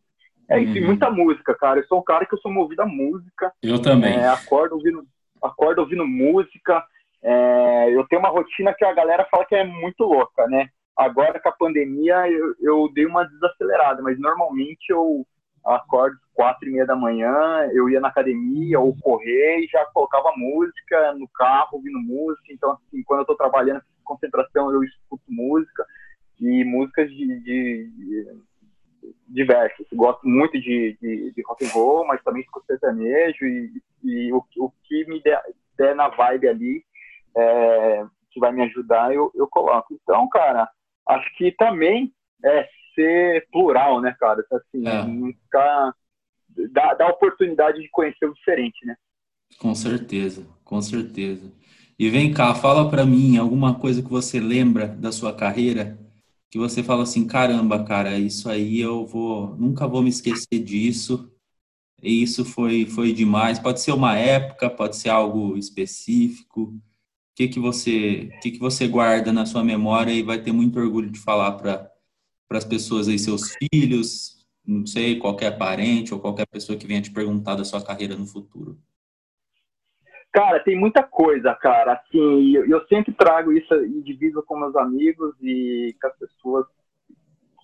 é 0.48 0.58
isso, 0.58 0.78
uhum. 0.78 0.86
muita 0.86 1.10
música, 1.10 1.54
cara. 1.54 1.78
Eu 1.78 1.86
sou 1.86 2.00
um 2.00 2.04
cara 2.04 2.26
que 2.26 2.34
eu 2.34 2.38
sou 2.38 2.50
movido 2.50 2.82
a 2.82 2.86
música. 2.86 3.52
Eu 3.62 3.80
também. 3.80 4.14
É, 4.14 4.26
acordo 4.26 4.74
ouvindo, 4.74 5.04
acordo 5.42 5.80
ouvindo 5.80 6.06
música. 6.06 6.84
É, 7.22 7.90
eu 7.94 8.04
tenho 8.08 8.20
uma 8.20 8.30
rotina 8.30 8.74
que 8.74 8.84
a 8.84 8.92
galera 8.92 9.26
fala 9.30 9.44
que 9.44 9.54
é 9.54 9.64
muito 9.64 10.02
louca, 10.04 10.46
né? 10.48 10.68
Agora 11.00 11.40
com 11.40 11.48
a 11.48 11.52
pandemia 11.52 12.28
eu, 12.30 12.54
eu 12.60 12.92
dei 12.92 13.06
uma 13.06 13.24
desacelerada, 13.24 14.02
mas 14.02 14.20
normalmente 14.20 14.90
eu 14.90 15.26
acordo 15.64 16.18
quatro 16.34 16.68
e 16.68 16.72
meia 16.72 16.84
da 16.84 16.94
manhã, 16.94 17.66
eu 17.72 17.88
ia 17.88 18.00
na 18.00 18.08
academia 18.08 18.78
ou 18.78 18.94
correr 19.00 19.60
e 19.60 19.66
já 19.66 19.82
colocava 19.94 20.30
música 20.36 21.14
no 21.14 21.26
carro, 21.28 21.68
ouvindo 21.72 21.98
música. 22.00 22.52
Então, 22.52 22.72
assim, 22.72 23.02
quando 23.04 23.20
eu 23.20 23.22
estou 23.22 23.36
trabalhando 23.36 23.80
concentração, 24.04 24.70
eu 24.70 24.84
escuto 24.84 25.24
música 25.26 25.86
e 26.38 26.64
músicas 26.64 27.08
de, 27.08 27.40
de, 27.40 27.90
de 27.96 28.40
diversas. 29.26 29.86
gosto 29.94 30.28
muito 30.28 30.60
de, 30.60 30.98
de, 31.00 31.32
de, 31.32 31.42
rock 31.46 31.64
and 31.64 31.70
roll, 31.70 32.06
mas 32.06 32.22
também 32.22 32.42
escuto 32.42 32.66
sertanejo 32.66 33.46
e, 33.46 33.72
e 34.04 34.32
o, 34.34 34.44
o 34.58 34.70
que 34.84 35.06
me 35.06 35.22
der, 35.22 35.40
der 35.78 35.96
na 35.96 36.08
vibe 36.08 36.46
ali, 36.46 36.84
é, 37.34 38.04
que 38.30 38.38
vai 38.38 38.52
me 38.52 38.62
ajudar, 38.64 39.14
eu, 39.14 39.30
eu 39.34 39.48
coloco. 39.48 39.94
Então, 39.94 40.28
cara, 40.28 40.68
acho 41.10 41.36
que 41.36 41.52
também 41.52 42.12
é 42.44 42.68
ser 42.94 43.46
plural, 43.52 44.00
né, 44.00 44.14
cara? 44.18 44.44
Assim, 44.52 44.86
é. 44.86 45.32
ficar. 45.32 45.94
Dá, 46.72 46.94
dá 46.94 47.08
oportunidade 47.08 47.80
de 47.80 47.88
conhecer 47.90 48.26
o 48.26 48.34
diferente, 48.34 48.84
né? 48.84 48.96
Com 49.58 49.74
certeza, 49.74 50.44
com 50.64 50.82
certeza. 50.82 51.52
E 51.98 52.08
vem 52.10 52.32
cá, 52.32 52.54
fala 52.54 52.90
para 52.90 53.06
mim 53.06 53.36
alguma 53.36 53.78
coisa 53.78 54.02
que 54.02 54.08
você 54.08 54.40
lembra 54.40 54.88
da 54.88 55.12
sua 55.12 55.32
carreira 55.34 55.96
que 56.50 56.58
você 56.58 56.82
fala 56.82 57.04
assim, 57.04 57.26
caramba, 57.26 57.84
cara, 57.84 58.18
isso 58.18 58.50
aí 58.50 58.80
eu 58.80 59.06
vou, 59.06 59.56
nunca 59.56 59.86
vou 59.86 60.02
me 60.02 60.10
esquecer 60.10 60.58
disso. 60.58 61.30
E 62.02 62.22
isso 62.22 62.44
foi 62.44 62.86
foi 62.86 63.12
demais. 63.12 63.58
Pode 63.58 63.80
ser 63.80 63.92
uma 63.92 64.16
época, 64.16 64.68
pode 64.68 64.96
ser 64.96 65.10
algo 65.10 65.56
específico 65.56 66.74
que 67.40 67.48
que 67.48 67.58
você 67.58 68.28
que 68.42 68.50
que 68.50 68.58
você 68.58 68.86
guarda 68.86 69.32
na 69.32 69.46
sua 69.46 69.64
memória 69.64 70.12
e 70.12 70.22
vai 70.22 70.38
ter 70.38 70.52
muito 70.52 70.78
orgulho 70.78 71.08
de 71.08 71.18
falar 71.18 71.52
para 71.52 71.90
as 72.50 72.66
pessoas 72.66 73.08
aí 73.08 73.18
seus 73.18 73.54
filhos 73.54 74.46
não 74.66 74.84
sei 74.84 75.18
qualquer 75.18 75.56
parente 75.56 76.12
ou 76.12 76.20
qualquer 76.20 76.46
pessoa 76.46 76.78
que 76.78 76.86
venha 76.86 77.00
te 77.00 77.10
perguntar 77.10 77.54
da 77.54 77.64
sua 77.64 77.82
carreira 77.82 78.14
no 78.14 78.26
futuro 78.26 78.78
Cara, 80.32 80.62
tem 80.62 80.78
muita 80.78 81.02
coisa, 81.02 81.52
cara. 81.56 81.94
Assim, 81.94 82.54
eu, 82.54 82.64
eu 82.64 82.86
sempre 82.86 83.12
trago 83.12 83.52
isso 83.52 83.74
e 83.74 84.00
divido 84.00 84.40
com 84.44 84.60
meus 84.60 84.76
amigos 84.76 85.34
e 85.42 85.92
com 86.00 86.06
as 86.06 86.16
pessoas 86.16 86.66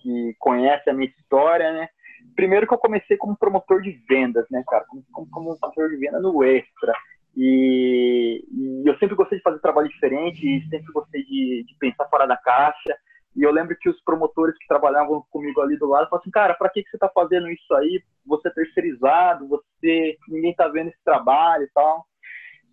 que 0.01 0.35
conhecem 0.37 0.91
a 0.91 0.93
minha 0.93 1.09
história, 1.09 1.71
né? 1.71 1.87
Primeiro 2.35 2.67
que 2.67 2.73
eu 2.73 2.77
comecei 2.77 3.15
como 3.15 3.37
promotor 3.37 3.81
de 3.81 3.91
vendas, 4.09 4.45
né, 4.51 4.65
cara? 4.67 4.83
Como, 4.83 5.01
como 5.09 5.57
promotor 5.57 5.87
de 5.87 5.95
venda 5.95 6.19
no 6.19 6.43
Extra. 6.43 6.91
E, 7.39 8.43
e, 8.51 8.89
eu 8.89 8.97
sempre 8.97 9.15
gostei 9.15 9.37
de 9.37 9.43
fazer 9.43 9.59
trabalho 9.59 9.87
diferente 9.87 10.67
sempre 10.71 10.91
gostei 10.91 11.23
de, 11.23 11.63
de, 11.67 11.75
pensar 11.79 12.09
fora 12.09 12.25
da 12.25 12.35
caixa. 12.35 12.97
E 13.35 13.43
eu 13.43 13.51
lembro 13.51 13.77
que 13.79 13.87
os 13.87 14.01
promotores 14.01 14.57
que 14.57 14.67
trabalhavam 14.67 15.23
comigo 15.29 15.61
ali 15.61 15.77
do 15.77 15.85
lado 15.85 16.09
falavam 16.09 16.19
assim, 16.21 16.31
cara, 16.31 16.55
para 16.55 16.69
que, 16.69 16.81
que 16.81 16.89
você 16.89 16.97
está 16.97 17.07
fazendo 17.09 17.47
isso 17.51 17.71
aí? 17.75 18.03
Você 18.25 18.47
é 18.47 18.51
terceirizado, 18.51 19.47
você 19.47 20.17
ninguém 20.27 20.49
está 20.49 20.67
vendo 20.67 20.87
esse 20.87 21.03
trabalho 21.03 21.65
e 21.65 21.69
tal. 21.75 22.07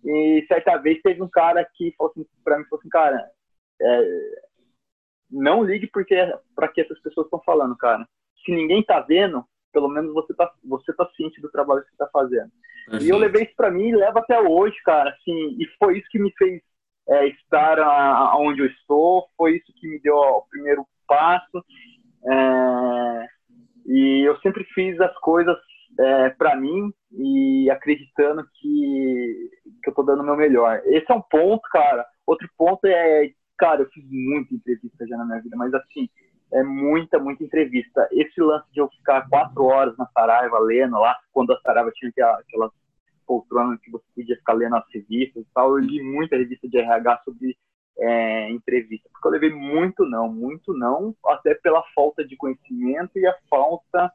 E 0.03 0.43
certa 0.47 0.77
vez 0.77 0.99
teve 1.03 1.21
um 1.21 1.29
cara 1.29 1.63
que 1.75 1.93
falou 1.95 2.11
assim 2.11 2.25
para 2.43 2.57
mim, 2.57 2.65
falou 2.65 2.79
assim, 2.79 2.89
cara, 2.89 3.29
é, 3.79 4.41
não 5.29 5.63
ligue 5.63 5.85
porque 5.93 6.15
para 6.55 6.69
que 6.69 6.81
essas 6.81 6.99
pessoas 7.01 7.27
estão 7.27 7.41
falando, 7.45 7.77
cara. 7.77 8.07
Se 8.43 8.51
ninguém 8.51 8.81
tá 8.83 8.99
vendo, 8.99 9.45
pelo 9.75 9.89
menos 9.89 10.13
você 10.13 10.33
tá 10.33 10.49
você 10.63 10.93
tá 10.93 11.05
ciente 11.17 11.41
do 11.41 11.51
trabalho 11.51 11.83
que 11.83 11.89
você 11.89 11.97
tá 11.97 12.09
fazendo. 12.13 12.49
E 13.01 13.09
eu 13.09 13.17
levei 13.17 13.43
isso 13.43 13.55
para 13.57 13.69
mim 13.69 13.89
e 13.89 13.95
levo 13.95 14.19
até 14.19 14.39
hoje, 14.39 14.77
cara. 14.85 15.09
Assim, 15.09 15.57
e 15.59 15.67
foi 15.77 15.97
isso 15.97 16.07
que 16.09 16.17
me 16.17 16.31
fez 16.37 16.61
é, 17.09 17.27
estar 17.27 17.77
onde 18.37 18.61
eu 18.61 18.67
estou, 18.67 19.27
foi 19.35 19.57
isso 19.57 19.73
que 19.75 19.85
me 19.85 19.99
deu 19.99 20.15
o 20.15 20.45
primeiro 20.49 20.87
passo. 21.05 21.65
É, 22.25 23.27
e 23.85 24.23
eu 24.25 24.39
sempre 24.39 24.63
fiz 24.73 24.97
as 25.01 25.13
coisas 25.17 25.57
é, 25.99 26.29
para 26.29 26.55
mim 26.55 26.93
e 27.11 27.69
acreditando 27.69 28.47
que, 28.61 29.49
que 29.83 29.89
eu 29.89 29.93
tô 29.93 30.03
dando 30.03 30.21
o 30.21 30.25
meu 30.25 30.37
melhor. 30.37 30.81
Esse 30.85 31.11
é 31.11 31.15
um 31.15 31.21
ponto, 31.21 31.67
cara. 31.69 32.05
Outro 32.25 32.47
ponto 32.57 32.85
é, 32.85 33.29
cara, 33.57 33.81
eu 33.81 33.89
fiz 33.89 34.05
muita 34.09 34.53
entrevista 34.53 35.05
já 35.05 35.17
na 35.17 35.25
minha 35.25 35.41
vida, 35.41 35.57
mas 35.57 35.73
assim, 35.73 36.09
é 36.53 36.63
muita, 36.63 37.19
muita 37.19 37.43
entrevista. 37.43 38.07
Esse 38.11 38.39
lance 38.41 38.65
de 38.71 38.79
eu 38.79 38.89
ficar 38.89 39.27
quatro 39.29 39.65
horas 39.65 39.97
na 39.97 40.07
Saraiva 40.07 40.59
lendo 40.59 40.99
lá, 40.99 41.17
quando 41.31 41.53
a 41.53 41.59
Saraiva 41.61 41.91
tinha 41.91 42.11
aquelas 42.27 42.71
poltronas 43.25 43.79
que 43.81 43.91
você 43.91 44.05
podia 44.15 44.35
ficar 44.37 44.53
lendo 44.53 44.75
as 44.75 44.85
revistas 44.93 45.43
e 45.43 45.47
tal, 45.53 45.71
eu 45.71 45.79
li 45.79 46.01
muita 46.01 46.37
revista 46.37 46.67
de 46.67 46.77
RH 46.77 47.21
sobre 47.25 47.57
é, 47.97 48.51
entrevista, 48.51 49.09
porque 49.11 49.27
eu 49.27 49.31
levei 49.31 49.51
muito 49.51 50.05
não, 50.05 50.31
muito 50.31 50.73
não, 50.73 51.15
até 51.27 51.55
pela 51.55 51.83
falta 51.95 52.25
de 52.25 52.35
conhecimento 52.35 53.17
e 53.17 53.25
a 53.25 53.35
falta 53.49 54.11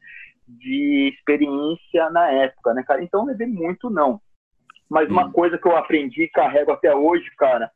de 0.46 1.12
experiência 1.14 2.10
na 2.10 2.30
época, 2.30 2.74
né, 2.74 2.82
cara? 2.82 3.02
Então, 3.02 3.24
levei 3.24 3.46
muito 3.46 3.88
não. 3.88 4.20
Mas 4.88 5.08
uma 5.08 5.26
hum. 5.26 5.32
coisa 5.32 5.56
que 5.56 5.66
eu 5.66 5.76
aprendi 5.76 6.24
e 6.24 6.28
carrego 6.28 6.72
até 6.72 6.94
hoje, 6.94 7.30
cara, 7.36 7.70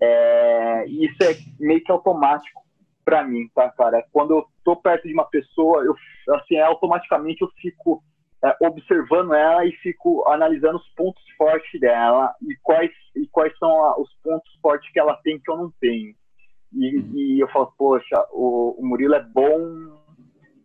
é... 0.00 0.84
isso 0.88 1.16
é 1.22 1.36
meio 1.58 1.82
que 1.82 1.92
automático 1.92 2.61
para 3.04 3.24
mim, 3.24 3.48
tá, 3.54 3.70
cara? 3.70 4.04
Quando 4.12 4.34
eu 4.34 4.46
tô 4.64 4.76
perto 4.76 5.06
de 5.06 5.14
uma 5.14 5.24
pessoa, 5.24 5.84
eu, 5.84 5.94
assim, 6.36 6.56
é, 6.56 6.62
automaticamente 6.62 7.42
eu 7.42 7.48
fico 7.60 8.02
é, 8.44 8.56
observando 8.60 9.34
ela 9.34 9.64
e 9.64 9.72
fico 9.76 10.28
analisando 10.28 10.76
os 10.76 10.88
pontos 10.94 11.22
fortes 11.36 11.80
dela 11.80 12.34
e 12.42 12.56
quais, 12.62 12.90
e 13.14 13.26
quais 13.28 13.56
são 13.58 14.00
os 14.00 14.12
pontos 14.22 14.52
fortes 14.60 14.90
que 14.92 14.98
ela 14.98 15.14
tem 15.22 15.38
que 15.38 15.50
eu 15.50 15.56
não 15.56 15.72
tenho. 15.80 16.14
E, 16.72 16.98
hum. 16.98 17.12
e 17.14 17.42
eu 17.42 17.48
falo, 17.48 17.72
poxa, 17.76 18.26
o, 18.32 18.76
o 18.78 18.86
Murilo 18.86 19.14
é 19.14 19.22
bom 19.22 20.00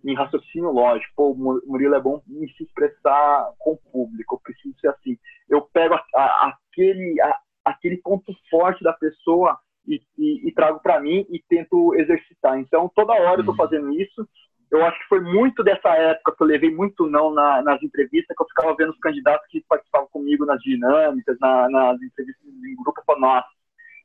em 0.03 0.15
raciocínio 0.15 0.71
lógico. 0.71 1.13
Pô, 1.15 1.31
o 1.31 1.61
Murilo 1.67 1.95
é 1.95 2.01
bom 2.01 2.21
em 2.29 2.47
se 2.49 2.63
expressar 2.63 3.51
com 3.59 3.73
o 3.73 3.91
público. 3.91 4.35
Eu 4.35 4.39
preciso 4.39 4.79
ser 4.79 4.87
assim. 4.89 5.17
Eu 5.49 5.61
pego 5.73 5.95
a, 5.95 6.03
a, 6.15 6.47
aquele, 6.47 7.21
a, 7.21 7.37
aquele 7.65 7.97
ponto 7.97 8.33
forte 8.49 8.83
da 8.83 8.93
pessoa 8.93 9.59
e, 9.87 10.01
e, 10.17 10.47
e 10.49 10.51
trago 10.53 10.79
para 10.81 10.99
mim 10.99 11.25
e 11.29 11.41
tento 11.47 11.95
exercitar. 11.95 12.59
Então, 12.59 12.91
toda 12.93 13.13
hora 13.13 13.37
eu 13.37 13.39
estou 13.39 13.53
uhum. 13.53 13.55
fazendo 13.55 13.91
isso. 13.93 14.27
Eu 14.69 14.85
acho 14.85 14.99
que 14.99 15.07
foi 15.07 15.21
muito 15.21 15.63
dessa 15.63 15.89
época 15.89 16.35
que 16.35 16.43
eu 16.43 16.47
levei 16.47 16.69
muito 16.69 17.07
não 17.07 17.33
na, 17.33 17.61
nas 17.61 17.81
entrevistas, 17.81 18.35
que 18.35 18.43
eu 18.43 18.47
ficava 18.47 18.75
vendo 18.75 18.89
os 18.89 18.99
candidatos 18.99 19.47
que 19.49 19.63
participavam 19.67 20.09
comigo 20.11 20.45
nas 20.45 20.61
dinâmicas, 20.61 21.37
na, 21.39 21.69
nas 21.69 22.01
entrevistas 22.01 22.45
em 22.45 22.75
grupo, 22.75 23.01
eu 23.07 23.19
nossa, 23.19 23.47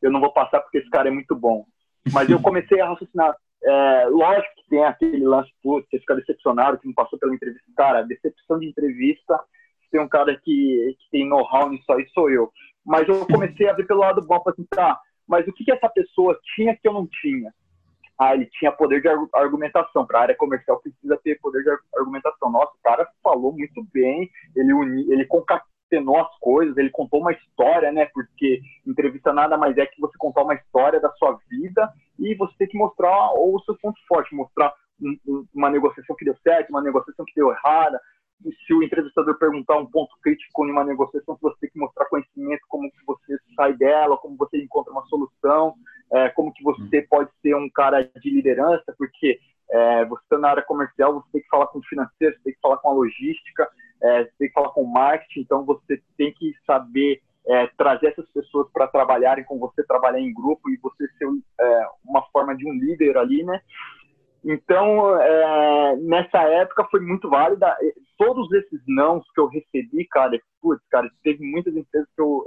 eu 0.01 0.11
não 0.11 0.20
vou 0.20 0.33
passar 0.33 0.61
porque 0.61 0.78
esse 0.78 0.89
cara 0.89 1.09
é 1.09 1.12
muito 1.12 1.35
bom. 1.35 1.66
Mas 2.12 2.30
eu 2.30 2.39
comecei 2.43 2.80
a 2.80 2.89
raciocinar, 2.89 3.35
é, 3.64 4.07
lógico 4.09 4.55
que 4.57 4.68
tem 4.68 4.85
aquele 4.85 5.26
lance, 5.26 5.51
putz, 5.62 5.89
você 5.91 5.99
fica 5.99 6.14
decepcionado 6.14 6.78
que 6.78 6.87
não 6.87 6.95
passou 6.95 7.18
pela 7.18 7.35
entrevista. 7.35 7.66
Cara, 7.76 8.03
decepção 8.03 8.61
de 8.61 8.68
entrevista, 8.68 9.41
tem 9.91 10.01
um 10.01 10.09
cara 10.09 10.37
que, 10.37 10.97
que 10.99 11.11
tem 11.11 11.28
know-how 11.28 11.68
nisso 11.68 11.93
aí, 11.93 12.07
sou 12.14 12.30
eu. 12.30 12.53
Mas 12.85 13.09
eu 13.09 13.26
comecei 13.26 13.68
a 13.68 13.72
ver 13.72 13.87
pelo 13.87 14.01
lado 14.01 14.22
bom, 14.22 14.41
falei 14.43 14.55
assim, 14.55 14.66
tá, 14.70 14.99
mas 15.26 15.46
o 15.46 15.52
que, 15.52 15.64
que 15.64 15.72
essa 15.72 15.88
pessoa 15.88 16.38
tinha 16.54 16.76
que 16.76 16.86
eu 16.86 16.92
não 16.92 17.06
tinha? 17.06 17.52
Ah, 18.18 18.34
ele 18.34 18.46
tinha 18.46 18.70
poder 18.70 19.00
de 19.00 19.08
argumentação. 19.34 20.06
Para 20.06 20.18
a 20.18 20.22
área 20.22 20.36
comercial 20.36 20.80
precisa 20.80 21.18
ter 21.24 21.40
poder 21.40 21.62
de 21.62 21.70
argumentação. 21.96 22.50
Nossa, 22.50 22.72
o 22.72 22.82
cara 22.82 23.08
falou 23.22 23.52
muito 23.52 23.84
bem, 23.92 24.30
ele, 24.54 24.72
uni, 24.72 25.10
ele 25.10 25.24
concatenou 25.26 26.18
as 26.18 26.38
coisas, 26.38 26.76
ele 26.76 26.90
contou 26.90 27.20
uma 27.20 27.32
história, 27.32 27.90
né? 27.90 28.06
Porque 28.12 28.60
entrevista 28.86 29.32
nada 29.32 29.56
mais 29.56 29.76
é 29.76 29.86
que 29.86 30.00
você 30.00 30.16
contar 30.18 30.42
uma 30.42 30.54
história 30.54 31.00
da 31.00 31.10
sua 31.14 31.38
vida 31.48 31.92
e 32.18 32.34
você 32.34 32.54
tem 32.58 32.68
que 32.68 32.78
mostrar 32.78 33.32
ou 33.32 33.56
o 33.56 33.60
seu 33.64 33.76
ponto 33.78 33.98
forte, 34.06 34.34
mostrar 34.34 34.72
um, 35.00 35.16
um, 35.26 35.46
uma 35.54 35.70
negociação 35.70 36.14
que 36.14 36.24
deu 36.24 36.36
certo, 36.42 36.70
uma 36.70 36.82
negociação 36.82 37.24
que 37.24 37.34
deu 37.34 37.50
errada. 37.50 38.00
Se 38.66 38.74
o 38.74 38.82
entrevistador 38.82 39.38
perguntar 39.38 39.76
um 39.76 39.86
ponto 39.86 40.14
crítico 40.22 40.66
em 40.66 40.70
uma 40.70 40.84
negociação, 40.84 41.38
você 41.40 41.57
tem 41.61 41.70
que 41.70 41.78
mostrar 41.78 42.07
conhecimento, 42.07 42.62
como 42.68 42.90
que 42.90 43.05
você 43.07 43.38
sai 43.55 43.74
dela, 43.74 44.16
como 44.16 44.36
você 44.36 44.62
encontra 44.62 44.93
uma 44.93 45.05
solução, 45.07 45.74
é, 46.12 46.28
como 46.30 46.53
que 46.53 46.62
você 46.62 47.01
hum. 47.01 47.07
pode 47.09 47.30
ser 47.40 47.55
um 47.55 47.70
cara 47.70 48.03
de 48.03 48.30
liderança, 48.30 48.95
porque 48.99 49.38
é, 49.70 50.05
você 50.05 50.22
está 50.24 50.38
na 50.38 50.51
área 50.51 50.62
comercial, 50.62 51.14
você 51.14 51.28
tem 51.32 51.43
que 51.43 51.49
falar 51.49 51.66
com 51.68 51.78
o 51.78 51.84
financeiro, 51.84 52.36
você 52.36 52.43
tem 52.45 52.53
que 52.53 52.61
falar 52.61 52.76
com 52.78 52.90
a 52.90 52.95
logística, 52.95 53.68
é, 54.03 54.24
você 54.24 54.32
tem 54.38 54.49
que 54.49 54.55
falar 54.55 54.68
com 54.70 54.82
o 54.82 54.93
marketing, 54.93 55.40
então 55.40 55.64
você 55.64 56.03
tem 56.16 56.32
que 56.34 56.55
saber 56.66 57.22
é, 57.47 57.66
trazer 57.76 58.09
essas 58.09 58.28
pessoas 58.30 58.70
para 58.72 58.86
trabalharem 58.86 59.45
com 59.45 59.59
você, 59.59 59.82
trabalhar 59.84 60.20
em 60.20 60.32
grupo 60.32 60.70
e 60.70 60.76
você 60.76 61.09
ser 61.18 61.26
é, 61.61 61.86
uma 62.05 62.22
forma 62.30 62.57
de 62.57 62.68
um 62.68 62.72
líder 62.72 63.16
ali, 63.16 63.43
né? 63.43 63.61
Então, 64.45 65.20
é, 65.20 65.97
nessa 65.97 66.43
época 66.43 66.86
foi 66.90 67.01
muito 67.01 67.28
válida. 67.28 67.76
Todos 68.18 68.51
esses 68.53 68.80
nãos 68.86 69.24
que 69.32 69.40
eu 69.40 69.47
recebi, 69.47 70.05
cara, 70.07 70.38
putz, 70.61 70.82
cara, 70.90 71.09
teve 71.22 71.45
muitas 71.45 71.74
empresas 71.76 72.09
que 72.14 72.20
eu 72.20 72.45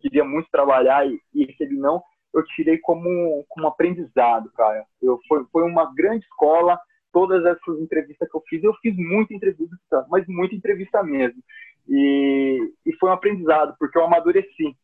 queria 0.00 0.24
muito 0.24 0.50
trabalhar 0.50 1.06
e, 1.06 1.20
e 1.32 1.44
recebi 1.46 1.76
não, 1.76 2.02
eu 2.34 2.44
tirei 2.46 2.78
como, 2.78 3.44
como 3.48 3.68
aprendizado, 3.68 4.50
cara. 4.56 4.84
Eu, 5.00 5.20
foi, 5.28 5.44
foi 5.52 5.62
uma 5.62 5.92
grande 5.94 6.24
escola, 6.24 6.78
todas 7.12 7.44
essas 7.44 7.78
entrevistas 7.80 8.28
que 8.28 8.36
eu 8.36 8.42
fiz, 8.48 8.64
eu 8.64 8.74
fiz 8.82 8.96
muita 8.96 9.34
entrevista, 9.34 10.06
mas 10.10 10.26
muita 10.26 10.54
entrevista 10.54 11.02
mesmo. 11.02 11.40
E, 11.88 12.72
e 12.86 12.92
foi 12.96 13.10
um 13.10 13.12
aprendizado, 13.12 13.76
porque 13.78 13.98
eu 13.98 14.04
amadureci. 14.04 14.76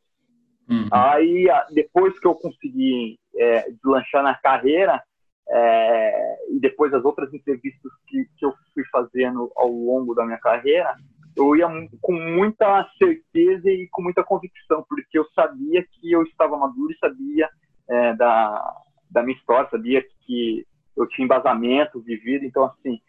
Uhum. 0.69 0.89
Aí, 0.93 1.47
depois 1.73 2.19
que 2.21 2.27
eu 2.27 2.35
consegui 2.35 3.19
é, 3.35 3.71
deslanchar 3.71 4.23
na 4.23 4.35
carreira, 4.35 5.03
é, 5.51 6.37
e 6.51 6.61
depois 6.61 6.93
as 6.93 7.05
outras 7.05 7.33
entrevistas 7.33 7.91
que, 8.07 8.25
que 8.37 8.45
eu 8.45 8.53
fui 8.75 8.85
fazendo 8.91 9.51
ao 9.57 9.69
longo 9.69 10.15
da 10.15 10.25
minha 10.25 10.39
carreira, 10.39 10.95
eu 11.37 11.57
ia 11.57 11.69
com 12.01 12.13
muita 12.13 12.89
certeza 12.99 13.71
e 13.71 13.89
com 13.91 14.03
muita 14.03 14.25
convicção, 14.25 14.85
porque 14.89 15.19
eu 15.19 15.25
sabia 15.35 15.85
que 15.85 16.13
eu 16.13 16.23
estava 16.25 16.57
maduro 16.57 16.93
e 16.93 16.99
sabia 16.99 17.49
é, 17.89 18.15
da, 18.15 18.83
da 19.11 19.23
minha 19.23 19.37
história, 19.37 19.71
sabia 19.71 20.05
que 20.27 20.67
eu 20.97 21.07
tinha 21.09 21.25
embasamento 21.25 22.01
vivido, 22.01 22.45
então 22.45 22.65
assim, 22.65 23.01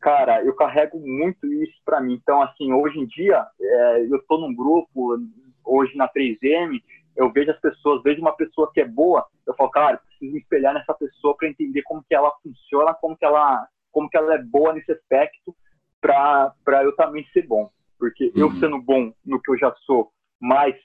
cara, 0.00 0.42
eu 0.44 0.54
carrego 0.54 1.00
muito 1.00 1.46
isso 1.52 1.74
para 1.84 2.00
mim. 2.00 2.14
Então, 2.14 2.40
assim, 2.42 2.72
hoje 2.72 2.98
em 2.98 3.06
dia, 3.06 3.44
é, 3.60 4.06
eu 4.08 4.16
estou 4.16 4.40
num 4.40 4.54
grupo, 4.54 5.18
hoje 5.64 5.96
na 5.96 6.08
3M, 6.08 6.80
eu 7.18 7.32
vejo 7.32 7.50
as 7.50 7.60
pessoas, 7.60 8.02
vejo 8.02 8.20
uma 8.20 8.32
pessoa 8.32 8.70
que 8.72 8.80
é 8.80 8.84
boa, 8.86 9.26
eu 9.44 9.52
falo, 9.54 9.70
cara, 9.70 9.98
preciso 9.98 10.32
me 10.32 10.38
espelhar 10.38 10.72
nessa 10.72 10.94
pessoa 10.94 11.36
para 11.36 11.48
entender 11.48 11.82
como 11.82 12.02
que 12.08 12.14
ela 12.14 12.32
funciona, 12.40 12.94
como 12.94 13.16
que 13.16 13.24
ela, 13.24 13.66
como 13.90 14.08
que 14.08 14.16
ela 14.16 14.34
é 14.34 14.38
boa 14.38 14.72
nesse 14.72 14.92
aspecto, 14.92 15.54
para 16.00 16.54
eu 16.84 16.94
também 16.94 17.26
ser 17.32 17.44
bom. 17.46 17.68
Porque 17.98 18.32
uhum. 18.36 18.42
eu 18.42 18.52
sendo 18.52 18.80
bom 18.80 19.12
no 19.26 19.42
que 19.42 19.50
eu 19.50 19.58
já 19.58 19.74
sou, 19.84 20.12
mais 20.40 20.76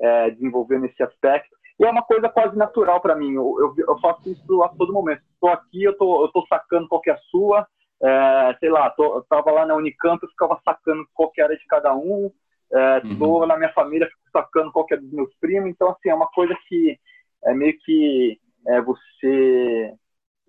é, 0.00 0.30
desenvolvendo 0.30 0.86
esse 0.86 1.02
aspecto, 1.02 1.50
e 1.80 1.84
é 1.84 1.90
uma 1.90 2.02
coisa 2.04 2.28
quase 2.28 2.56
natural 2.56 3.00
para 3.00 3.16
mim. 3.16 3.34
Eu, 3.34 3.56
eu, 3.58 3.74
eu, 3.88 3.98
faço 3.98 4.30
isso 4.30 4.62
a 4.62 4.68
todo 4.68 4.92
momento. 4.92 5.22
Estou 5.34 5.50
aqui, 5.50 5.82
eu 5.82 5.96
tô, 5.98 6.24
eu 6.24 6.28
tô 6.28 6.46
sacando 6.46 6.86
qual 6.86 7.00
que 7.00 7.10
é 7.10 7.14
a 7.14 7.18
sua, 7.30 7.66
é, 8.00 8.56
sei 8.60 8.70
lá, 8.70 8.88
tô, 8.90 9.16
eu 9.16 9.22
tava 9.24 9.50
lá 9.50 9.66
na 9.66 9.74
Unicamp, 9.74 10.22
eu 10.22 10.28
ficava 10.28 10.60
sacando 10.64 11.04
qual 11.12 11.32
que 11.32 11.40
era 11.40 11.56
de 11.56 11.66
cada 11.66 11.92
um, 11.92 12.30
é, 12.72 13.00
tô 13.18 13.40
uhum. 13.40 13.46
na 13.46 13.56
minha 13.56 13.72
família, 13.72 14.06
fico 14.06 14.20
sacando 14.32 14.72
qual 14.72 14.86
que 14.86 14.94
é 14.94 14.96
dos 14.96 15.12
meus 15.12 15.32
primos, 15.40 15.70
então, 15.70 15.90
assim, 15.90 16.08
é 16.08 16.14
uma 16.14 16.28
coisa 16.28 16.56
que 16.68 16.98
é 17.44 17.54
meio 17.54 17.76
que 17.80 18.38
é, 18.66 18.80
você, 18.80 19.94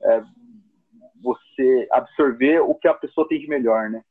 é, 0.03 0.23
você 1.21 1.87
absorver 1.91 2.59
o 2.59 2.75
que 2.75 2.87
a 2.87 2.93
pessoa 2.93 3.27
tem 3.27 3.39
de 3.39 3.47
melhor, 3.47 3.89
né? 3.89 4.01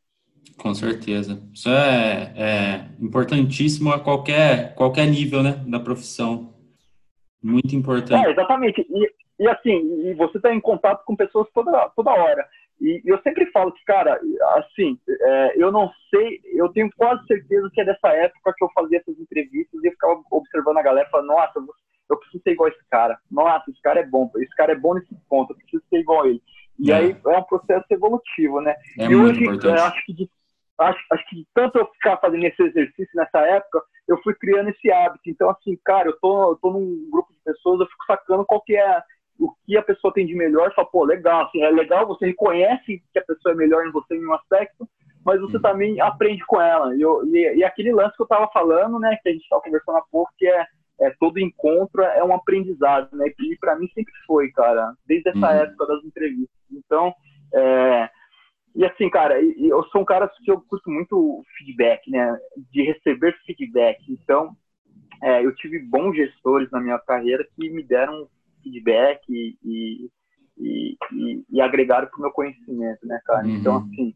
Com 0.59 0.75
certeza. 0.75 1.41
Isso 1.55 1.69
é, 1.69 2.33
é 2.37 2.89
importantíssimo 3.01 3.93
a 3.93 4.01
qualquer, 4.01 4.75
qualquer 4.75 5.07
nível 5.07 5.43
né, 5.43 5.53
da 5.67 5.81
profissão. 5.81 6.53
Muito 7.43 7.75
importante. 7.75 8.27
É, 8.27 8.31
exatamente. 8.31 8.87
E, 8.89 9.13
e 9.41 9.49
assim, 9.49 10.07
e 10.07 10.15
você 10.15 10.37
está 10.37 10.55
em 10.55 10.61
contato 10.61 11.05
com 11.05 11.17
pessoas 11.17 11.49
toda, 11.55 11.89
toda 11.97 12.11
hora. 12.11 12.47
E 12.81 13.01
eu 13.05 13.21
sempre 13.23 13.47
falo 13.53 13.73
que, 13.73 13.85
cara, 13.85 14.21
assim, 14.57 14.99
é, 15.09 15.53
eu 15.57 15.71
não 15.71 15.91
sei, 16.11 16.41
eu 16.55 16.69
tenho 16.71 16.91
quase 16.97 17.25
certeza 17.27 17.71
que 17.73 17.81
é 17.81 17.85
dessa 17.85 18.09
época 18.09 18.55
que 18.57 18.65
eu 18.65 18.71
fazia 18.75 18.99
essas 18.99 19.19
entrevistas 19.19 19.83
e 19.83 19.87
eu 19.87 19.93
ficava 19.93 20.21
observando 20.31 20.79
a 20.79 20.83
galera 20.83 21.09
falando, 21.11 21.29
nossa, 21.29 21.61
eu 22.11 22.17
preciso 22.19 22.43
ser 22.43 22.53
igual 22.53 22.69
esse 22.69 22.85
cara. 22.91 23.19
Nossa, 23.31 23.71
esse 23.71 23.81
cara 23.81 24.01
é 24.01 24.07
bom, 24.07 24.31
esse 24.37 24.55
cara 24.57 24.73
é 24.73 24.77
bom 24.77 24.95
nesse 24.95 25.15
ponto, 25.29 25.53
eu 25.53 25.57
preciso 25.57 25.83
ser 25.89 26.01
igual 26.01 26.23
a 26.23 26.29
ele. 26.29 26.43
E 26.79 26.91
é. 26.91 26.97
aí 26.97 27.17
é 27.27 27.39
um 27.39 27.45
processo 27.45 27.87
evolutivo, 27.91 28.61
né? 28.61 28.75
É 28.99 29.07
e 29.07 29.15
hoje, 29.15 29.45
eu 29.45 29.75
acho 29.75 30.05
que 30.05 30.13
de 30.13 30.29
acho, 30.79 31.01
acho 31.13 31.29
que 31.29 31.47
tanto 31.55 31.79
eu 31.79 31.87
ficar 31.87 32.17
fazendo 32.17 32.45
esse 32.45 32.63
exercício 32.63 33.11
nessa 33.15 33.39
época, 33.41 33.83
eu 34.09 34.21
fui 34.23 34.35
criando 34.35 34.71
esse 34.71 34.91
hábito. 34.91 35.23
Então, 35.27 35.51
assim, 35.51 35.79
cara, 35.85 36.09
eu 36.09 36.19
tô, 36.21 36.53
eu 36.53 36.57
tô 36.57 36.73
num 36.73 37.09
grupo 37.11 37.33
de 37.33 37.39
pessoas, 37.45 37.81
eu 37.81 37.87
fico 37.87 38.05
sacando 38.07 38.45
qual 38.45 38.61
que 38.63 38.75
é 38.75 39.03
o 39.39 39.53
que 39.65 39.77
a 39.77 39.83
pessoa 39.83 40.13
tem 40.13 40.27
de 40.27 40.35
melhor, 40.35 40.73
só, 40.75 40.85
pô, 40.85 41.05
legal, 41.05 41.47
assim, 41.47 41.63
é 41.63 41.71
legal, 41.71 42.07
você 42.07 42.27
reconhece 42.27 43.03
que 43.13 43.19
a 43.19 43.25
pessoa 43.25 43.53
é 43.53 43.57
melhor 43.57 43.87
em 43.87 43.91
você 43.91 44.15
em 44.15 44.27
um 44.27 44.35
aspecto, 44.35 44.89
mas 45.25 45.41
você 45.41 45.57
uhum. 45.57 45.63
também 45.63 46.01
aprende 46.01 46.45
com 46.47 46.61
ela. 46.61 46.95
E, 46.97 47.01
eu, 47.01 47.25
e, 47.27 47.59
e, 47.59 47.65
aquele 47.65 47.93
lance 47.93 48.17
que 48.17 48.23
eu 48.23 48.29
tava 48.29 48.49
falando, 48.53 48.99
né, 48.99 49.17
que 49.23 49.29
a 49.29 49.33
gente 49.33 49.49
tava 49.49 49.63
conversando 49.63 49.99
há 49.99 50.03
pouco, 50.11 50.33
que 50.37 50.47
é, 50.47 50.67
é 51.01 51.11
todo 51.19 51.39
encontro 51.39 52.03
é 52.03 52.23
um 52.25 52.35
aprendizado, 52.35 53.09
né, 53.17 53.27
e 53.39 53.57
para 53.59 53.77
mim 53.77 53.89
sempre 53.95 54.13
foi, 54.27 54.51
cara, 54.51 54.93
desde 55.07 55.31
essa 55.31 55.39
uhum. 55.39 55.63
época 55.63 55.87
das 55.87 56.05
entrevistas. 56.05 56.59
Então, 56.71 57.15
é, 57.55 58.11
e 58.75 58.85
assim, 58.87 59.11
cara, 59.11 59.39
eu 59.43 59.85
sou 59.85 60.01
um 60.01 60.05
cara 60.05 60.31
que 60.43 60.51
eu 60.51 60.61
curto 60.63 60.91
muito 60.91 61.43
feedback, 61.59 62.11
né? 62.11 62.39
De 62.71 62.83
receber 62.83 63.37
feedback. 63.45 63.99
Então, 64.09 64.57
é, 65.23 65.45
eu 65.45 65.55
tive 65.55 65.79
bons 65.79 66.17
gestores 66.17 66.71
na 66.71 66.81
minha 66.81 66.99
carreira 66.99 67.47
que 67.55 67.71
me 67.71 67.83
deram 67.83 68.27
feedback 68.63 69.21
e, 69.29 69.57
e, 69.65 70.09
e, 70.59 71.45
e 71.51 71.61
agregaram 71.61 72.09
para 72.09 72.19
o 72.19 72.23
meu 72.23 72.31
conhecimento, 72.31 73.07
né, 73.07 73.21
cara? 73.25 73.47
Uhum. 73.47 73.57
Então, 73.57 73.77
assim. 73.77 74.15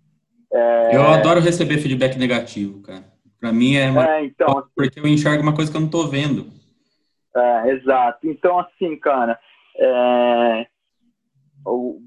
É... 0.53 0.97
Eu 0.97 1.03
adoro 1.03 1.41
receber 1.41 1.79
feedback 1.79 2.17
negativo, 2.17 2.81
cara. 2.83 3.05
Para 3.41 3.53
mim 3.53 3.77
é, 3.77 3.87
é 3.87 4.25
então, 4.25 4.59
assim, 4.59 4.71
porque 4.75 5.01
eu 5.01 5.07
enxergo 5.07 5.43
uma 5.43 5.55
coisa 5.55 5.71
que 5.71 5.77
eu 5.77 5.81
não 5.81 5.89
estou 5.89 6.09
vendo. 6.09 6.47
É, 7.37 7.71
exato. 7.71 8.27
Então, 8.27 8.59
assim, 8.59 8.99
cara, 8.99 9.39
é, 9.79 10.67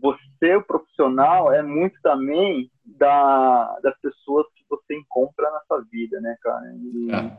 você, 0.02 0.56
o 0.56 0.64
profissional, 0.64 1.52
é 1.52 1.62
muito 1.62 2.00
também 2.02 2.72
da, 2.84 3.80
das 3.84 3.98
pessoas 4.00 4.48
que 4.56 4.64
você 4.70 4.96
encontra 4.96 5.50
na 5.52 5.60
sua 5.68 5.82
vida, 5.92 6.20
né, 6.22 6.36
cara? 6.42 6.66
E, 6.76 7.12
é. 7.12 7.38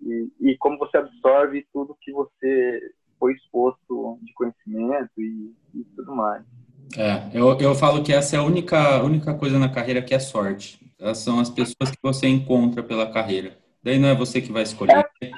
e, 0.00 0.50
e, 0.50 0.58
como 0.58 0.78
você 0.78 0.98
absorve 0.98 1.66
tudo 1.72 1.96
que 2.00 2.12
você 2.12 2.80
foi 3.22 3.34
exposto 3.34 4.18
de 4.20 4.34
conhecimento 4.34 5.12
e, 5.16 5.54
e 5.72 5.84
tudo 5.94 6.16
mais. 6.16 6.42
É, 6.98 7.30
eu, 7.32 7.56
eu 7.60 7.72
falo 7.72 8.02
que 8.02 8.12
essa 8.12 8.34
é 8.34 8.40
a 8.40 8.42
única, 8.42 9.00
única 9.00 9.32
coisa 9.32 9.60
na 9.60 9.68
carreira 9.68 10.02
que 10.02 10.12
é 10.12 10.18
sorte. 10.18 10.80
Elas 10.98 11.18
são 11.18 11.38
as 11.38 11.48
pessoas 11.48 11.92
que 11.92 11.98
você 12.02 12.26
encontra 12.26 12.82
pela 12.82 13.12
carreira. 13.12 13.56
Daí 13.80 13.96
não 13.96 14.08
é 14.08 14.14
você 14.14 14.40
que 14.40 14.50
vai 14.50 14.64
escolher. 14.64 15.06
É, 15.22 15.30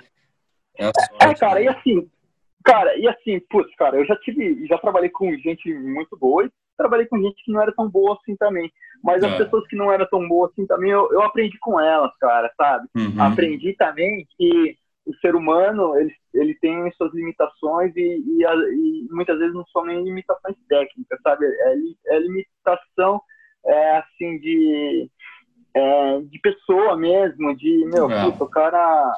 é, 0.79 0.85
sorte, 0.85 1.25
é 1.25 1.35
cara, 1.35 1.61
né? 1.61 1.67
e 1.67 1.69
assim, 1.69 2.09
Cara, 2.65 2.97
e 2.97 3.07
assim, 3.07 3.39
putz, 3.51 3.75
cara, 3.77 3.99
eu 3.99 4.07
já 4.07 4.17
tive, 4.17 4.67
já 4.67 4.79
trabalhei 4.79 5.11
com 5.11 5.31
gente 5.37 5.73
muito 5.75 6.17
boa 6.17 6.47
e 6.47 6.51
trabalhei 6.79 7.05
com 7.05 7.21
gente 7.21 7.45
que 7.45 7.53
não 7.53 7.61
era 7.61 7.75
tão 7.75 7.91
boa 7.91 8.19
assim 8.19 8.35
também. 8.37 8.73
Mas 9.03 9.23
é. 9.23 9.27
as 9.27 9.37
pessoas 9.37 9.67
que 9.69 9.77
não 9.77 9.93
eram 9.93 10.09
tão 10.11 10.27
boas 10.27 10.51
assim 10.51 10.67
também, 10.67 10.91
eu, 10.91 11.07
eu 11.13 11.23
aprendi 11.23 11.59
com 11.59 11.79
elas, 11.79 12.11
cara, 12.19 12.51
sabe? 12.57 12.89
Uhum. 12.97 13.23
Aprendi 13.23 13.75
também 13.75 14.27
que 14.39 14.79
o 15.07 15.15
ser 15.17 15.35
humano, 15.35 15.97
ele, 15.99 16.15
ele 16.33 16.55
tem 16.57 16.91
suas 16.93 17.13
limitações 17.13 17.95
e, 17.95 18.01
e, 18.01 18.43
e 18.43 19.09
muitas 19.11 19.39
vezes 19.39 19.55
não 19.55 19.67
são 19.67 19.85
nem 19.85 20.03
limitações 20.03 20.57
técnicas, 20.69 21.21
sabe? 21.23 21.45
É, 21.47 22.17
é 22.17 22.19
limitação, 22.19 23.21
é, 23.67 23.97
assim, 23.99 24.39
de... 24.39 25.11
É, 25.77 26.21
de 26.21 26.39
pessoa 26.39 26.97
mesmo, 26.97 27.53
de, 27.57 27.85
meu, 27.87 28.09
é. 28.09 28.31
puta, 28.31 28.45
o 28.45 28.49
cara, 28.49 29.13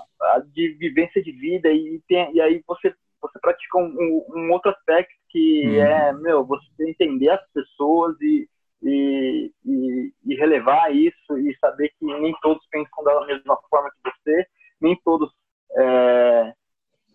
de 0.55 0.69
vivência 0.79 1.23
de 1.23 1.31
vida, 1.31 1.71
e, 1.71 2.01
tem, 2.09 2.35
e 2.35 2.41
aí 2.41 2.65
você 2.67 2.95
você 3.21 3.39
pratica 3.41 3.79
um, 3.79 4.25
um 4.35 4.53
outro 4.53 4.71
aspecto 4.71 5.15
que 5.31 5.67
uhum. 5.67 5.83
é, 5.83 6.13
meu, 6.15 6.45
você 6.45 6.67
entender 6.81 7.31
as 7.31 7.41
pessoas 7.53 8.17
e, 8.21 8.49
e, 8.83 9.53
e, 9.65 10.13
e, 10.25 10.35
relevar 10.37 10.95
isso 10.95 11.39
e 11.39 11.57
saber 11.59 11.91
que 11.99 12.05
nem 12.05 12.35
todos 12.41 12.65
pensam 12.71 13.05
da 13.05 13.27
mesma 13.27 13.59
forma 13.69 13.91
que 13.91 14.11
você, 14.11 14.47
nem 14.81 14.99
todos 15.05 15.31
é, 15.73 16.53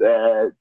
é, 0.02 0.52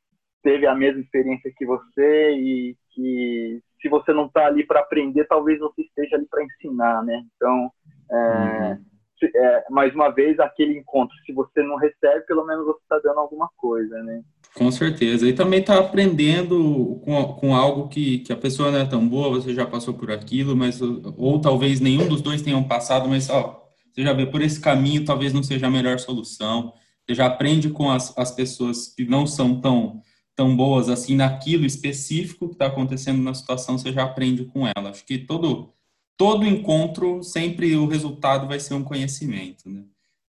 teve 0.43 0.66
a 0.66 0.74
mesma 0.74 1.01
experiência 1.01 1.53
que 1.57 1.66
você 1.66 2.32
e 2.32 2.76
que 2.93 3.61
se 3.80 3.88
você 3.88 4.12
não 4.12 4.26
está 4.26 4.47
ali 4.47 4.66
para 4.66 4.80
aprender, 4.80 5.26
talvez 5.26 5.59
você 5.59 5.82
esteja 5.82 6.16
ali 6.16 6.26
para 6.26 6.45
ensinar, 6.45 7.03
né? 7.03 7.24
Então, 7.34 7.70
é, 8.11 8.16
uhum. 8.16 9.28
é, 9.34 9.64
mais 9.70 9.95
uma 9.95 10.11
vez, 10.11 10.38
aquele 10.38 10.78
encontro, 10.78 11.16
se 11.24 11.32
você 11.32 11.62
não 11.62 11.76
recebe, 11.76 12.26
pelo 12.26 12.45
menos 12.45 12.66
você 12.66 12.80
está 12.82 12.99
dando 12.99 13.20
alguma 13.20 13.49
coisa, 13.57 14.03
né? 14.03 14.22
Com 14.55 14.70
certeza. 14.70 15.26
E 15.26 15.32
também 15.32 15.61
está 15.61 15.78
aprendendo 15.78 17.01
com, 17.05 17.22
com 17.34 17.55
algo 17.55 17.88
que, 17.88 18.18
que 18.18 18.32
a 18.32 18.36
pessoa 18.36 18.70
não 18.70 18.80
é 18.80 18.84
tão 18.84 19.09
boa, 19.09 19.30
você 19.30 19.55
já 19.55 19.64
passou 19.64 19.95
por 19.95 20.11
aquilo, 20.11 20.57
mas 20.57 20.80
ou 20.82 21.41
talvez 21.41 21.80
nenhum 21.80 22.09
dos 22.09 22.20
dois 22.20 22.43
tenham 22.43 22.62
passado, 22.64 23.09
mas 23.09 23.30
ó, 23.30 23.64
você 23.93 24.03
já 24.03 24.12
vê 24.12 24.26
por 24.26 24.43
esse 24.43 24.61
caminho, 24.61 25.05
talvez 25.05 25.32
não 25.32 25.43
seja 25.43 25.68
a 25.68 25.70
melhor 25.70 25.99
solução. 25.99 26.72
Você 27.11 27.15
já 27.17 27.27
aprende 27.27 27.71
com 27.71 27.91
as, 27.91 28.17
as 28.17 28.31
pessoas 28.31 28.87
que 28.87 29.05
não 29.05 29.27
são 29.27 29.61
tão, 29.61 30.01
tão 30.37 30.57
boas 30.57 30.89
assim 30.89 31.17
naquilo 31.17 31.67
específico 31.67 32.47
que 32.47 32.55
está 32.55 32.67
acontecendo 32.67 33.21
na 33.21 33.35
situação, 33.35 33.77
você 33.77 33.93
já 33.93 34.05
aprende 34.05 34.45
com 34.45 34.65
ela. 34.65 34.91
Acho 34.91 35.05
que 35.05 35.19
todo, 35.19 35.75
todo 36.17 36.47
encontro, 36.47 37.21
sempre 37.25 37.75
o 37.75 37.89
resultado 37.89 38.47
vai 38.47 38.61
ser 38.61 38.75
um 38.75 38.85
conhecimento, 38.85 39.69
né? 39.69 39.83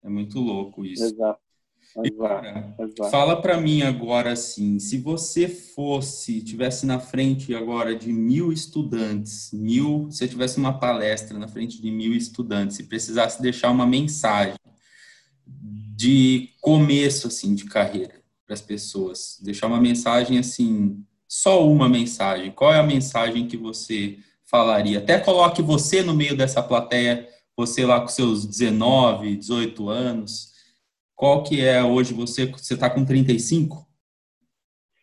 É 0.02 0.08
muito 0.08 0.40
louco 0.40 0.84
isso. 0.84 1.04
Exato. 1.04 1.38
Cara, 2.18 2.74
fala 3.08 3.40
para 3.40 3.60
mim 3.60 3.82
agora 3.82 4.32
assim, 4.32 4.80
se 4.80 4.98
você 4.98 5.46
fosse, 5.46 6.42
tivesse 6.42 6.84
na 6.86 6.98
frente 6.98 7.54
agora 7.54 7.94
de 7.94 8.12
mil 8.12 8.50
estudantes, 8.50 9.52
mil, 9.52 10.08
se 10.10 10.26
tivesse 10.26 10.58
uma 10.58 10.76
palestra 10.76 11.38
na 11.38 11.46
frente 11.46 11.80
de 11.80 11.88
mil 11.92 12.16
estudantes 12.16 12.80
e 12.80 12.82
precisasse 12.82 13.40
deixar 13.40 13.70
uma 13.70 13.86
mensagem 13.86 14.56
de 15.94 16.50
começo 16.60 17.28
assim 17.28 17.54
de 17.54 17.64
carreira 17.64 18.22
para 18.46 18.54
as 18.54 18.60
pessoas, 18.60 19.38
deixar 19.42 19.66
uma 19.66 19.80
mensagem 19.80 20.38
assim, 20.38 21.02
só 21.26 21.66
uma 21.66 21.88
mensagem. 21.88 22.50
Qual 22.50 22.72
é 22.72 22.78
a 22.78 22.82
mensagem 22.82 23.46
que 23.46 23.56
você 23.56 24.18
falaria? 24.44 24.98
Até 24.98 25.18
coloque 25.18 25.62
você 25.62 26.02
no 26.02 26.14
meio 26.14 26.36
dessa 26.36 26.62
plateia, 26.62 27.28
você 27.56 27.86
lá 27.86 28.00
com 28.00 28.08
seus 28.08 28.44
19, 28.44 29.36
18 29.36 29.88
anos 29.88 30.54
qual 31.14 31.42
que 31.42 31.64
é 31.64 31.82
hoje 31.82 32.12
você? 32.12 32.46
Você 32.46 32.74
está 32.74 32.90
com 32.90 33.04
35? 33.04 33.86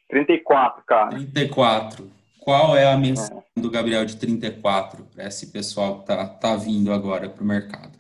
34, 0.10 0.84
cara. 0.86 1.10
34. 1.10 2.12
Qual 2.40 2.76
é 2.76 2.92
a 2.92 2.98
mensagem 2.98 3.44
é. 3.56 3.62
do 3.62 3.72
Gabriel 3.72 4.06
de 4.06 4.18
34 4.18 5.06
para 5.06 5.26
esse 5.26 5.52
pessoal 5.52 6.00
que 6.00 6.08
tá, 6.08 6.28
tá 6.28 6.56
vindo 6.56 6.92
agora 6.92 7.30
para 7.30 7.44
o 7.44 7.48
mercado? 7.48 7.98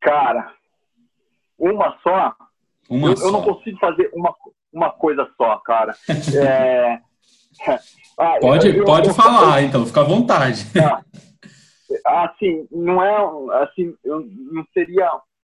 Cara, 0.00 0.54
uma 1.58 1.98
só? 2.02 2.34
Uma 2.88 3.08
eu, 3.10 3.16
só. 3.16 3.26
eu 3.26 3.32
não 3.32 3.42
consigo 3.42 3.78
fazer 3.78 4.10
uma, 4.14 4.34
uma 4.72 4.90
coisa 4.90 5.28
só, 5.36 5.56
cara. 5.58 5.94
É... 6.36 7.00
ah, 8.18 8.38
pode 8.40 8.76
eu, 8.76 8.84
pode 8.84 9.08
eu, 9.08 9.14
falar, 9.14 9.62
então, 9.62 9.86
fica 9.86 10.00
à 10.00 10.04
vontade. 10.04 10.64
Ah, 12.04 12.24
assim, 12.24 12.66
não 12.70 13.00
é 13.00 13.62
assim, 13.62 13.94
não 14.04 14.66
seria 14.74 15.08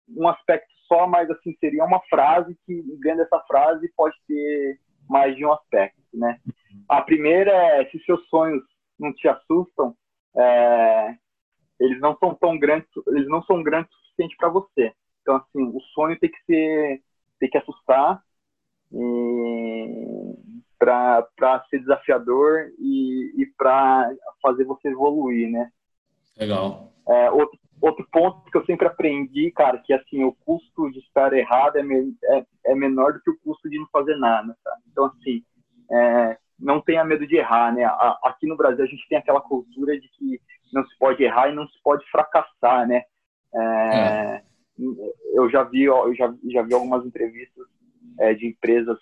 um 0.08 0.30
aspecto 0.30 0.68
só, 0.88 1.06
mas 1.06 1.30
assim 1.30 1.54
seria 1.60 1.84
uma 1.84 2.00
frase 2.10 2.58
que 2.66 2.82
dentro 3.02 3.18
dessa 3.18 3.40
frase 3.42 3.92
pode 3.98 4.16
ter 4.26 4.80
mais 5.10 5.36
de 5.36 5.46
um 5.46 5.52
aspecto, 5.52 6.00
né? 6.14 6.40
A 6.88 7.02
primeira 7.02 7.52
é 7.52 7.86
se 7.90 8.00
seus 8.06 8.26
sonhos 8.30 8.64
não 8.98 9.14
te 9.14 9.28
assustam, 9.28 9.94
é, 10.38 11.16
eles 11.80 12.00
não 12.00 12.16
são 12.18 12.34
tão 12.36 12.58
grandes, 12.58 12.88
eles 13.08 13.28
não 13.28 13.44
são 13.44 13.62
grandes 13.62 13.92
o 13.94 14.00
suficiente 14.00 14.36
para 14.38 14.50
você. 14.50 14.94
Então 15.22 15.36
assim, 15.36 15.64
o 15.64 15.80
sonho 15.94 16.20
tem 16.20 16.30
que 16.30 16.44
ser, 16.46 17.02
tem 17.40 17.50
que 17.50 17.58
assustar 17.58 18.22
para 20.78 21.64
ser 21.70 21.80
desafiador 21.80 22.72
e, 22.80 23.42
e 23.42 23.46
para 23.58 24.12
fazer 24.42 24.66
você 24.66 24.90
evoluir, 24.90 25.50
né? 25.50 25.72
Legal. 26.38 26.92
É, 27.08 27.32
outro, 27.32 27.60
outro 27.82 28.08
ponto 28.12 28.50
que 28.52 28.58
eu 28.58 28.66
sempre 28.66 28.88
aprendi, 28.88 29.52
cara, 29.52 29.78
que 29.78 29.94
assim, 29.94 30.24
o 30.24 30.34
custo 30.46 30.92
de 30.92 31.00
estar 31.00 31.34
errado 31.34 31.78
é, 31.78 31.84
me, 31.84 32.16
é, 32.24 32.46
é 32.66 32.76
menor 32.76 33.14
do 33.14 33.22
que 33.22 33.30
o 33.30 33.40
custo 33.40 33.70
de 33.70 33.78
não 33.80 33.88
fazer 33.92 34.16
nada, 34.18 34.56
tá? 34.64 34.76
Então, 34.92 35.06
assim, 35.06 35.44
é, 35.92 36.38
não 36.60 36.82
tenha 36.82 37.04
medo 37.04 37.28
de 37.28 37.38
errar, 37.38 37.74
né? 37.74 37.86
A, 37.86 38.20
aqui 38.24 38.48
no 38.48 38.58
Brasil 38.58 38.84
a 38.84 38.88
gente 38.88 39.08
tem 39.08 39.18
aquela 39.18 39.42
cultura 39.42 40.00
de 40.00 40.08
que 40.10 40.42
não 40.74 40.86
se 40.86 40.98
pode 40.98 41.24
errar 41.24 41.50
e 41.50 41.56
não 41.56 41.68
se 41.68 41.82
pode 41.84 42.10
fracassar, 42.10 42.88
né? 42.88 43.04
É, 43.54 43.60
é. 43.60 44.44
Eu 45.34 45.50
já 45.50 45.64
vi, 45.64 45.84
eu 45.84 46.16
já, 46.16 46.34
já 46.50 46.62
vi 46.64 46.74
algumas 46.74 47.06
entrevistas 47.06 47.68
é, 48.20 48.34
de 48.34 48.48
empresas 48.48 48.98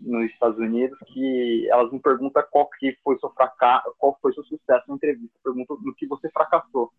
nos 0.00 0.30
Estados 0.30 0.58
Unidos 0.58 0.98
que 1.06 1.68
elas 1.70 1.92
me 1.92 2.00
perguntam 2.00 2.42
qual 2.50 2.68
que 2.78 2.96
foi 3.04 3.18
seu 3.18 3.30
fracasso, 3.30 3.94
qual 3.98 4.18
foi 4.20 4.32
seu 4.32 4.44
sucesso 4.44 4.84
na 4.88 4.94
entrevista, 4.94 5.38
perguntam 5.44 5.78
no 5.82 5.94
que 5.94 6.06
você 6.06 6.30
fracassou, 6.30 6.90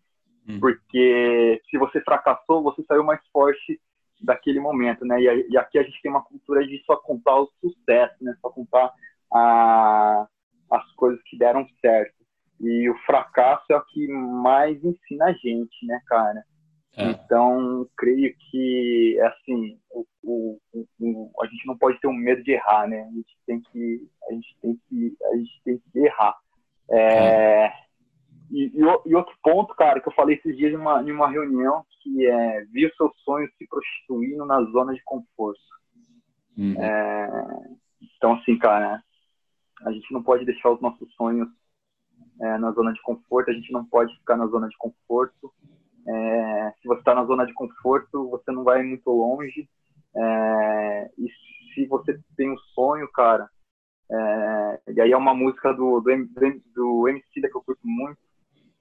hum. 0.48 0.60
porque 0.60 1.60
se 1.68 1.78
você 1.78 2.00
fracassou, 2.00 2.62
você 2.62 2.82
saiu 2.84 3.04
mais 3.04 3.20
forte 3.32 3.80
daquele 4.20 4.60
momento, 4.60 5.04
né? 5.04 5.20
E, 5.20 5.48
e, 5.50 5.58
aqui 5.58 5.78
a 5.78 5.82
gente 5.82 6.00
tem 6.00 6.10
uma 6.10 6.22
cultura 6.22 6.64
de 6.66 6.80
só 6.84 6.96
contar 6.96 7.40
o 7.40 7.50
sucesso, 7.60 8.14
né? 8.20 8.36
Só 8.40 8.50
contar 8.50 8.92
a, 9.32 10.28
as 10.70 10.92
coisas 10.92 11.20
que 11.24 11.36
deram 11.36 11.66
certo. 11.80 12.14
E 12.60 12.88
o 12.88 12.96
fracasso 12.98 13.64
é 13.70 13.76
o 13.76 13.84
que 13.84 14.06
mais 14.08 14.82
ensina 14.84 15.26
a 15.26 15.32
gente, 15.32 15.84
né, 15.84 16.00
cara? 16.06 16.44
É. 16.96 17.10
Então, 17.10 17.88
creio 17.96 18.34
que, 18.36 19.18
assim, 19.20 19.78
o, 19.90 20.06
o, 20.22 20.60
o, 21.00 21.30
a 21.42 21.46
gente 21.46 21.66
não 21.66 21.76
pode 21.76 21.98
ter 22.00 22.06
um 22.06 22.12
medo 22.12 22.42
de 22.42 22.52
errar, 22.52 22.86
né? 22.86 23.02
A 23.02 23.10
gente 23.12 23.36
tem 23.46 23.60
que, 23.60 24.08
a 24.28 24.32
gente 24.32 24.56
tem 24.60 24.80
que, 24.88 25.16
a 25.24 25.36
gente 25.36 25.62
tem 25.64 25.78
que 25.78 25.98
errar. 25.98 26.36
É, 26.90 27.64
é. 27.64 27.72
E, 28.50 28.70
e, 28.74 29.14
outro 29.14 29.34
ponto, 29.42 29.74
cara, 29.74 29.98
que 30.00 30.08
eu 30.08 30.12
falei 30.12 30.36
esses 30.36 30.54
dias 30.58 30.72
em 30.72 30.76
uma, 30.76 31.02
em 31.02 31.10
uma 31.10 31.30
reunião, 31.30 31.82
que 32.02 32.26
é 32.26 32.62
os 32.62 32.96
seus 32.96 33.16
sonhos 33.22 33.50
se 33.56 33.66
prostituindo 33.66 34.44
na 34.44 34.62
zona 34.64 34.92
de 34.92 35.02
conforto. 35.02 35.60
Uhum. 36.58 36.74
É, 36.78 37.28
então, 38.02 38.34
assim, 38.34 38.58
cara, 38.58 39.02
a 39.86 39.92
gente 39.92 40.12
não 40.12 40.22
pode 40.22 40.44
deixar 40.44 40.70
os 40.70 40.80
nossos 40.82 41.10
sonhos 41.14 41.48
é, 42.42 42.58
na 42.58 42.72
zona 42.72 42.92
de 42.92 43.00
conforto, 43.00 43.50
a 43.50 43.54
gente 43.54 43.72
não 43.72 43.86
pode 43.86 44.14
ficar 44.18 44.36
na 44.36 44.46
zona 44.46 44.68
de 44.68 44.76
conforto. 44.76 45.50
É, 46.06 46.72
se 46.80 46.88
você 46.88 47.00
está 47.00 47.14
na 47.14 47.24
zona 47.24 47.46
de 47.46 47.52
conforto, 47.52 48.30
você 48.30 48.50
não 48.50 48.64
vai 48.64 48.82
muito 48.82 49.08
longe. 49.10 49.68
É, 50.14 51.10
e 51.18 51.28
se 51.74 51.86
você 51.86 52.18
tem 52.36 52.50
um 52.50 52.58
sonho, 52.74 53.08
cara, 53.12 53.48
é, 54.10 54.80
e 54.94 55.00
aí 55.00 55.12
é 55.12 55.16
uma 55.16 55.34
música 55.34 55.72
do, 55.72 56.00
do, 56.00 56.62
do 56.74 57.08
MC 57.08 57.40
que 57.40 57.56
eu 57.56 57.62
curto 57.62 57.80
muito, 57.84 58.18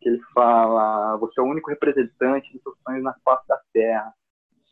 que 0.01 0.09
ele 0.09 0.21
fala: 0.33 1.15
Você 1.17 1.39
é 1.39 1.43
o 1.43 1.47
único 1.47 1.69
representante 1.69 2.51
dos 2.51 2.61
seus 2.61 2.75
sonhos 2.85 3.03
na 3.03 3.15
face 3.23 3.47
da 3.47 3.59
terra. 3.71 4.13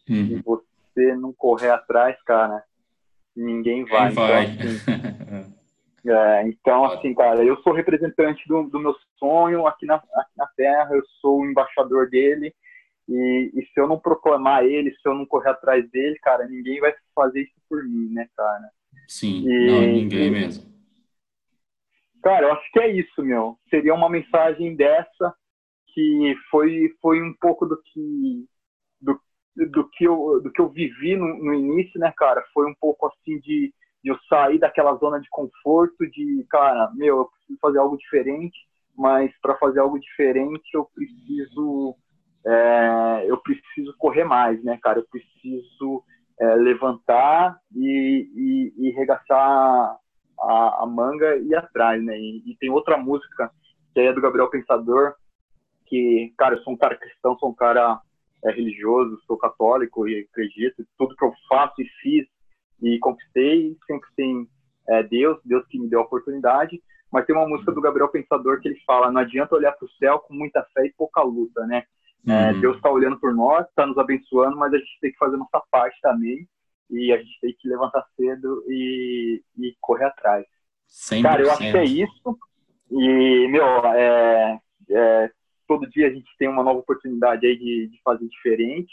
Uhum. 0.10 0.28
Se 0.28 0.42
você 0.42 1.16
não 1.16 1.32
correr 1.32 1.70
atrás, 1.70 2.22
cara, 2.24 2.64
ninguém 3.36 3.86
vai. 3.86 4.12
vai. 4.12 4.46
Então, 4.46 4.66
assim, 4.66 5.29
É, 6.06 6.48
então, 6.48 6.86
assim, 6.86 7.14
cara, 7.14 7.44
eu 7.44 7.58
sou 7.62 7.74
representante 7.74 8.48
do, 8.48 8.64
do 8.64 8.80
meu 8.80 8.96
sonho 9.18 9.68
aqui 9.68 9.86
na, 9.86 9.96
aqui 9.96 10.32
na 10.38 10.48
Terra, 10.56 10.90
eu 10.94 11.04
sou 11.20 11.42
o 11.42 11.46
embaixador 11.46 12.10
dele, 12.10 12.54
e, 13.08 13.52
e, 13.56 13.66
se 13.74 13.80
eu 13.80 13.88
não 13.88 14.00
proclamar 14.00 14.64
ele, 14.64 14.92
se 14.92 15.08
eu 15.08 15.16
não 15.16 15.26
correr 15.26 15.50
atrás 15.50 15.90
dele, 15.90 16.18
cara, 16.20 16.48
ninguém 16.48 16.80
vai 16.80 16.94
fazer 17.16 17.42
isso 17.42 17.56
por 17.68 17.84
mim, 17.84 18.10
né, 18.14 18.30
cara? 18.38 18.70
Sim, 19.08 19.48
e, 19.50 19.68
não, 19.68 19.82
ninguém 19.82 20.30
mesmo. 20.30 20.70
Cara, 22.22 22.48
eu 22.48 22.54
acho 22.54 22.72
que 22.72 22.80
é 22.80 22.88
isso, 22.88 23.24
meu. 23.24 23.58
Seria 23.70 23.94
uma 23.94 24.10
mensagem 24.10 24.76
dessa 24.76 25.34
que 25.88 26.36
foi, 26.52 26.94
foi 27.02 27.22
um 27.22 27.34
pouco 27.40 27.66
do 27.66 27.82
que 27.82 28.46
do, 29.02 29.20
do 29.56 29.90
que 29.90 30.04
eu 30.04 30.42
do 30.42 30.52
que 30.52 30.62
eu 30.62 30.70
vivi 30.70 31.16
no, 31.16 31.44
no 31.44 31.54
início, 31.54 32.00
né, 32.00 32.14
cara? 32.16 32.44
Foi 32.54 32.70
um 32.70 32.76
pouco 32.80 33.08
assim 33.08 33.40
de 33.40 33.74
de 34.04 34.12
eu 34.12 34.18
sair 34.30 34.60
daquela 34.60 34.96
zona 34.96 35.20
de 35.20 35.30
conforto 35.30 36.10
de, 36.10 36.46
cara, 36.50 36.92
meu, 36.96 37.18
eu 37.18 37.26
preciso 37.26 37.60
fazer 37.62 37.80
algo 37.80 37.98
diferente, 37.98 38.58
mas 38.96 39.32
para 39.42 39.56
fazer 39.58 39.80
algo 39.80 40.00
diferente 40.00 40.70
eu 40.74 40.90
preciso 40.94 41.96
é, 42.46 43.26
eu 43.28 43.38
preciso 43.38 43.94
correr 43.98 44.24
mais, 44.24 44.64
né, 44.64 44.78
cara? 44.82 45.00
Eu 45.00 45.08
preciso 45.10 46.04
é, 46.40 46.56
levantar 46.56 47.58
e, 47.76 48.30
e, 48.36 48.88
e 48.88 48.92
regaçar 48.92 49.98
a, 50.40 50.84
a, 50.84 50.86
manga 50.86 51.36
e 51.38 51.48
ir 51.48 51.56
atrás, 51.56 52.04
né? 52.04 52.18
E, 52.18 52.52
e, 52.52 52.56
tem 52.58 52.70
outra 52.70 52.98
música 52.98 53.52
que 53.94 54.00
é 54.00 54.14
do 54.14 54.22
Gabriel 54.22 54.50
Pensador, 54.50 55.16
que, 55.86 56.34
cara, 56.38 56.56
eu 56.56 56.64
sou 56.64 56.74
um 56.74 56.78
cara 56.78 56.96
cristão, 56.96 57.38
sou 57.38 57.50
um 57.50 57.56
cara 57.56 58.00
é, 58.46 58.52
religioso, 58.52 59.20
sou 59.28 59.38
católico 59.38 60.08
e 60.08 60.22
acredito, 60.32 60.86
tudo 60.98 61.16
que 61.16 61.26
eu 61.26 61.34
faço 61.50 61.82
e 61.82 61.86
fiz 62.02 62.28
e 62.82 62.98
conquistei, 63.00 63.78
sempre 63.86 64.10
tem 64.16 64.48
é, 64.88 65.04
Deus, 65.04 65.38
Deus 65.46 65.66
que 65.68 65.80
me 65.80 65.90
deu 65.90 66.00
a 66.00 66.04
oportunidade, 66.04 66.82
mas 67.12 67.26
tem 67.26 67.36
uma 67.36 67.48
música 67.48 67.72
do 67.72 67.82
Gabriel 67.82 68.10
Pensador 68.10 68.60
que 68.60 68.68
ele 68.68 68.80
fala, 68.86 69.12
não 69.12 69.22
adianta 69.22 69.56
olhar 69.56 69.72
para 69.72 69.86
o 69.86 69.92
céu 69.92 70.20
com 70.20 70.34
muita 70.34 70.66
fé 70.74 70.86
e 70.86 70.94
pouca 70.94 71.22
luta, 71.22 71.66
né? 71.66 71.84
É, 72.28 72.52
uhum. 72.52 72.60
Deus 72.60 72.76
está 72.76 72.92
olhando 72.92 73.20
por 73.20 73.34
nós, 73.34 73.66
está 73.68 73.86
nos 73.86 73.98
abençoando, 73.98 74.58
mas 74.58 74.74
a 74.74 74.78
gente 74.78 75.00
tem 75.00 75.12
que 75.12 75.18
fazer 75.18 75.38
nossa 75.38 75.62
parte 75.72 75.98
também 76.02 76.48
e 76.90 77.14
a 77.14 77.18
gente 77.18 77.40
tem 77.40 77.56
que 77.58 77.68
levantar 77.68 78.06
cedo 78.16 78.64
e, 78.68 79.42
e 79.58 79.76
correr 79.80 80.06
atrás. 80.06 80.46
100%. 80.90 81.22
Cara, 81.22 81.42
eu 81.42 81.52
acho 81.52 81.60
que 81.60 81.78
é 81.78 81.86
isso. 81.86 82.38
E, 82.92 83.48
meu, 83.48 83.64
é, 83.86 84.60
é, 84.90 85.32
todo 85.68 85.90
dia 85.90 86.08
a 86.08 86.12
gente 86.12 86.30
tem 86.38 86.50
uma 86.50 86.64
nova 86.64 86.80
oportunidade 86.80 87.46
aí 87.46 87.58
de, 87.58 87.88
de 87.88 88.02
fazer 88.04 88.28
diferente. 88.28 88.92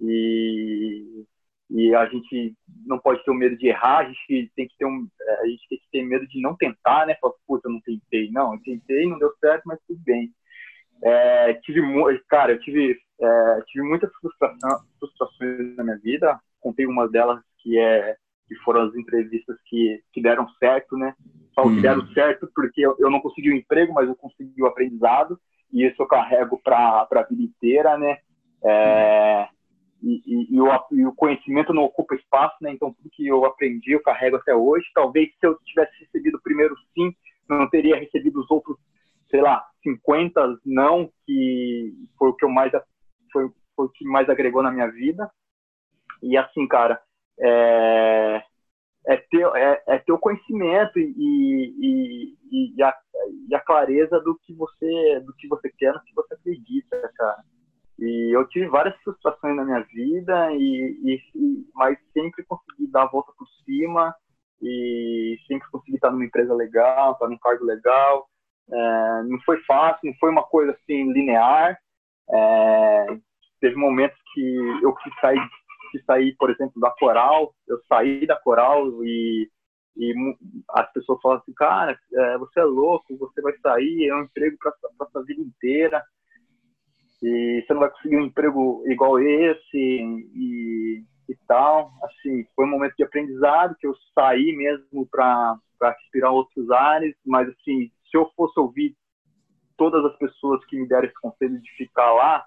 E 0.00 1.24
e 1.70 1.94
a 1.94 2.06
gente 2.06 2.54
não 2.84 2.98
pode 2.98 3.24
ter 3.24 3.30
o 3.30 3.34
medo 3.34 3.56
de 3.56 3.68
errar, 3.68 3.98
a 3.98 4.04
gente 4.04 4.52
tem 4.54 4.68
que 4.68 4.76
ter 4.78 4.84
um, 4.84 5.06
é, 5.20 5.40
a 5.40 5.46
gente 5.46 5.68
tem 5.68 5.78
que 5.78 5.90
ter 5.90 6.02
medo 6.04 6.26
de 6.28 6.40
não 6.40 6.56
tentar, 6.56 7.06
né? 7.06 7.16
Falar, 7.20 7.34
puta, 7.46 7.68
eu 7.68 7.72
não 7.72 7.80
tentei. 7.80 8.30
Não, 8.30 8.54
eu 8.54 8.60
tentei, 8.62 9.06
não 9.08 9.18
deu 9.18 9.32
certo, 9.40 9.62
mas 9.66 9.78
tudo 9.86 10.00
bem. 10.04 10.32
É, 11.02 11.54
tive, 11.54 11.80
cara, 12.28 12.52
eu 12.52 12.60
tive, 12.60 12.96
é, 13.20 13.62
tive 13.66 13.86
muitas 13.86 14.10
frustração, 14.20 14.80
frustrações 14.98 15.76
na 15.76 15.84
minha 15.84 15.98
vida. 15.98 16.38
Contei 16.60 16.86
uma 16.86 17.08
delas 17.08 17.42
que 17.58 17.78
é 17.78 18.16
que 18.48 18.54
foram 18.56 18.82
as 18.82 18.94
entrevistas 18.94 19.56
que, 19.66 20.00
que 20.12 20.22
deram 20.22 20.48
certo, 20.60 20.96
né? 20.96 21.14
Falo 21.54 21.74
que 21.74 21.82
deram 21.82 22.02
uhum. 22.02 22.12
certo 22.12 22.48
porque 22.54 22.80
eu, 22.80 22.94
eu 23.00 23.10
não 23.10 23.20
consegui 23.20 23.50
o 23.50 23.54
um 23.54 23.56
emprego, 23.56 23.92
mas 23.92 24.08
eu 24.08 24.14
consegui 24.14 24.62
o 24.62 24.66
aprendizado 24.66 25.36
e 25.72 25.84
isso 25.84 26.00
eu 26.00 26.06
carrego 26.06 26.60
para 26.62 27.08
a 27.10 27.22
vida 27.22 27.42
inteira, 27.42 27.98
né? 27.98 28.18
É, 28.64 29.48
e, 30.02 30.22
e, 30.26 30.54
e, 30.54 30.60
o, 30.60 30.68
e, 30.92 31.06
o, 31.06 31.14
conhecimento 31.14 31.72
não 31.72 31.84
ocupa 31.84 32.14
espaço, 32.14 32.56
né? 32.60 32.70
Então 32.72 32.92
tudo 32.92 33.10
que 33.10 33.26
eu 33.26 33.44
aprendi 33.44 33.92
eu 33.92 34.02
carrego 34.02 34.36
até 34.36 34.54
hoje. 34.54 34.86
Talvez 34.94 35.30
se 35.38 35.46
eu 35.46 35.58
tivesse 35.64 35.92
recebido 36.00 36.36
o 36.36 36.42
primeiro 36.42 36.76
sim, 36.94 37.14
não 37.48 37.68
teria 37.68 37.96
recebido 37.96 38.40
os 38.40 38.50
outros, 38.50 38.76
sei 39.30 39.40
lá, 39.40 39.64
50 39.82 40.60
não, 40.64 41.10
que 41.24 41.94
foi 42.18 42.28
o 42.28 42.34
que 42.34 42.44
eu 42.44 42.50
mais 42.50 42.72
foi, 43.32 43.48
foi 43.74 43.86
o 43.86 43.90
que 43.90 44.04
mais 44.04 44.28
agregou 44.28 44.62
na 44.62 44.70
minha 44.70 44.90
vida. 44.90 45.30
E 46.22 46.36
assim, 46.36 46.66
cara, 46.66 47.00
é, 47.38 48.42
é 49.06 49.16
ter, 49.16 49.46
é, 49.54 49.82
é 49.86 50.12
o 50.12 50.18
conhecimento 50.18 50.98
e, 50.98 52.34
e, 52.50 52.82
a, 52.82 52.94
e 53.48 53.54
a 53.54 53.60
clareza 53.60 54.20
do 54.20 54.38
que 54.38 54.52
você 54.54 55.20
do 55.20 55.34
que 55.34 55.46
você 55.48 55.70
quer, 55.70 55.92
no 55.92 56.02
que 56.02 56.14
você 56.14 56.34
acredita, 56.34 57.12
cara. 57.16 57.42
E 57.98 58.36
eu 58.36 58.46
tive 58.48 58.68
várias 58.68 58.94
frustrações 59.02 59.56
na 59.56 59.64
minha 59.64 59.80
vida, 59.80 60.52
e, 60.52 61.00
e, 61.02 61.66
mas 61.74 61.98
sempre 62.12 62.44
consegui 62.44 62.86
dar 62.88 63.04
a 63.04 63.10
volta 63.10 63.32
por 63.36 63.48
cima 63.64 64.14
e 64.60 65.38
sempre 65.46 65.68
consegui 65.70 65.96
estar 65.96 66.10
numa 66.10 66.24
empresa 66.24 66.54
legal, 66.54 67.12
estar 67.12 67.28
num 67.28 67.38
cargo 67.38 67.64
legal. 67.64 68.28
É, 68.70 69.22
não 69.24 69.40
foi 69.44 69.58
fácil, 69.62 70.00
não 70.04 70.14
foi 70.18 70.30
uma 70.30 70.42
coisa 70.42 70.72
assim 70.72 71.10
linear. 71.12 71.78
É, 72.30 73.06
teve 73.60 73.76
momentos 73.76 74.18
que 74.34 74.56
eu 74.82 74.94
quis 74.96 75.14
sair, 75.20 75.48
quis 75.90 76.04
sair, 76.04 76.36
por 76.36 76.50
exemplo, 76.50 76.78
da 76.80 76.90
coral. 76.90 77.54
Eu 77.66 77.80
saí 77.88 78.26
da 78.26 78.36
coral 78.36 78.86
e, 79.04 79.50
e 79.96 80.14
as 80.70 80.92
pessoas 80.92 81.20
falam 81.22 81.38
assim, 81.38 81.54
cara, 81.54 81.98
é, 82.12 82.38
você 82.38 82.60
é 82.60 82.64
louco, 82.64 83.16
você 83.16 83.40
vai 83.40 83.56
sair, 83.58 84.08
é 84.08 84.14
um 84.14 84.24
emprego 84.24 84.58
para 84.58 84.72
a 85.00 85.10
sua 85.10 85.24
vida 85.24 85.40
inteira 85.40 86.04
e 87.22 87.64
você 87.66 87.72
não 87.72 87.80
vai 87.80 87.90
conseguir 87.90 88.16
um 88.16 88.26
emprego 88.26 88.82
igual 88.86 89.18
esse 89.18 89.76
e, 89.76 91.04
e 91.28 91.36
tal. 91.46 91.92
Assim, 92.02 92.46
foi 92.54 92.64
um 92.64 92.70
momento 92.70 92.94
de 92.96 93.04
aprendizado 93.04 93.76
que 93.78 93.86
eu 93.86 93.94
saí 94.14 94.54
mesmo 94.56 95.06
para 95.06 95.58
respirar 95.82 96.32
outros 96.32 96.70
ares, 96.70 97.14
mas 97.24 97.48
assim, 97.48 97.90
se 98.10 98.16
eu 98.16 98.30
fosse 98.36 98.58
ouvir 98.58 98.96
todas 99.76 100.04
as 100.04 100.16
pessoas 100.18 100.64
que 100.66 100.76
me 100.78 100.88
deram 100.88 101.06
esse 101.06 101.20
conselho 101.20 101.60
de 101.60 101.70
ficar 101.72 102.12
lá, 102.12 102.44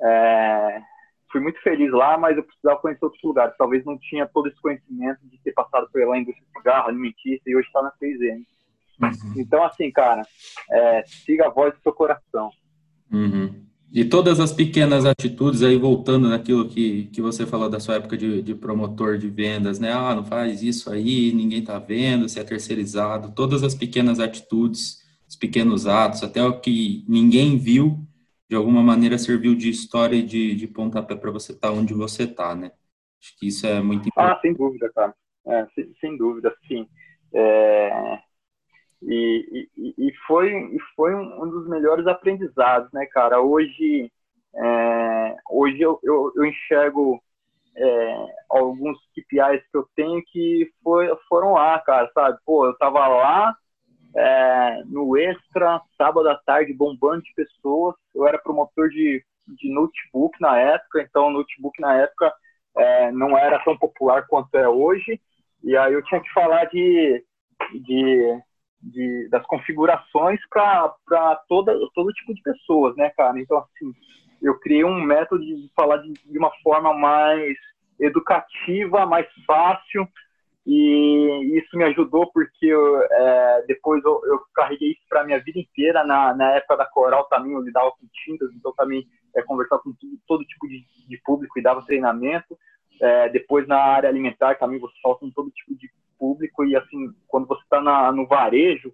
é, 0.00 0.82
fui 1.30 1.40
muito 1.40 1.60
feliz 1.62 1.90
lá, 1.92 2.16
mas 2.16 2.36
eu 2.36 2.44
precisava 2.44 2.80
conhecer 2.80 3.04
outros 3.04 3.22
lugares. 3.22 3.56
Talvez 3.56 3.84
não 3.84 3.98
tinha 3.98 4.26
todo 4.26 4.48
esse 4.48 4.60
conhecimento 4.60 5.20
de 5.24 5.38
ter 5.42 5.52
passado 5.52 5.88
pela 5.90 6.16
indústria 6.16 6.46
de 6.46 6.58
cigarro, 6.58 6.88
alimentícia 6.88 7.42
e 7.46 7.56
hoje 7.56 7.66
está 7.66 7.82
na 7.82 7.92
3M. 7.92 8.44
Uhum. 9.00 9.34
Então, 9.36 9.62
assim, 9.62 9.90
cara, 9.90 10.22
é, 10.70 11.04
siga 11.06 11.46
a 11.46 11.50
voz 11.50 11.74
do 11.74 11.80
seu 11.80 11.92
coração. 11.92 12.50
Uhum. 13.12 13.66
E 13.92 14.04
todas 14.04 14.38
as 14.38 14.52
pequenas 14.52 15.06
atitudes, 15.06 15.62
aí 15.62 15.78
voltando 15.78 16.28
naquilo 16.28 16.68
que, 16.68 17.04
que 17.06 17.22
você 17.22 17.46
falou 17.46 17.70
da 17.70 17.80
sua 17.80 17.94
época 17.94 18.16
de, 18.16 18.42
de 18.42 18.54
promotor 18.54 19.16
de 19.16 19.28
vendas, 19.28 19.78
né? 19.78 19.92
Ah, 19.92 20.14
não 20.14 20.24
faz 20.24 20.62
isso 20.62 20.90
aí, 20.90 21.32
ninguém 21.32 21.62
tá 21.64 21.78
vendo, 21.78 22.28
se 22.28 22.38
é 22.38 22.44
terceirizado. 22.44 23.32
Todas 23.34 23.62
as 23.62 23.74
pequenas 23.74 24.20
atitudes 24.20 25.08
os 25.28 25.36
pequenos 25.36 25.86
atos, 25.86 26.22
até 26.22 26.42
o 26.42 26.58
que 26.58 27.04
ninguém 27.06 27.58
viu, 27.58 27.98
de 28.48 28.56
alguma 28.56 28.82
maneira 28.82 29.18
serviu 29.18 29.54
de 29.54 29.68
história 29.68 30.16
e 30.16 30.22
de, 30.22 30.54
de 30.54 30.66
pontapé 30.66 31.14
para 31.14 31.30
você 31.30 31.52
estar 31.52 31.68
tá 31.68 31.74
onde 31.74 31.92
você 31.92 32.22
está, 32.22 32.54
né? 32.54 32.72
Acho 33.20 33.38
que 33.38 33.48
isso 33.48 33.66
é 33.66 33.82
muito 33.82 34.08
importante. 34.08 34.38
Ah, 34.38 34.40
sem 34.40 34.54
dúvida, 34.54 34.90
cara. 34.94 35.14
É, 35.46 35.66
sem, 35.74 35.94
sem, 36.00 36.16
dúvida, 36.16 36.54
sim. 36.66 36.88
É, 37.34 38.18
e, 39.02 39.68
e, 39.76 40.12
foi, 40.26 40.50
foi 40.96 41.14
um 41.14 41.48
dos 41.48 41.68
melhores 41.68 42.06
aprendizados, 42.06 42.90
né, 42.92 43.06
cara? 43.06 43.40
Hoje, 43.40 44.10
é, 44.54 45.36
hoje 45.50 45.80
eu, 45.80 46.00
eu, 46.02 46.32
eu 46.34 46.44
enxergo 46.44 47.22
é, 47.76 48.26
alguns 48.50 48.98
KPIs 49.14 49.62
que 49.70 49.78
eu 49.78 49.88
tenho 49.94 50.22
que 50.26 50.68
foi, 50.82 51.08
foram 51.28 51.52
lá, 51.52 51.78
cara, 51.80 52.10
sabe? 52.12 52.38
Pô, 52.44 52.66
eu 52.66 52.76
tava 52.76 53.06
lá 53.06 53.56
é, 54.16 54.82
no 54.86 55.16
Extra, 55.16 55.80
sábado 55.96 56.28
à 56.28 56.36
tarde, 56.36 56.72
bombando 56.74 57.22
de 57.22 57.32
pessoas. 57.34 57.94
Eu 58.14 58.26
era 58.26 58.38
promotor 58.38 58.88
de, 58.88 59.24
de 59.46 59.72
notebook 59.72 60.40
na 60.40 60.58
época, 60.58 61.02
então 61.02 61.30
notebook 61.30 61.80
na 61.80 61.94
época 61.94 62.32
é, 62.76 63.12
não 63.12 63.38
era 63.38 63.58
tão 63.60 63.76
popular 63.78 64.26
quanto 64.26 64.54
é 64.56 64.68
hoje. 64.68 65.20
E 65.62 65.76
aí 65.76 65.92
eu 65.92 66.02
tinha 66.04 66.20
que 66.20 66.32
falar 66.32 66.64
de, 66.66 67.24
de, 67.72 68.42
de 68.82 69.28
das 69.28 69.44
configurações 69.46 70.40
para 70.48 70.94
todo 71.48 72.12
tipo 72.12 72.34
de 72.34 72.42
pessoas, 72.42 72.96
né, 72.96 73.10
cara? 73.10 73.40
Então, 73.40 73.58
assim, 73.58 73.92
eu 74.42 74.58
criei 74.60 74.84
um 74.84 75.00
método 75.00 75.44
de 75.44 75.70
falar 75.74 75.98
de, 75.98 76.12
de 76.12 76.38
uma 76.38 76.50
forma 76.62 76.94
mais 76.94 77.56
educativa, 78.00 79.04
mais 79.04 79.26
fácil, 79.46 80.08
e 80.70 81.58
isso 81.58 81.78
me 81.78 81.84
ajudou 81.84 82.30
porque 82.30 82.66
eu, 82.66 83.02
é, 83.02 83.64
depois 83.66 84.04
eu, 84.04 84.20
eu, 84.26 84.38
carreguei 84.54 84.90
isso 84.90 85.00
para 85.08 85.24
minha 85.24 85.42
vida 85.42 85.58
inteira. 85.58 86.04
Na, 86.04 86.34
na 86.34 86.56
época 86.56 86.76
da 86.76 86.84
coral 86.84 87.24
também 87.24 87.54
eu 87.54 87.62
lidava 87.62 87.90
com 87.92 88.06
tintas, 88.12 88.50
então 88.52 88.74
também 88.76 89.06
é, 89.34 89.40
conversava 89.40 89.80
com 89.80 89.94
tudo, 89.94 90.18
todo 90.26 90.44
tipo 90.44 90.68
de, 90.68 90.84
de, 91.08 91.18
público 91.24 91.58
e 91.58 91.62
dava 91.62 91.86
treinamento. 91.86 92.54
É, 93.00 93.30
depois 93.30 93.66
na 93.66 93.78
área 93.78 94.10
alimentar 94.10 94.56
também 94.56 94.78
você 94.78 94.92
fala 95.02 95.16
com 95.16 95.30
todo 95.30 95.50
tipo 95.52 95.74
de 95.74 95.88
público 96.18 96.64
e 96.64 96.76
assim 96.76 97.12
quando 97.26 97.46
você 97.46 97.62
está 97.62 97.80
no 98.12 98.26
varejo, 98.26 98.92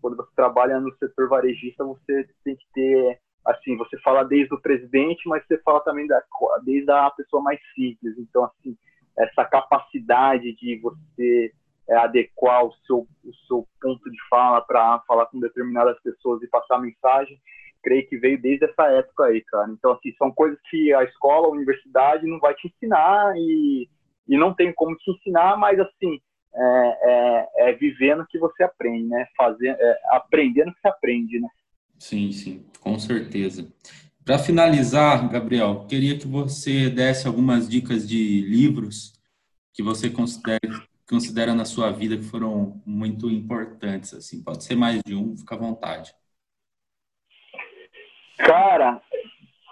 quando 0.00 0.16
você 0.16 0.30
trabalha 0.34 0.80
no 0.80 0.94
setor 0.96 1.28
varejista, 1.28 1.84
você 1.84 2.28
tem 2.44 2.56
que 2.56 2.66
ter 2.74 3.20
assim, 3.44 3.76
você 3.76 3.98
fala 4.00 4.22
desde 4.24 4.54
o 4.54 4.60
presidente, 4.60 5.28
mas 5.28 5.44
você 5.46 5.58
fala 5.58 5.80
também 5.80 6.06
da, 6.06 6.22
desde 6.64 6.90
a 6.90 7.10
pessoa 7.10 7.42
mais 7.42 7.60
simples. 7.74 8.16
Então, 8.18 8.44
assim, 8.44 8.76
essa 9.18 9.44
capacidade 9.44 10.54
de 10.54 10.78
você 10.80 11.52
é, 11.88 11.96
adequar 11.96 12.64
o 12.64 12.72
seu, 12.86 13.06
o 13.24 13.34
seu 13.46 13.66
ponto 13.80 14.10
de 14.10 14.18
fala 14.28 14.60
para 14.60 15.00
falar 15.06 15.26
com 15.26 15.40
determinadas 15.40 16.00
pessoas 16.02 16.42
e 16.42 16.48
passar 16.48 16.78
mensagem, 16.78 17.38
creio 17.82 18.08
que 18.08 18.16
veio 18.16 18.40
desde 18.40 18.64
essa 18.64 18.86
época 18.86 19.24
aí, 19.24 19.42
cara. 19.42 19.70
Então, 19.70 19.92
assim, 19.92 20.14
são 20.16 20.30
coisas 20.30 20.58
que 20.70 20.94
a 20.94 21.02
escola, 21.04 21.48
a 21.48 21.50
universidade 21.50 22.26
não 22.26 22.38
vai 22.38 22.54
te 22.54 22.68
ensinar 22.68 23.34
e, 23.36 23.88
e 24.28 24.36
não 24.36 24.54
tem 24.54 24.72
como 24.72 24.96
te 24.96 25.10
ensinar, 25.10 25.56
mas, 25.56 25.78
assim, 25.80 26.20
é, 26.54 26.98
é, 27.02 27.70
é 27.70 27.72
vivendo 27.72 28.26
que 28.26 28.38
você 28.38 28.62
aprende, 28.62 29.08
né? 29.08 29.26
Fazer, 29.36 29.76
é, 29.78 29.98
aprendendo 30.10 30.72
que 30.72 30.80
você 30.80 30.88
aprende, 30.88 31.40
né? 31.40 31.48
Sim, 31.98 32.32
sim, 32.32 32.66
com 32.80 32.98
certeza. 32.98 33.66
Para 34.24 34.38
finalizar, 34.38 35.28
Gabriel, 35.28 35.86
queria 35.88 36.16
que 36.18 36.26
você 36.26 36.88
desse 36.88 37.26
algumas 37.26 37.68
dicas 37.68 38.08
de 38.08 38.40
livros 38.42 39.12
que 39.72 39.82
você 39.82 40.10
considera, 40.10 40.60
considera 41.08 41.54
na 41.54 41.64
sua 41.64 41.90
vida 41.90 42.16
que 42.16 42.22
foram 42.22 42.80
muito 42.86 43.28
importantes. 43.30 44.14
Assim, 44.14 44.42
pode 44.42 44.62
ser 44.62 44.76
mais 44.76 45.00
de 45.04 45.14
um, 45.14 45.36
fica 45.36 45.54
à 45.54 45.58
vontade. 45.58 46.14
Cara, 48.36 49.00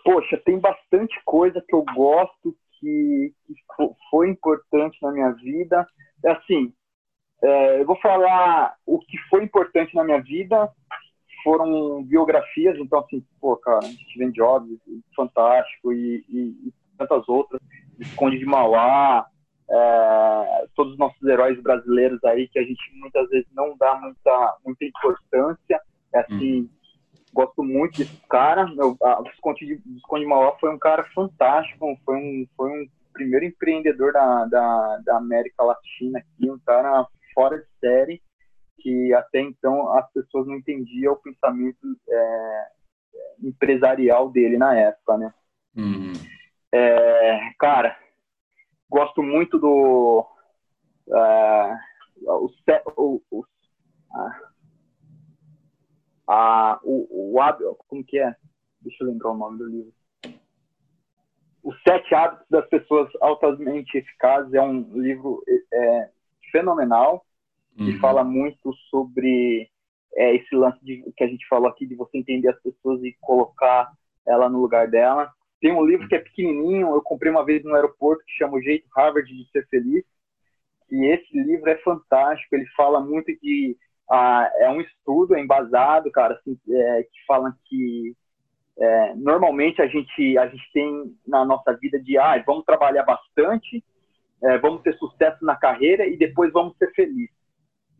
poxa, 0.04 0.40
tem 0.44 0.58
bastante 0.58 1.20
coisa 1.24 1.62
que 1.66 1.74
eu 1.74 1.84
gosto 1.94 2.56
que, 2.80 3.34
que 3.46 3.54
foi 4.10 4.30
importante 4.30 4.98
na 5.02 5.12
minha 5.12 5.30
vida. 5.32 5.86
É 6.24 6.30
assim, 6.32 6.72
é, 7.42 7.80
eu 7.80 7.86
vou 7.86 7.96
falar 7.96 8.74
o 8.86 8.98
que 8.98 9.16
foi 9.28 9.44
importante 9.44 9.94
na 9.94 10.04
minha 10.04 10.20
vida. 10.20 10.70
Foram 11.42 12.02
biografias, 12.02 12.76
então, 12.78 12.98
assim, 12.98 13.24
pô, 13.40 13.56
cara, 13.56 13.80
Steven 13.82 14.30
Jobs, 14.30 14.78
fantástico, 15.16 15.90
e, 15.90 16.22
e, 16.28 16.68
e 16.68 16.74
tantas 16.98 17.26
outras, 17.28 17.62
Esconde 17.98 18.38
de 18.38 18.44
Mauá, 18.44 19.26
é, 19.70 20.66
todos 20.74 20.92
os 20.92 20.98
nossos 20.98 21.22
heróis 21.22 21.58
brasileiros 21.62 22.22
aí, 22.24 22.46
que 22.48 22.58
a 22.58 22.62
gente 22.62 22.80
muitas 22.94 23.26
vezes 23.30 23.48
não 23.54 23.74
dá 23.78 23.94
muita, 23.94 24.56
muita 24.66 24.84
importância, 24.84 25.80
é 26.12 26.18
assim, 26.18 26.60
hum. 26.62 26.68
gosto 27.32 27.62
muito 27.62 27.98
desse 27.98 28.20
cara, 28.28 28.66
meu, 28.66 28.96
a, 29.02 29.20
o 29.20 29.24
Visconde 29.24 29.64
de, 29.64 29.76
de 29.78 30.26
Mauá 30.26 30.56
foi 30.60 30.70
um 30.70 30.78
cara 30.78 31.04
fantástico, 31.14 31.98
foi 32.04 32.16
um, 32.16 32.46
foi 32.54 32.70
um 32.70 32.86
primeiro 33.12 33.44
empreendedor 33.44 34.12
da, 34.12 34.44
da, 34.46 34.96
da 35.04 35.16
América 35.16 35.62
Latina 35.62 36.18
aqui, 36.18 36.50
um 36.50 36.58
cara 36.61 37.06
fora 37.34 37.58
de 37.58 37.66
série, 37.78 38.22
que 38.78 39.12
até 39.14 39.40
então 39.40 39.92
as 39.96 40.11
pessoas 40.12 40.46
não 40.46 40.56
entendiam 40.56 41.12
o 41.12 41.16
pensamento 41.16 41.78
é, 42.08 42.66
empresarial 43.42 44.30
dele 44.30 44.56
na 44.56 44.74
época, 44.76 45.18
né? 45.18 45.34
Uhum. 45.76 46.12
É, 46.72 47.52
cara, 47.58 47.96
gosto 48.88 49.22
muito 49.22 49.58
do 49.58 50.26
uh, 51.08 51.76
o, 52.26 52.50
o, 52.96 53.22
o, 53.30 53.44
a, 56.26 56.80
o, 56.82 57.34
o 57.34 57.74
como 57.88 58.04
que 58.04 58.18
é? 58.18 58.34
Deixa 58.80 59.04
eu 59.04 59.08
lembrar 59.08 59.30
o 59.30 59.36
nome 59.36 59.58
do 59.58 59.66
livro. 59.66 59.92
Os 61.62 61.80
Sete 61.82 62.14
Hábitos 62.14 62.46
das 62.48 62.66
Pessoas 62.68 63.11
Altamente 63.20 63.98
Eficazes 63.98 64.52
é 64.54 64.62
um 64.62 64.80
livro 64.94 65.42
é, 65.72 66.11
fenomenal 66.50 67.24
que 67.76 67.92
uhum. 67.92 67.98
fala 67.98 68.24
muito 68.24 68.74
sobre 68.90 69.70
é, 70.14 70.34
esse 70.34 70.54
lance 70.54 70.78
de, 70.84 71.02
que 71.16 71.24
a 71.24 71.26
gente 71.26 71.46
falou 71.48 71.68
aqui, 71.68 71.86
de 71.86 71.94
você 71.94 72.18
entender 72.18 72.48
as 72.48 72.61
pessoas 72.61 73.02
e 73.02 73.16
colocar 73.20 73.90
ela 74.26 74.48
no 74.48 74.61
lugar 74.61 74.88
dela. 74.88 75.30
Tem 75.61 75.72
um 75.72 75.84
livro 75.84 76.08
que 76.08 76.14
é 76.14 76.18
pequenininho, 76.18 76.94
eu 76.94 77.02
comprei 77.02 77.30
uma 77.30 77.44
vez 77.44 77.62
no 77.62 77.74
aeroporto, 77.74 78.24
que 78.24 78.32
chama 78.32 78.56
O 78.56 78.62
Jeito 78.62 78.88
Harvard 78.96 79.30
de 79.30 79.50
Ser 79.50 79.66
Feliz. 79.68 80.04
E 80.90 81.06
esse 81.06 81.38
livro 81.38 81.70
é 81.70 81.76
fantástico, 81.78 82.54
ele 82.54 82.66
fala 82.76 83.00
muito 83.00 83.26
de... 83.40 83.76
Ah, 84.11 84.50
é 84.56 84.68
um 84.68 84.80
estudo, 84.80 85.36
é 85.36 85.40
embasado, 85.40 86.11
cara, 86.11 86.34
assim, 86.34 86.58
é, 86.68 87.02
que 87.04 87.24
fala 87.26 87.54
que 87.66 88.16
é, 88.80 89.14
normalmente 89.14 89.82
a 89.82 89.86
gente, 89.86 90.38
a 90.38 90.46
gente 90.46 90.72
tem 90.72 91.14
na 91.26 91.44
nossa 91.44 91.76
vida 91.76 92.00
de, 92.00 92.16
ah, 92.16 92.42
vamos 92.46 92.64
trabalhar 92.64 93.02
bastante, 93.02 93.84
é, 94.42 94.56
vamos 94.58 94.80
ter 94.82 94.96
sucesso 94.96 95.44
na 95.44 95.54
carreira 95.54 96.06
e 96.06 96.16
depois 96.16 96.50
vamos 96.50 96.76
ser 96.78 96.90
felizes. 96.94 97.34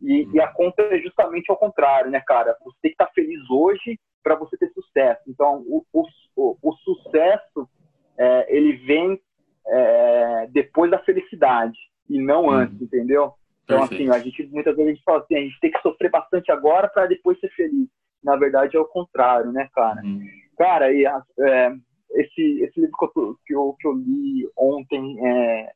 E, 0.01 0.27
e, 0.33 0.41
a 0.41 0.47
conta 0.47 0.81
é 0.81 0.97
justamente 0.97 1.51
ao 1.51 1.57
contrário, 1.57 2.09
né, 2.09 2.19
cara? 2.25 2.57
Você 2.63 2.77
tem 2.81 2.91
que 2.91 2.95
estar 2.95 3.13
feliz 3.13 3.39
hoje 3.47 3.99
para 4.23 4.33
você 4.33 4.57
ter 4.57 4.71
sucesso. 4.71 5.21
Então, 5.27 5.63
o, 5.67 5.85
o, 5.93 6.57
o 6.59 6.73
sucesso, 6.77 7.69
é, 8.17 8.57
ele 8.57 8.73
vem 8.77 9.21
é, 9.67 10.47
depois 10.51 10.89
da 10.89 10.97
felicidade 10.97 11.77
e 12.09 12.19
não 12.19 12.45
uhum. 12.45 12.49
antes, 12.49 12.81
entendeu? 12.81 13.35
Então, 13.63 13.87
Perfeito. 13.87 14.11
assim, 14.11 14.19
a 14.19 14.23
gente 14.23 14.47
muitas 14.47 14.75
vezes 14.75 14.91
a 14.91 14.93
gente 14.95 15.03
fala 15.03 15.19
assim, 15.19 15.35
a 15.35 15.41
gente 15.41 15.59
tem 15.59 15.71
que 15.71 15.81
sofrer 15.81 16.09
bastante 16.09 16.51
agora 16.51 16.89
para 16.89 17.05
depois 17.05 17.39
ser 17.39 17.49
feliz. 17.51 17.87
Na 18.23 18.35
verdade, 18.35 18.75
é 18.75 18.79
o 18.79 18.85
contrário, 18.85 19.51
né, 19.51 19.69
cara? 19.71 20.01
Uhum. 20.03 20.40
Cara, 20.61 20.93
e, 20.93 21.03
é, 21.07 21.75
esse, 22.11 22.61
esse 22.61 22.79
livro 22.79 22.95
que 22.95 23.19
eu, 23.19 23.35
que 23.47 23.55
eu, 23.55 23.75
que 23.79 23.87
eu 23.87 23.93
li 23.93 24.47
ontem, 24.55 25.17
é, 25.25 25.71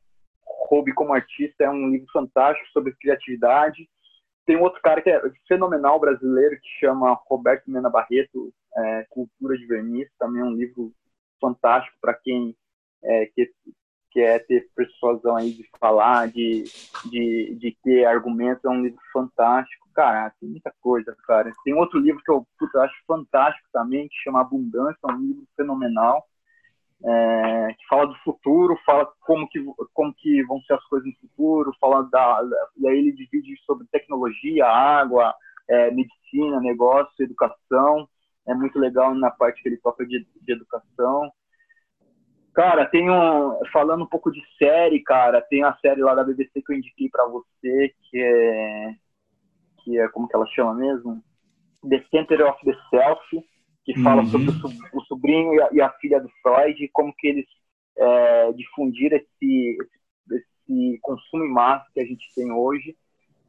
como 0.94 1.12
Artista, 1.12 1.64
é 1.64 1.68
um 1.68 1.90
livro 1.90 2.06
fantástico 2.12 2.68
sobre 2.68 2.94
criatividade. 2.94 3.88
Tem 4.46 4.56
outro 4.56 4.80
cara 4.80 5.02
que 5.02 5.10
é 5.10 5.20
fenomenal 5.48 5.98
brasileiro 5.98 6.54
que 6.60 6.68
chama 6.78 7.20
Roberto 7.26 7.68
Mena 7.68 7.90
Barreto, 7.90 8.54
é, 8.76 9.06
Cultura 9.10 9.58
de 9.58 9.66
Verniz, 9.66 10.08
também 10.20 10.40
é 10.40 10.44
um 10.44 10.54
livro 10.54 10.92
fantástico 11.40 11.96
para 12.00 12.14
quem 12.14 12.56
é, 13.02 13.26
que, 13.34 13.50
quer 14.16 14.46
ter 14.46 14.66
persuasão 14.74 15.36
aí 15.36 15.52
de 15.52 15.68
falar, 15.78 16.28
de, 16.28 16.64
de, 17.10 17.54
de 17.60 17.76
ter 17.84 18.06
argumentos, 18.06 18.64
é 18.64 18.68
um 18.70 18.82
livro 18.82 18.98
fantástico. 19.12 19.86
Cara, 19.94 20.32
tem 20.40 20.48
muita 20.48 20.72
coisa, 20.80 21.14
cara. 21.26 21.52
Tem 21.62 21.74
outro 21.74 21.98
livro 21.98 22.22
que 22.24 22.32
eu, 22.32 22.46
puta, 22.58 22.80
acho 22.80 22.94
fantástico 23.06 23.68
também, 23.70 24.08
que 24.08 24.16
chama 24.24 24.40
Abundância, 24.40 24.98
é 25.04 25.12
um 25.12 25.20
livro 25.20 25.44
fenomenal 25.54 26.26
é, 27.04 27.74
que 27.78 27.86
fala 27.88 28.06
do 28.06 28.16
futuro, 28.24 28.78
fala 28.86 29.06
como 29.20 29.46
que, 29.48 29.62
como 29.92 30.14
que 30.14 30.42
vão 30.44 30.62
ser 30.62 30.72
as 30.74 30.84
coisas 30.86 31.06
no 31.06 31.28
futuro, 31.28 31.76
fala 31.78 32.02
da, 32.10 32.40
e 32.78 32.88
aí 32.88 32.96
ele 32.96 33.12
divide 33.12 33.54
sobre 33.66 33.86
tecnologia, 33.92 34.66
água, 34.66 35.34
é, 35.68 35.90
medicina, 35.90 36.58
negócio, 36.60 37.12
educação, 37.22 38.08
é 38.48 38.54
muito 38.54 38.78
legal 38.78 39.14
na 39.14 39.30
parte 39.30 39.62
que 39.62 39.68
ele 39.68 39.76
toca 39.76 40.06
de, 40.06 40.26
de 40.40 40.52
educação. 40.52 41.30
Cara, 42.56 42.86
tem 42.86 43.10
um, 43.10 43.60
falando 43.70 44.04
um 44.04 44.08
pouco 44.08 44.32
de 44.32 44.42
série, 44.56 45.02
cara, 45.02 45.42
tem 45.42 45.62
a 45.62 45.76
série 45.76 46.00
lá 46.00 46.14
da 46.14 46.24
BBC 46.24 46.62
que 46.62 46.72
eu 46.72 46.76
indiquei 46.78 47.06
para 47.10 47.26
você, 47.26 47.94
que 48.00 48.18
é, 48.18 48.94
que 49.84 49.98
é, 49.98 50.08
como 50.08 50.26
que 50.26 50.34
ela 50.34 50.46
chama 50.46 50.72
mesmo? 50.72 51.22
The 51.86 52.02
Center 52.10 52.48
of 52.48 52.58
the 52.64 52.72
Self, 52.88 53.46
que 53.84 54.02
fala 54.02 54.22
uhum. 54.22 54.28
sobre 54.28 54.48
o, 54.94 55.00
sobrinho 55.02 55.54
e 55.54 55.60
a, 55.60 55.68
e 55.70 55.80
a, 55.82 55.90
filha 56.00 56.18
do 56.18 56.30
Freud, 56.42 56.88
como 56.94 57.14
que 57.18 57.26
eles 57.26 57.46
é, 57.94 58.52
difundiram 58.54 59.18
esse, 59.18 59.78
esse, 59.78 60.46
esse, 60.66 60.98
consumo 61.02 61.44
em 61.44 61.52
massa 61.52 61.84
que 61.92 62.00
a 62.00 62.06
gente 62.06 62.26
tem 62.34 62.50
hoje. 62.50 62.96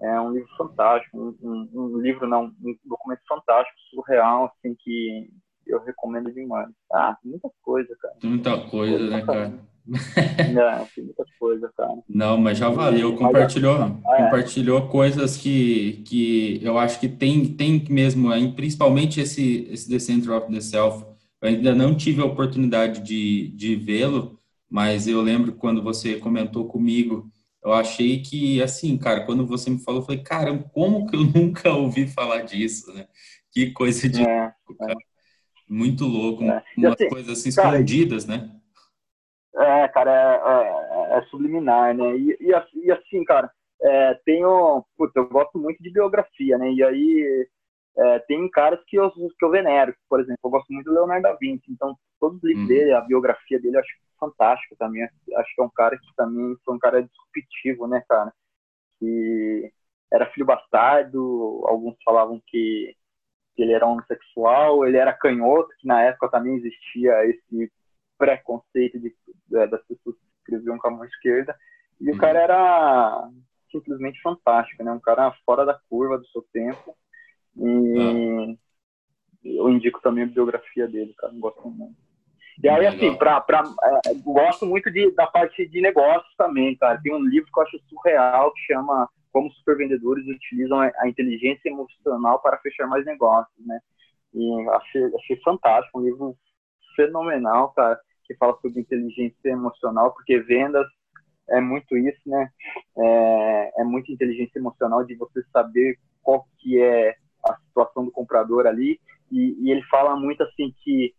É 0.02 0.20
um 0.20 0.34
livro 0.34 0.50
fantástico, 0.58 1.18
um, 1.18 1.38
um, 1.42 1.70
um 1.74 1.98
livro 2.00 2.28
não, 2.28 2.54
um 2.62 2.78
documento 2.84 3.22
fantástico, 3.26 3.80
surreal, 3.90 4.54
assim, 4.54 4.76
que 4.78 5.30
eu 5.68 5.84
recomendo 5.84 6.32
demais. 6.32 6.70
Ah, 6.92 7.18
muita 7.24 7.50
coisa, 7.62 7.96
cara. 8.02 8.16
Muita 8.24 8.58
coisa, 8.58 9.10
né, 9.10 9.22
cara? 9.22 9.54
Não, 9.88 10.86
tem 10.94 11.04
muita 11.06 11.24
coisa, 11.40 11.72
cara. 11.76 11.98
Não, 12.10 12.38
mas 12.38 12.58
já 12.58 12.70
valeu. 12.70 13.16
Compartilhou, 13.16 13.76
ah, 13.76 14.16
é. 14.16 14.24
compartilhou 14.24 14.88
coisas 14.90 15.38
que, 15.38 16.04
que 16.06 16.60
eu 16.62 16.78
acho 16.78 17.00
que 17.00 17.08
tem, 17.08 17.46
tem 17.46 17.86
mesmo, 17.90 18.30
principalmente 18.54 19.22
esse, 19.22 19.68
esse 19.72 19.90
The 19.90 20.00
Center 20.00 20.32
of 20.34 20.52
the 20.52 20.60
Self. 20.60 21.06
Eu 21.42 21.50
ainda 21.50 21.74
não 21.74 21.96
tive 21.96 22.22
a 22.22 22.26
oportunidade 22.26 23.02
de, 23.02 23.50
de 23.50 23.76
vê-lo, 23.76 24.40
mas 24.70 25.08
eu 25.08 25.22
lembro 25.22 25.54
quando 25.54 25.82
você 25.82 26.16
comentou 26.18 26.68
comigo, 26.68 27.32
eu 27.64 27.74
achei 27.74 28.22
que, 28.22 28.62
assim, 28.62 28.98
cara, 28.98 29.26
quando 29.26 29.46
você 29.46 29.70
me 29.70 29.80
falou, 29.80 30.02
eu 30.02 30.06
falei, 30.06 30.22
caramba, 30.22 30.70
como 30.74 31.06
que 31.08 31.16
eu 31.16 31.24
nunca 31.36 31.72
ouvi 31.72 32.08
falar 32.08 32.42
disso, 32.42 32.94
né? 32.94 33.08
Que 33.52 33.72
coisa 33.72 34.08
de 34.10 34.24
é, 34.24 34.54
é. 34.82 34.94
Muito 35.70 36.06
louco, 36.06 36.44
é. 36.44 36.64
umas 36.78 36.94
assim, 36.94 37.10
coisas 37.10 37.40
assim, 37.40 37.50
escondidas, 37.50 38.26
cara, 38.26 38.38
né? 38.38 38.52
É, 39.56 39.88
cara, 39.90 40.12
é, 40.12 41.16
é, 41.16 41.18
é 41.18 41.22
subliminar, 41.24 41.94
né? 41.94 42.16
E, 42.18 42.38
e, 42.40 42.86
e 42.86 42.92
assim, 42.92 43.24
cara, 43.26 43.52
é, 43.82 44.14
tenho. 44.26 44.86
Puta, 44.98 45.20
eu 45.20 45.28
gosto 45.28 45.58
muito 45.58 45.82
de 45.82 45.92
biografia, 45.92 46.58
né? 46.58 46.72
E 46.72 46.84
aí 46.84 47.48
é, 47.98 48.20
tem 48.20 48.50
caras 48.50 48.80
que 48.86 48.96
eu, 48.98 49.12
que 49.12 49.44
eu 49.44 49.50
venero, 49.50 49.94
por 50.10 50.20
exemplo, 50.20 50.40
eu 50.44 50.50
gosto 50.52 50.72
muito 50.72 50.86
do 50.86 50.94
Leonardo 50.94 51.24
da 51.24 51.34
Vinci, 51.34 51.72
então 51.72 51.98
todos 52.20 52.38
os 52.38 52.44
livros 52.44 52.66
hum. 52.66 52.68
dele, 52.68 52.94
a 52.94 53.02
biografia 53.02 53.60
dele, 53.60 53.76
eu 53.76 53.80
acho 53.80 53.90
fantástico 54.20 54.76
também. 54.78 55.04
Acho 55.04 55.56
que 55.56 55.62
é 55.62 55.64
um 55.64 55.70
cara 55.70 55.98
que 55.98 56.16
também 56.16 56.56
foi 56.64 56.76
um 56.76 56.80
cara 56.80 57.02
disruptivo, 57.02 57.88
né, 57.88 58.04
cara? 58.08 58.32
Que 59.00 59.72
era 60.12 60.30
filho 60.32 60.46
bastardo, 60.46 61.64
alguns 61.68 61.96
falavam 62.04 62.42
que, 62.48 62.96
que 63.58 63.64
ele 63.64 63.74
era 63.74 63.88
homossexual, 63.88 64.86
ele 64.86 64.98
era 64.98 65.12
canhoto, 65.12 65.74
que 65.80 65.88
na 65.88 66.04
época 66.04 66.30
também 66.30 66.56
existia 66.58 67.26
esse 67.26 67.72
preconceito 68.16 69.00
de, 69.00 69.14
é, 69.56 69.66
das 69.66 69.84
pessoas 69.88 70.16
que 70.16 70.26
escreviam 70.38 70.78
com 70.78 70.88
a 70.88 70.92
mão 70.92 71.04
esquerda. 71.06 71.58
E 72.00 72.08
uhum. 72.08 72.16
o 72.16 72.20
cara 72.20 72.40
era 72.40 73.30
simplesmente 73.72 74.22
fantástico, 74.22 74.84
né? 74.84 74.92
Um 74.92 75.00
cara 75.00 75.36
fora 75.44 75.66
da 75.66 75.74
curva 75.90 76.20
do 76.20 76.28
seu 76.28 76.46
tempo. 76.54 76.96
E 77.56 77.64
uhum. 77.64 78.58
eu 79.44 79.70
indico 79.72 80.00
também 80.02 80.26
a 80.26 80.28
biografia 80.28 80.88
dele, 80.88 81.16
cara. 81.18 81.34
Gosto 81.34 81.68
muito. 81.68 81.98
E 82.64 82.70
aí, 82.70 82.86
assim, 82.86 83.16
pra, 83.16 83.42
pra, 83.42 83.64
é, 84.06 84.14
gosto 84.16 84.68
muito 84.68 84.92
de, 84.92 85.12
da 85.12 85.26
parte 85.26 85.68
de 85.68 85.82
negócios 85.82 86.34
também, 86.38 86.78
cara. 86.78 87.02
Tem 87.02 87.14
um 87.14 87.26
livro 87.26 87.52
que 87.52 87.60
eu 87.60 87.64
acho 87.64 87.80
surreal 87.90 88.54
que 88.54 88.62
chama 88.72 89.10
Como 89.38 89.52
Supervendedores 89.52 90.26
Utilizam 90.28 90.80
a 90.80 91.08
Inteligência 91.08 91.70
Emocional 91.70 92.42
para 92.42 92.58
Fechar 92.58 92.88
Mais 92.88 93.06
Negócios, 93.06 93.68
né? 93.68 93.80
E 94.34 94.70
achei, 94.70 95.04
achei 95.16 95.36
fantástico, 95.44 96.00
um 96.00 96.04
livro 96.04 96.36
fenomenal, 96.96 97.70
cara 97.74 98.00
que 98.26 98.36
fala 98.36 98.58
sobre 98.60 98.82
inteligência 98.82 99.50
emocional, 99.50 100.12
porque 100.12 100.40
vendas 100.40 100.88
é 101.50 101.62
muito 101.62 101.96
isso, 101.96 102.20
né? 102.26 102.50
É, 102.98 103.82
é 103.82 103.84
muito 103.84 104.12
inteligência 104.12 104.58
emocional 104.58 105.06
de 105.06 105.14
você 105.14 105.44
saber 105.54 106.00
qual 106.24 106.48
que 106.58 106.82
é 106.82 107.16
a 107.48 107.56
situação 107.58 108.06
do 108.06 108.12
comprador 108.12 108.66
ali. 108.66 109.00
E, 109.32 109.56
e 109.62 109.72
ele 109.72 109.84
fala 109.84 110.16
muito 110.16 110.42
assim 110.42 110.74
que 110.84 111.14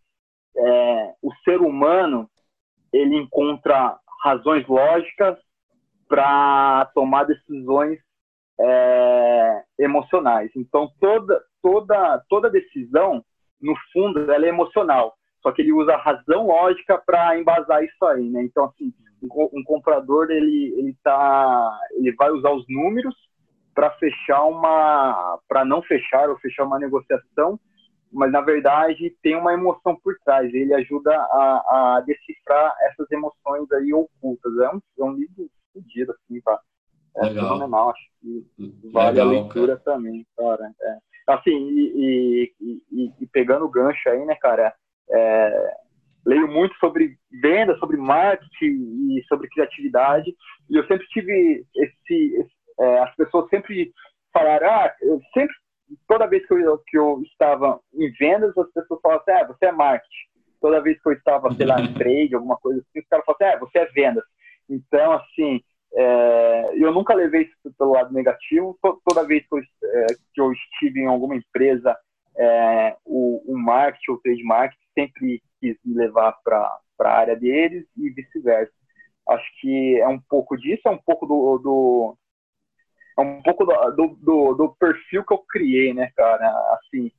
é, 0.56 1.14
o 1.22 1.32
ser 1.44 1.60
humano 1.60 2.28
ele 2.92 3.16
encontra 3.16 3.96
razões 4.24 4.66
lógicas 4.66 5.38
para 6.08 6.90
tomar 6.94 7.24
decisões 7.24 8.00
é, 8.60 9.62
emocionais. 9.78 10.50
Então 10.56 10.90
toda 11.00 11.42
toda 11.62 12.24
toda 12.28 12.50
decisão 12.50 13.24
no 13.60 13.74
fundo 13.92 14.30
ela 14.30 14.46
é 14.46 14.48
emocional. 14.48 15.18
Só 15.42 15.52
que 15.52 15.62
ele 15.62 15.72
usa 15.72 15.94
a 15.94 16.02
razão 16.02 16.46
lógica 16.46 16.98
para 16.98 17.38
embasar 17.38 17.82
isso 17.84 18.04
aí, 18.06 18.28
né? 18.28 18.42
Então, 18.42 18.64
assim, 18.64 18.92
um, 19.22 19.62
comprador, 19.64 20.30
ele, 20.30 20.74
ele, 20.76 20.96
tá, 21.02 21.80
ele 21.92 22.12
vai 22.12 22.30
usar 22.30 22.50
os 22.50 22.64
números 22.68 23.14
para 23.74 23.90
fechar 23.92 24.44
uma... 24.44 25.38
para 25.48 25.64
não 25.64 25.82
fechar 25.82 26.28
ou 26.28 26.38
fechar 26.38 26.64
uma 26.64 26.78
negociação, 26.78 27.58
mas, 28.12 28.32
na 28.32 28.40
verdade, 28.40 29.14
tem 29.22 29.36
uma 29.36 29.52
emoção 29.52 29.94
por 30.02 30.16
trás. 30.24 30.52
Ele 30.52 30.74
ajuda 30.74 31.14
a, 31.14 31.96
a 31.96 32.00
decifrar 32.00 32.74
essas 32.82 33.08
emoções 33.10 33.70
aí 33.72 33.92
ocultas. 33.92 34.58
É 34.58 34.68
um, 34.70 34.80
é 34.98 35.04
um 35.04 35.12
livro 35.12 35.48
fodido, 35.72 36.12
assim, 36.12 36.40
pá. 36.40 36.58
É 37.16 37.26
Legal. 37.26 37.44
fenomenal, 37.44 37.90
acho 37.90 38.02
que 38.20 38.90
vale 38.92 39.16
Legal, 39.16 39.28
a 39.28 39.30
leitura 39.30 39.76
cara. 39.78 39.96
também, 39.96 40.26
cara. 40.36 40.72
É. 40.80 40.98
Assim, 41.28 41.50
e, 41.50 42.52
e, 42.60 42.82
e, 42.92 43.12
e 43.20 43.26
pegando 43.26 43.64
o 43.64 43.70
gancho 43.70 44.08
aí, 44.08 44.24
né, 44.24 44.34
cara, 44.36 44.74
é, 45.10 45.74
leio 46.24 46.48
muito 46.48 46.74
sobre 46.76 47.16
venda, 47.42 47.76
sobre 47.78 47.96
marketing 47.96 49.16
e 49.16 49.24
sobre 49.28 49.48
criatividade. 49.48 50.34
E 50.70 50.76
eu 50.76 50.86
sempre 50.86 51.06
tive 51.08 51.64
esse, 51.76 52.34
esse 52.36 52.58
é, 52.80 52.98
as 53.00 53.14
pessoas 53.16 53.48
sempre 53.50 53.92
falaram, 54.32 54.68
ah, 54.70 54.94
eu 55.02 55.20
sempre 55.34 55.54
toda 56.06 56.26
vez 56.26 56.46
que 56.46 56.54
eu, 56.54 56.78
que 56.86 56.98
eu 56.98 57.22
estava 57.22 57.80
em 57.94 58.10
vendas, 58.12 58.56
as 58.56 58.70
pessoas 58.72 59.00
falavam 59.00 59.22
assim, 59.22 59.32
ah, 59.32 59.46
você 59.46 59.66
é 59.66 59.72
marketing. 59.72 60.28
Toda 60.60 60.82
vez 60.82 61.00
que 61.00 61.08
eu 61.08 61.12
estava, 61.12 61.52
sei 61.54 61.66
lá, 61.66 61.80
em 61.80 61.92
trade, 61.94 62.34
alguma 62.34 62.56
coisa 62.56 62.80
assim, 62.80 63.00
os 63.00 63.08
caras 63.08 63.24
falavam 63.24 63.46
assim, 63.46 63.56
ah, 63.56 63.58
você 63.58 63.78
é 63.78 63.86
vendas. 63.86 64.24
Então, 64.68 65.12
assim, 65.12 65.62
é, 65.94 66.70
eu 66.76 66.92
nunca 66.92 67.14
levei 67.14 67.42
isso 67.42 67.74
pelo 67.78 67.92
lado 67.92 68.12
negativo. 68.12 68.78
Toda 68.82 69.26
vez 69.26 69.46
que 69.46 69.54
eu, 69.54 69.58
é, 69.58 70.06
que 70.34 70.40
eu 70.40 70.52
estive 70.52 71.00
em 71.00 71.06
alguma 71.06 71.36
empresa, 71.36 71.96
é, 72.36 72.96
o, 73.04 73.52
o 73.52 73.58
marketing, 73.58 74.12
o 74.12 74.18
trade 74.18 74.42
marketing, 74.44 74.82
sempre 74.94 75.42
quis 75.60 75.76
me 75.84 75.94
levar 75.94 76.32
para 76.44 76.80
a 77.00 77.08
área 77.08 77.36
deles 77.36 77.86
e 77.96 78.10
vice-versa. 78.10 78.72
Acho 79.28 79.46
que 79.60 80.00
é 80.00 80.08
um 80.08 80.20
pouco 80.20 80.56
disso, 80.56 80.82
é 80.86 80.90
um 80.90 80.98
pouco 80.98 81.26
do, 81.26 81.58
do 81.58 82.16
é 83.18 83.20
um 83.20 83.42
pouco 83.42 83.64
do, 83.64 84.16
do, 84.22 84.54
do, 84.54 84.76
perfil 84.78 85.24
que 85.24 85.34
eu 85.34 85.38
criei, 85.38 85.92
né, 85.92 86.10
cara? 86.16 86.48
Assim, 86.74 87.10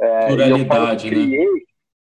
é, 0.00 0.26
Pluralidade, 0.28 1.08
eu 1.08 1.18
né? 1.18 1.26
criei, 1.26 1.44
né? 1.44 1.60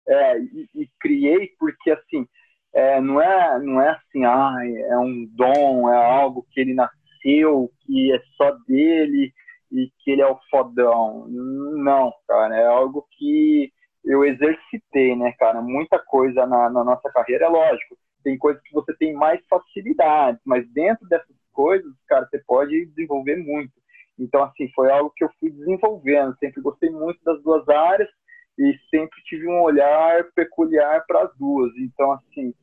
É, 0.07 0.39
e, 0.39 0.69
e, 0.75 0.89
criei 0.99 1.55
porque, 1.57 1.89
assim, 1.91 2.27
é, 2.73 3.01
não, 3.01 3.21
é, 3.21 3.59
não 3.59 3.81
é 3.81 3.89
assim, 3.89 4.23
ah, 4.25 4.55
é 4.63 4.97
um 4.97 5.25
dom, 5.35 5.89
é 5.89 5.95
algo 5.95 6.45
que 6.51 6.61
ele 6.61 6.73
nasceu, 6.73 7.71
que 7.81 8.13
é 8.13 8.21
só 8.37 8.51
dele 8.67 9.33
e 9.71 9.91
que 9.99 10.11
ele 10.11 10.21
é 10.21 10.27
o 10.27 10.39
fodão. 10.49 11.27
Não, 11.27 12.13
cara, 12.27 12.55
é 12.57 12.67
algo 12.67 13.05
que 13.17 13.71
eu 14.05 14.23
exercitei, 14.23 15.15
né, 15.15 15.33
cara? 15.37 15.61
Muita 15.61 15.99
coisa 15.99 16.45
na, 16.45 16.69
na 16.69 16.83
nossa 16.83 17.09
carreira, 17.11 17.45
é 17.45 17.49
lógico. 17.49 17.97
Tem 18.23 18.37
coisas 18.37 18.61
que 18.63 18.73
você 18.73 18.95
tem 18.97 19.13
mais 19.13 19.39
facilidade, 19.47 20.39
mas 20.45 20.69
dentro 20.71 21.07
dessas 21.07 21.35
coisas, 21.53 21.91
cara, 22.07 22.27
você 22.29 22.39
pode 22.45 22.85
desenvolver 22.87 23.37
muito. 23.37 23.71
Então, 24.17 24.43
assim, 24.43 24.69
foi 24.75 24.91
algo 24.91 25.11
que 25.15 25.23
eu 25.23 25.29
fui 25.39 25.49
desenvolvendo. 25.49 26.35
Sempre 26.37 26.61
gostei 26.61 26.89
muito 26.89 27.19
das 27.23 27.41
duas 27.41 27.67
áreas 27.69 28.09
e 28.59 28.77
sempre 28.89 29.21
tive 29.23 29.47
um 29.47 29.61
olhar 29.61 30.25
peculiar 30.35 31.03
para 31.07 31.23
as 31.23 31.35
duas. 31.37 31.71
Então, 31.77 32.11
assim, 32.11 32.53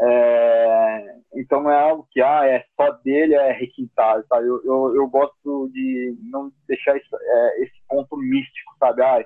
é... 0.00 1.14
então 1.34 1.62
não 1.62 1.70
é 1.70 1.80
algo 1.80 2.06
que 2.10 2.20
ah, 2.20 2.44
é 2.44 2.64
só 2.76 2.90
dele, 3.04 3.34
é 3.34 3.52
requintado, 3.52 4.26
sabe? 4.28 4.46
Eu, 4.46 4.60
eu, 4.64 4.96
eu 4.96 5.08
gosto 5.08 5.70
de 5.72 6.18
não 6.24 6.50
deixar 6.66 6.96
isso, 6.96 7.08
é, 7.14 7.62
esse 7.62 7.80
ponto 7.88 8.16
místico, 8.16 8.74
sabe? 8.78 9.02
Ah, 9.02 9.24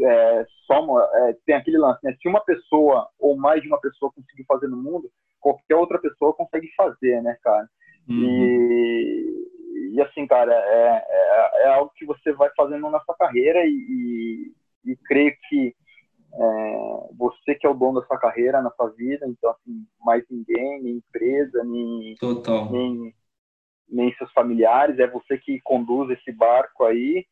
é, 0.00 0.46
só 0.66 0.82
uma, 0.82 1.08
é, 1.14 1.36
tem 1.46 1.54
aquele 1.54 1.78
lance, 1.78 2.00
né? 2.02 2.16
Se 2.20 2.28
uma 2.28 2.40
pessoa 2.40 3.08
ou 3.18 3.36
mais 3.36 3.62
de 3.62 3.68
uma 3.68 3.80
pessoa 3.80 4.10
conseguir 4.10 4.44
fazer 4.44 4.66
no 4.66 4.76
mundo, 4.76 5.08
qualquer 5.38 5.76
outra 5.76 6.00
pessoa 6.00 6.34
consegue 6.34 6.68
fazer, 6.76 7.22
né, 7.22 7.36
cara? 7.42 7.68
Uhum. 8.08 8.24
E, 8.24 9.94
e 9.94 10.00
assim, 10.00 10.26
cara, 10.26 10.52
é, 10.52 11.04
é, 11.08 11.62
é, 11.64 11.68
algo 11.68 11.92
que 11.94 12.04
você 12.04 12.32
vai 12.32 12.50
fazendo 12.56 12.90
na 12.90 13.00
sua 13.00 13.14
carreira 13.16 13.64
e, 13.66 14.52
e, 14.84 14.96
creio 14.96 15.34
que 15.48 15.74
é, 16.34 17.08
você 17.16 17.54
que 17.54 17.66
é 17.66 17.70
o 17.70 17.74
dono 17.74 18.00
da 18.00 18.06
sua 18.06 18.18
carreira, 18.18 18.60
na 18.60 18.70
sua 18.72 18.88
vida, 18.90 19.26
então 19.26 19.50
assim, 19.50 19.86
mais 20.00 20.24
ninguém, 20.30 20.82
nem 20.82 20.96
empresa, 20.96 21.64
nem, 21.64 22.16
nem, 22.70 23.14
nem 23.88 24.14
seus 24.16 24.32
familiares, 24.32 24.98
é 24.98 25.06
você 25.06 25.38
que 25.38 25.60
conduz 25.62 26.10
esse 26.10 26.32
barco 26.32 26.84
aí. 26.84 27.26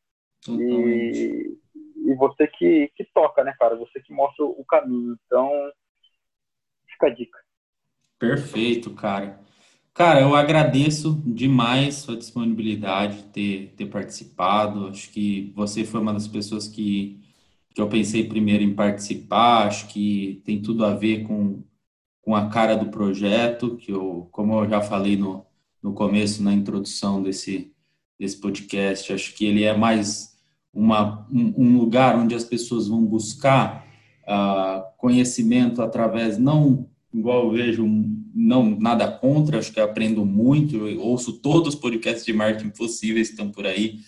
Totalmente. 0.44 1.18
E, 1.18 1.58
e 2.06 2.14
você 2.14 2.46
que, 2.46 2.90
que 2.96 3.04
toca, 3.12 3.42
né, 3.42 3.54
cara? 3.58 3.76
Você 3.76 4.00
que 4.00 4.12
mostra 4.12 4.44
o 4.44 4.64
caminho. 4.64 5.18
Então, 5.26 5.50
fica 6.88 7.06
a 7.08 7.10
dica. 7.10 7.38
Perfeito, 8.18 8.94
cara. 8.94 9.40
Cara, 9.92 10.20
eu 10.20 10.34
agradeço 10.34 11.22
demais 11.24 11.96
sua 11.96 12.16
disponibilidade 12.16 13.16
de 13.16 13.22
ter, 13.24 13.74
ter 13.76 13.86
participado. 13.86 14.88
Acho 14.88 15.10
que 15.10 15.52
você 15.56 15.84
foi 15.84 16.00
uma 16.00 16.12
das 16.12 16.28
pessoas 16.28 16.68
que, 16.68 17.18
que 17.76 17.82
eu 17.82 17.88
pensei 17.90 18.24
primeiro 18.24 18.64
em 18.64 18.74
participar. 18.74 19.66
Acho 19.66 19.88
que 19.88 20.40
tem 20.46 20.62
tudo 20.62 20.82
a 20.82 20.94
ver 20.94 21.24
com, 21.24 21.62
com 22.22 22.34
a 22.34 22.48
cara 22.48 22.74
do 22.74 22.86
projeto, 22.86 23.76
que 23.76 23.92
eu, 23.92 24.30
como 24.32 24.54
eu 24.54 24.70
já 24.70 24.80
falei 24.80 25.14
no, 25.14 25.44
no 25.82 25.92
começo, 25.92 26.42
na 26.42 26.54
introdução 26.54 27.22
desse, 27.22 27.70
desse 28.18 28.38
podcast, 28.40 29.12
acho 29.12 29.34
que 29.34 29.44
ele 29.44 29.62
é 29.62 29.76
mais 29.76 30.38
uma, 30.72 31.28
um, 31.30 31.52
um 31.58 31.78
lugar 31.78 32.16
onde 32.16 32.34
as 32.34 32.44
pessoas 32.44 32.88
vão 32.88 33.04
buscar 33.04 33.86
uh, 34.22 34.82
conhecimento 34.96 35.82
através, 35.82 36.38
não 36.38 36.88
igual 37.12 37.44
eu 37.44 37.50
vejo, 37.50 37.86
não 38.34 38.78
nada 38.80 39.06
contra, 39.06 39.58
acho 39.58 39.72
que 39.72 39.80
aprendo 39.80 40.24
muito, 40.24 40.78
ouço 40.98 41.34
todos 41.40 41.74
os 41.74 41.80
podcasts 41.80 42.24
de 42.24 42.32
marketing 42.32 42.70
possíveis 42.70 43.28
que 43.28 43.34
estão 43.34 43.50
por 43.50 43.66
aí, 43.66 43.98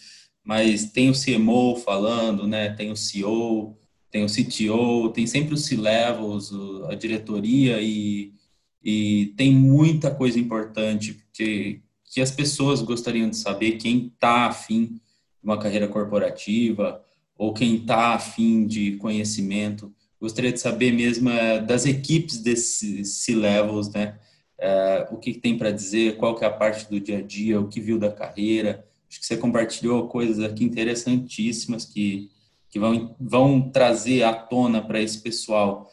mas 0.48 0.86
tem 0.86 1.10
o 1.10 1.12
CMO 1.12 1.76
falando, 1.76 2.46
né? 2.46 2.70
Tem 2.70 2.90
o 2.90 2.96
CEO, 2.96 3.76
tem 4.10 4.24
o 4.24 4.28
CTO, 4.28 5.10
tem 5.10 5.26
sempre 5.26 5.52
os 5.52 5.66
C-levels, 5.66 6.50
a 6.88 6.94
diretoria 6.94 7.82
e, 7.82 8.32
e 8.82 9.34
tem 9.36 9.52
muita 9.52 10.10
coisa 10.10 10.40
importante 10.40 11.22
que, 11.34 11.82
as 12.18 12.30
pessoas 12.30 12.80
gostariam 12.80 13.28
de 13.28 13.36
saber, 13.36 13.72
quem 13.72 14.06
está 14.06 14.46
afim 14.46 14.86
de 14.86 15.00
uma 15.44 15.58
carreira 15.58 15.86
corporativa 15.86 17.04
ou 17.36 17.52
quem 17.52 17.76
está 17.76 18.14
afim 18.14 18.66
de 18.66 18.96
conhecimento 18.96 19.94
gostaria 20.18 20.50
de 20.50 20.60
saber 20.60 20.92
mesmo 20.92 21.28
é, 21.28 21.60
das 21.60 21.84
equipes 21.84 22.38
desses 22.38 23.18
C-levels, 23.18 23.90
né? 23.90 24.18
É, 24.58 25.06
o 25.10 25.18
que 25.18 25.34
tem 25.34 25.58
para 25.58 25.70
dizer, 25.70 26.16
qual 26.16 26.34
que 26.34 26.42
é 26.42 26.48
a 26.48 26.50
parte 26.50 26.88
do 26.88 26.98
dia 26.98 27.18
a 27.18 27.22
dia, 27.22 27.60
o 27.60 27.68
que 27.68 27.82
viu 27.82 27.98
da 27.98 28.10
carreira. 28.10 28.87
Acho 29.08 29.20
que 29.20 29.26
você 29.26 29.36
compartilhou 29.36 30.08
coisas 30.08 30.38
aqui 30.40 30.64
interessantíssimas 30.64 31.84
que, 31.84 32.30
que 32.70 32.78
vão, 32.78 33.16
vão 33.18 33.70
trazer 33.70 34.22
à 34.22 34.34
tona 34.34 34.82
para 34.82 35.00
esse 35.00 35.18
pessoal 35.18 35.90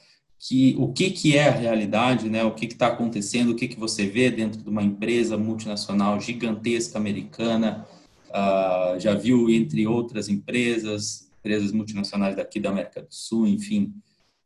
que 0.48 0.76
o 0.78 0.92
que, 0.94 1.10
que 1.10 1.36
é 1.36 1.48
a 1.48 1.52
realidade, 1.52 2.30
né? 2.30 2.44
o 2.44 2.54
que 2.54 2.66
está 2.66 2.88
acontecendo, 2.88 3.52
o 3.52 3.56
que, 3.56 3.68
que 3.68 3.80
você 3.80 4.06
vê 4.06 4.30
dentro 4.30 4.62
de 4.62 4.70
uma 4.70 4.84
empresa 4.84 5.38
multinacional 5.38 6.20
gigantesca 6.20 7.00
americana, 7.00 7.88
uh, 8.30 9.00
já 9.00 9.16
viu 9.16 9.50
entre 9.50 9.88
outras 9.88 10.30
empresas, 10.30 11.32
empresas 11.40 11.72
multinacionais 11.72 12.36
daqui 12.36 12.60
da 12.60 12.70
América 12.70 13.02
do 13.02 13.14
Sul, 13.14 13.48
enfim, 13.48 13.94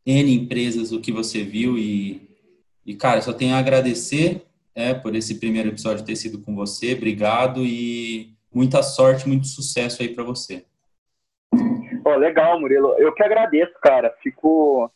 N 0.06 0.34
empresas 0.34 0.92
o 0.92 1.02
que 1.02 1.12
você 1.12 1.44
viu 1.44 1.78
e, 1.78 2.30
e 2.86 2.96
cara, 2.96 3.22
só 3.22 3.34
tenho 3.34 3.56
a 3.56 3.60
agradecer 3.60 4.46
é, 4.74 4.94
por 4.94 5.16
esse 5.16 5.36
primeiro 5.36 5.70
episódio 5.70 6.06
ter 6.06 6.16
sido 6.16 6.40
com 6.40 6.56
você. 6.56 6.94
Obrigado 6.94 7.66
e 7.66 8.38
muita 8.54 8.82
sorte, 8.82 9.28
muito 9.28 9.48
sucesso 9.48 10.02
aí 10.02 10.14
para 10.14 10.24
você. 10.24 10.66
Oh, 12.06 12.16
legal, 12.16 12.60
Murilo. 12.60 12.96
Eu 12.98 13.14
que 13.14 13.24
agradeço, 13.24 13.74
cara. 13.82 14.14
Fico, 14.22 14.92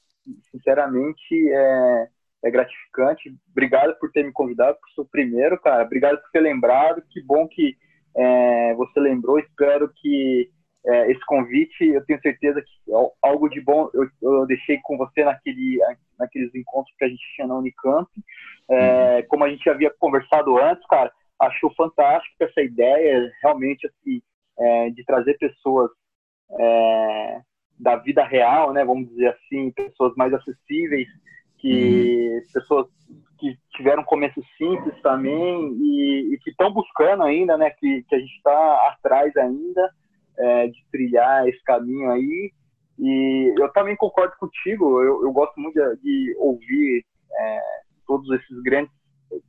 sinceramente, 0.52 1.50
é, 1.50 2.08
é 2.44 2.52
gratificante. 2.52 3.36
Obrigado 3.52 3.96
por 4.00 4.12
ter 4.12 4.24
me 4.24 4.32
convidado, 4.32 4.78
por 4.80 4.90
ser 4.92 5.02
o 5.02 5.06
primeiro, 5.06 5.60
cara. 5.60 5.84
Obrigado 5.84 6.20
por 6.22 6.32
ter 6.32 6.40
lembrado. 6.40 7.04
Que 7.10 7.22
bom 7.22 7.48
que 7.48 7.78
é, 8.16 8.74
você 8.76 9.00
lembrou. 9.00 9.40
Espero 9.40 9.92
que 9.96 10.50
é, 10.86 11.12
esse 11.12 11.24
convite. 11.26 11.86
Eu 11.86 12.06
tenho 12.06 12.22
certeza 12.22 12.62
que 12.62 12.94
algo 13.22 13.50
de 13.50 13.62
bom 13.62 13.90
eu, 13.94 14.08
eu, 14.22 14.46
deixei 14.46 14.80
com 14.84 14.98
você 14.98 15.24
naquele, 15.24 15.80
naqueles 16.20 16.54
encontros 16.56 16.96
que 16.98 17.06
a 17.06 17.10
gente 17.10 17.24
tinha 17.36 17.48
na 17.48 17.58
Unicamp. 17.58 18.10
É, 18.70 19.18
uhum. 19.18 19.28
Como 19.28 19.44
a 19.44 19.50
gente 19.50 19.70
havia 19.70 19.92
conversado 20.00 20.58
antes, 20.58 20.86
cara, 20.88 21.12
achou 21.40 21.74
fantástico 21.76 22.36
essa 22.40 22.62
ideia, 22.62 23.32
realmente, 23.42 23.88
assim, 23.88 24.22
é, 24.58 24.90
de 24.92 25.04
trazer 25.04 25.38
pessoas 25.38 25.92
é, 26.60 27.42
da 27.80 27.96
vida 27.98 28.24
real, 28.24 28.72
né, 28.72 28.86
vamos 28.86 29.10
dizer 29.10 29.30
assim, 29.30 29.72
pessoas 29.72 30.14
mais 30.16 30.34
acessíveis, 30.34 31.08
que 31.58 32.30
uhum. 32.34 32.54
pessoas 32.54 32.88
que 33.40 33.58
tiveram 33.76 34.04
começo 34.04 34.42
simples 34.58 35.02
também 35.02 35.74
e, 35.80 36.34
e 36.34 36.38
que 36.40 36.52
estão 36.52 36.72
buscando 36.72 37.24
ainda, 37.24 37.58
né, 37.58 37.70
que, 37.72 38.04
que 38.04 38.16
a 38.16 38.20
gente 38.20 38.36
está 38.36 38.88
atrás 38.90 39.36
ainda 39.36 39.92
é, 40.38 40.68
de 40.68 40.86
trilhar 40.92 41.48
esse 41.48 41.62
caminho 41.64 42.12
aí. 42.12 42.52
E 43.00 43.54
eu 43.60 43.70
também 43.74 43.96
concordo 43.96 44.34
contigo, 44.40 45.02
eu, 45.02 45.24
eu 45.24 45.32
gosto 45.32 45.60
muito 45.60 45.74
de, 45.74 45.96
de 45.98 46.36
ouvir 46.38 47.04
é, 47.38 47.60
todos 48.06 48.30
esses 48.32 48.62
grandes, 48.62 48.94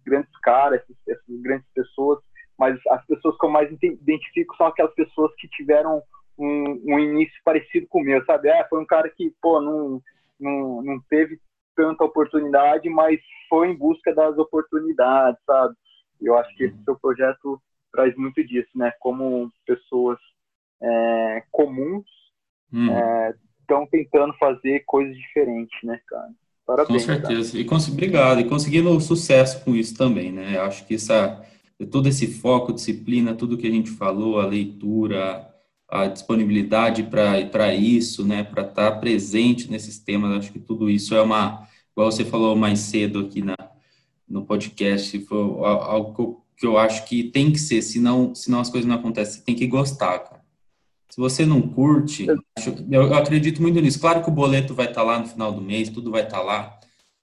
grandes 0.05 0.37
caras, 0.41 0.81
esses, 0.83 0.97
essas 1.09 1.41
grandes 1.43 1.67
pessoas, 1.75 2.19
mas 2.59 2.79
as 2.89 3.05
pessoas 3.07 3.37
que 3.39 3.47
eu 3.47 3.51
mais 3.51 3.71
identifico 3.73 4.57
são 4.57 4.67
aquelas 4.67 4.95
pessoas 4.95 5.33
que 5.37 5.49
tiveram 5.49 6.03
um, 6.39 6.83
um 6.85 6.99
início 6.99 7.35
parecido 7.45 7.87
com 7.89 8.01
o 8.01 8.05
meu, 8.05 8.25
sabe? 8.25 8.49
É, 8.49 8.67
foi 8.69 8.81
um 8.81 8.87
cara 8.87 9.09
que, 9.11 9.33
pô, 9.41 9.61
não, 9.61 10.01
não, 10.39 10.83
não 10.83 11.01
teve 11.09 11.39
tanta 11.75 12.05
oportunidade, 12.05 12.89
mas 12.89 13.21
foi 13.49 13.69
em 13.69 13.77
busca 13.77 14.15
das 14.15 14.37
oportunidades, 14.39 15.41
sabe? 15.45 15.75
Eu 16.21 16.37
acho 16.39 16.55
que 16.57 16.65
esse 16.65 16.85
seu 16.85 16.99
projeto 16.99 17.61
traz 17.93 18.15
muito 18.17 18.45
disso, 18.45 18.71
né? 18.75 18.93
Como 19.01 19.53
pessoas 19.67 20.19
é, 20.83 21.43
comuns 21.51 22.07
estão 22.73 23.83
hum. 23.83 23.87
é, 23.87 23.89
tentando 23.91 24.35
fazer 24.35 24.81
coisas 24.87 25.17
diferentes, 25.17 25.79
né, 25.83 26.01
cara? 26.07 26.31
Parabéns. 26.67 27.03
Com 27.03 27.07
certeza. 27.13 27.53
Cara. 27.53 27.63
E 27.63 27.65
cons... 27.65 27.89
Obrigado. 27.89 28.41
E 28.41 28.45
conseguindo 28.45 29.01
sucesso 29.01 29.63
com 29.65 29.75
isso 29.75 29.97
também, 29.97 30.33
né? 30.33 30.59
Acho 30.59 30.87
que 30.87 30.95
essa, 30.95 31.43
todo 31.91 32.09
esse 32.09 32.27
foco, 32.27 32.73
disciplina, 32.73 33.35
tudo 33.35 33.59
que 33.59 33.67
a 33.67 33.71
gente 33.71 33.91
falou, 33.91 34.41
a 34.41 34.47
leitura, 34.47 35.47
a 35.89 36.07
disponibilidade 36.07 37.03
para 37.05 37.75
isso, 37.75 38.25
né? 38.25 38.43
Para 38.43 38.63
estar 38.63 38.93
tá 38.93 38.99
presente 38.99 39.71
nesses 39.71 39.99
temas, 39.99 40.39
acho 40.39 40.53
que 40.53 40.59
tudo 40.59 40.89
isso 40.89 41.15
é 41.15 41.21
uma, 41.21 41.69
igual 41.93 42.11
você 42.11 42.25
falou 42.25 42.57
mais 42.57 42.81
cedo 42.81 43.21
aqui 43.21 43.43
na, 43.43 43.57
no 44.29 44.45
podcast, 44.45 45.19
foi 45.21 45.39
algo 45.39 46.15
que 46.15 46.21
eu, 46.21 46.45
que 46.57 46.67
eu 46.67 46.79
acho 46.79 47.05
que 47.07 47.25
tem 47.25 47.53
que 47.53 47.59
ser, 47.59 47.83
senão, 47.83 48.35
senão 48.35 48.61
as 48.61 48.71
coisas 48.71 48.89
não 48.89 48.97
acontecem. 48.97 49.35
Você 49.35 49.45
tem 49.45 49.55
que 49.55 49.67
gostar, 49.67 50.19
cara. 50.21 50.44
Se 51.15 51.21
você 51.21 51.47
não 51.47 51.63
curte, 51.63 52.27
eu 52.91 53.15
acredito 53.15 53.63
muito 53.63 53.81
nisso. 53.81 54.01
Claro 54.01 54.21
que 54.21 54.29
o 54.29 54.33
boleto 54.33 54.75
vai 54.75 54.87
estar 54.87 55.03
tá 55.03 55.07
lá 55.07 55.21
no 55.21 55.29
final 55.29 55.53
do 55.53 55.61
mês, 55.61 55.89
tudo 55.89 56.11
vai 56.11 56.25
estar 56.25 56.39
tá 56.39 56.43
lá, 56.43 56.77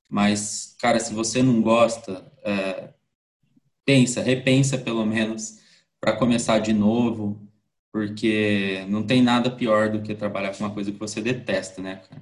mas, 0.09 0.77
cara, 0.79 0.97
se 0.97 1.13
você 1.13 1.43
não 1.43 1.61
gosta, 1.61 2.25
é, 2.41 2.93
pensa, 3.83 4.21
repensa 4.21 4.77
pelo 4.77 5.05
menos 5.05 5.59
para 5.99 6.15
começar 6.15 6.59
de 6.59 6.71
novo, 6.71 7.45
porque 7.91 8.85
não 8.87 9.05
tem 9.05 9.21
nada 9.21 9.51
pior 9.51 9.89
do 9.89 10.01
que 10.01 10.15
trabalhar 10.15 10.55
com 10.57 10.63
uma 10.63 10.73
coisa 10.73 10.89
que 10.89 10.97
você 10.97 11.19
detesta, 11.21 11.81
né, 11.81 12.01
cara? 12.09 12.21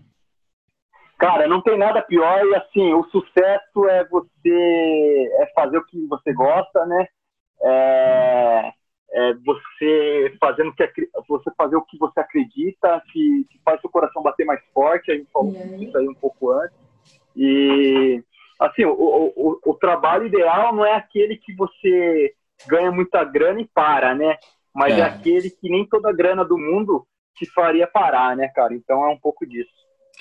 Cara, 1.20 1.47
não 1.47 1.61
tem 1.61 1.78
nada 1.78 2.02
pior 2.02 2.48
e 2.48 2.56
assim, 2.56 2.93
o 2.95 3.03
sucesso 3.11 3.88
é 3.88 4.03
você 4.06 5.30
é 5.39 5.52
fazer 5.53 5.77
o 5.77 5.85
que 5.85 6.03
você 6.07 6.34
gosta, 6.34 6.84
né? 6.88 7.07
É, 7.61 8.73
é 9.11 9.34
você 9.34 10.36
fazendo 10.40 10.73
que 10.73 11.10
você 11.27 11.52
fazer 11.57 11.76
o 11.76 11.81
que 11.81 11.98
você 11.98 12.19
acredita, 12.19 13.02
que, 13.11 13.45
que 13.49 13.60
faz 13.65 13.81
seu 13.81 13.90
coração 13.90 14.22
bater 14.22 14.45
mais 14.45 14.61
forte. 14.73 15.11
A 15.11 15.15
gente 15.15 15.31
falou 15.31 15.52
uhum. 15.52 15.81
isso 15.81 15.98
aí 15.98 16.07
um 16.07 16.14
pouco 16.14 16.52
antes. 16.52 16.77
E 17.36 18.23
assim, 18.60 18.86
o, 18.86 18.91
o, 18.94 19.60
o, 19.65 19.73
trabalho 19.76 20.27
ideal 20.27 20.76
não 20.76 20.86
é 20.86 20.94
aquele 20.94 21.38
que 21.38 21.53
você 21.53 22.34
ganha 22.68 22.91
muita 22.91 23.23
grana 23.23 23.61
e 23.61 23.68
para, 23.73 24.14
né? 24.14 24.38
Mas 24.73 24.94
é. 24.94 24.99
é 24.99 25.03
aquele 25.03 25.49
que 25.49 25.69
nem 25.69 25.86
toda 25.86 26.10
a 26.10 26.14
grana 26.14 26.45
do 26.45 26.57
mundo 26.57 27.06
te 27.36 27.45
faria 27.52 27.88
parar, 27.88 28.36
né, 28.36 28.49
cara? 28.49 28.73
Então 28.76 29.03
é 29.03 29.10
um 29.10 29.18
pouco 29.18 29.45
disso. 29.45 29.72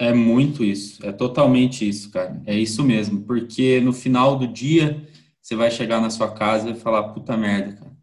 É 0.00 0.12
muito 0.12 0.62
isso, 0.62 1.04
é 1.04 1.10
totalmente 1.10 1.86
isso, 1.86 2.12
cara. 2.12 2.40
É 2.46 2.54
isso 2.54 2.84
mesmo, 2.84 3.22
porque 3.24 3.80
no 3.80 3.92
final 3.92 4.36
do 4.36 4.46
dia 4.46 5.02
você 5.42 5.56
vai 5.56 5.70
chegar 5.70 6.00
na 6.00 6.08
sua 6.08 6.32
casa 6.32 6.70
e 6.70 6.74
falar, 6.74 7.08
puta 7.08 7.36
merda, 7.36 7.74
cara 7.74 7.97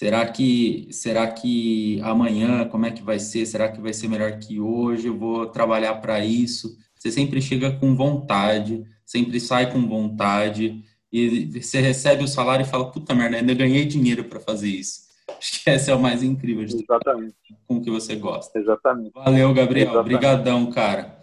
Será 0.00 0.24
que, 0.24 0.88
será 0.92 1.26
que 1.26 2.00
amanhã, 2.00 2.66
como 2.66 2.86
é 2.86 2.90
que 2.90 3.02
vai 3.02 3.18
ser? 3.18 3.44
Será 3.44 3.68
que 3.68 3.82
vai 3.82 3.92
ser 3.92 4.08
melhor 4.08 4.38
que 4.38 4.58
hoje? 4.58 5.08
Eu 5.08 5.14
vou 5.14 5.44
trabalhar 5.44 5.96
para 5.96 6.24
isso. 6.24 6.74
Você 6.96 7.12
sempre 7.12 7.38
chega 7.42 7.70
com 7.72 7.94
vontade, 7.94 8.82
sempre 9.04 9.38
sai 9.38 9.70
com 9.70 9.86
vontade 9.86 10.82
e 11.12 11.44
você 11.60 11.82
recebe 11.82 12.24
o 12.24 12.28
salário 12.28 12.64
e 12.64 12.66
fala, 12.66 12.90
puta 12.90 13.14
merda, 13.14 13.36
ainda 13.36 13.52
ganhei 13.52 13.84
dinheiro 13.84 14.24
para 14.24 14.40
fazer 14.40 14.68
isso. 14.68 15.00
Acho 15.38 15.62
que 15.62 15.68
esse 15.68 15.90
é 15.90 15.94
o 15.94 16.00
mais 16.00 16.22
incrível 16.22 16.64
de 16.64 16.76
Exatamente. 16.76 17.36
com 17.68 17.76
o 17.76 17.82
que 17.82 17.90
você 17.90 18.16
gosta. 18.16 18.58
Exatamente. 18.58 19.12
Valeu, 19.14 19.52
Gabriel. 19.52 19.92
Obrigadão, 19.98 20.70
cara. 20.70 21.20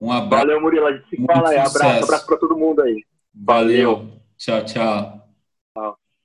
Um 0.00 0.12
abraço. 0.12 0.46
Valeu, 0.46 0.60
Murilo. 0.60 0.86
A 0.86 0.92
gente 0.92 1.08
se 1.08 1.26
fala 1.26 1.48
aí. 1.48 1.58
Abraço, 1.58 2.04
abraço 2.04 2.26
para 2.26 2.36
todo 2.36 2.56
mundo 2.56 2.80
aí. 2.80 3.02
Valeu. 3.34 3.96
Valeu. 3.96 4.12
Tchau. 4.38 4.64
Tchau. 4.64 5.23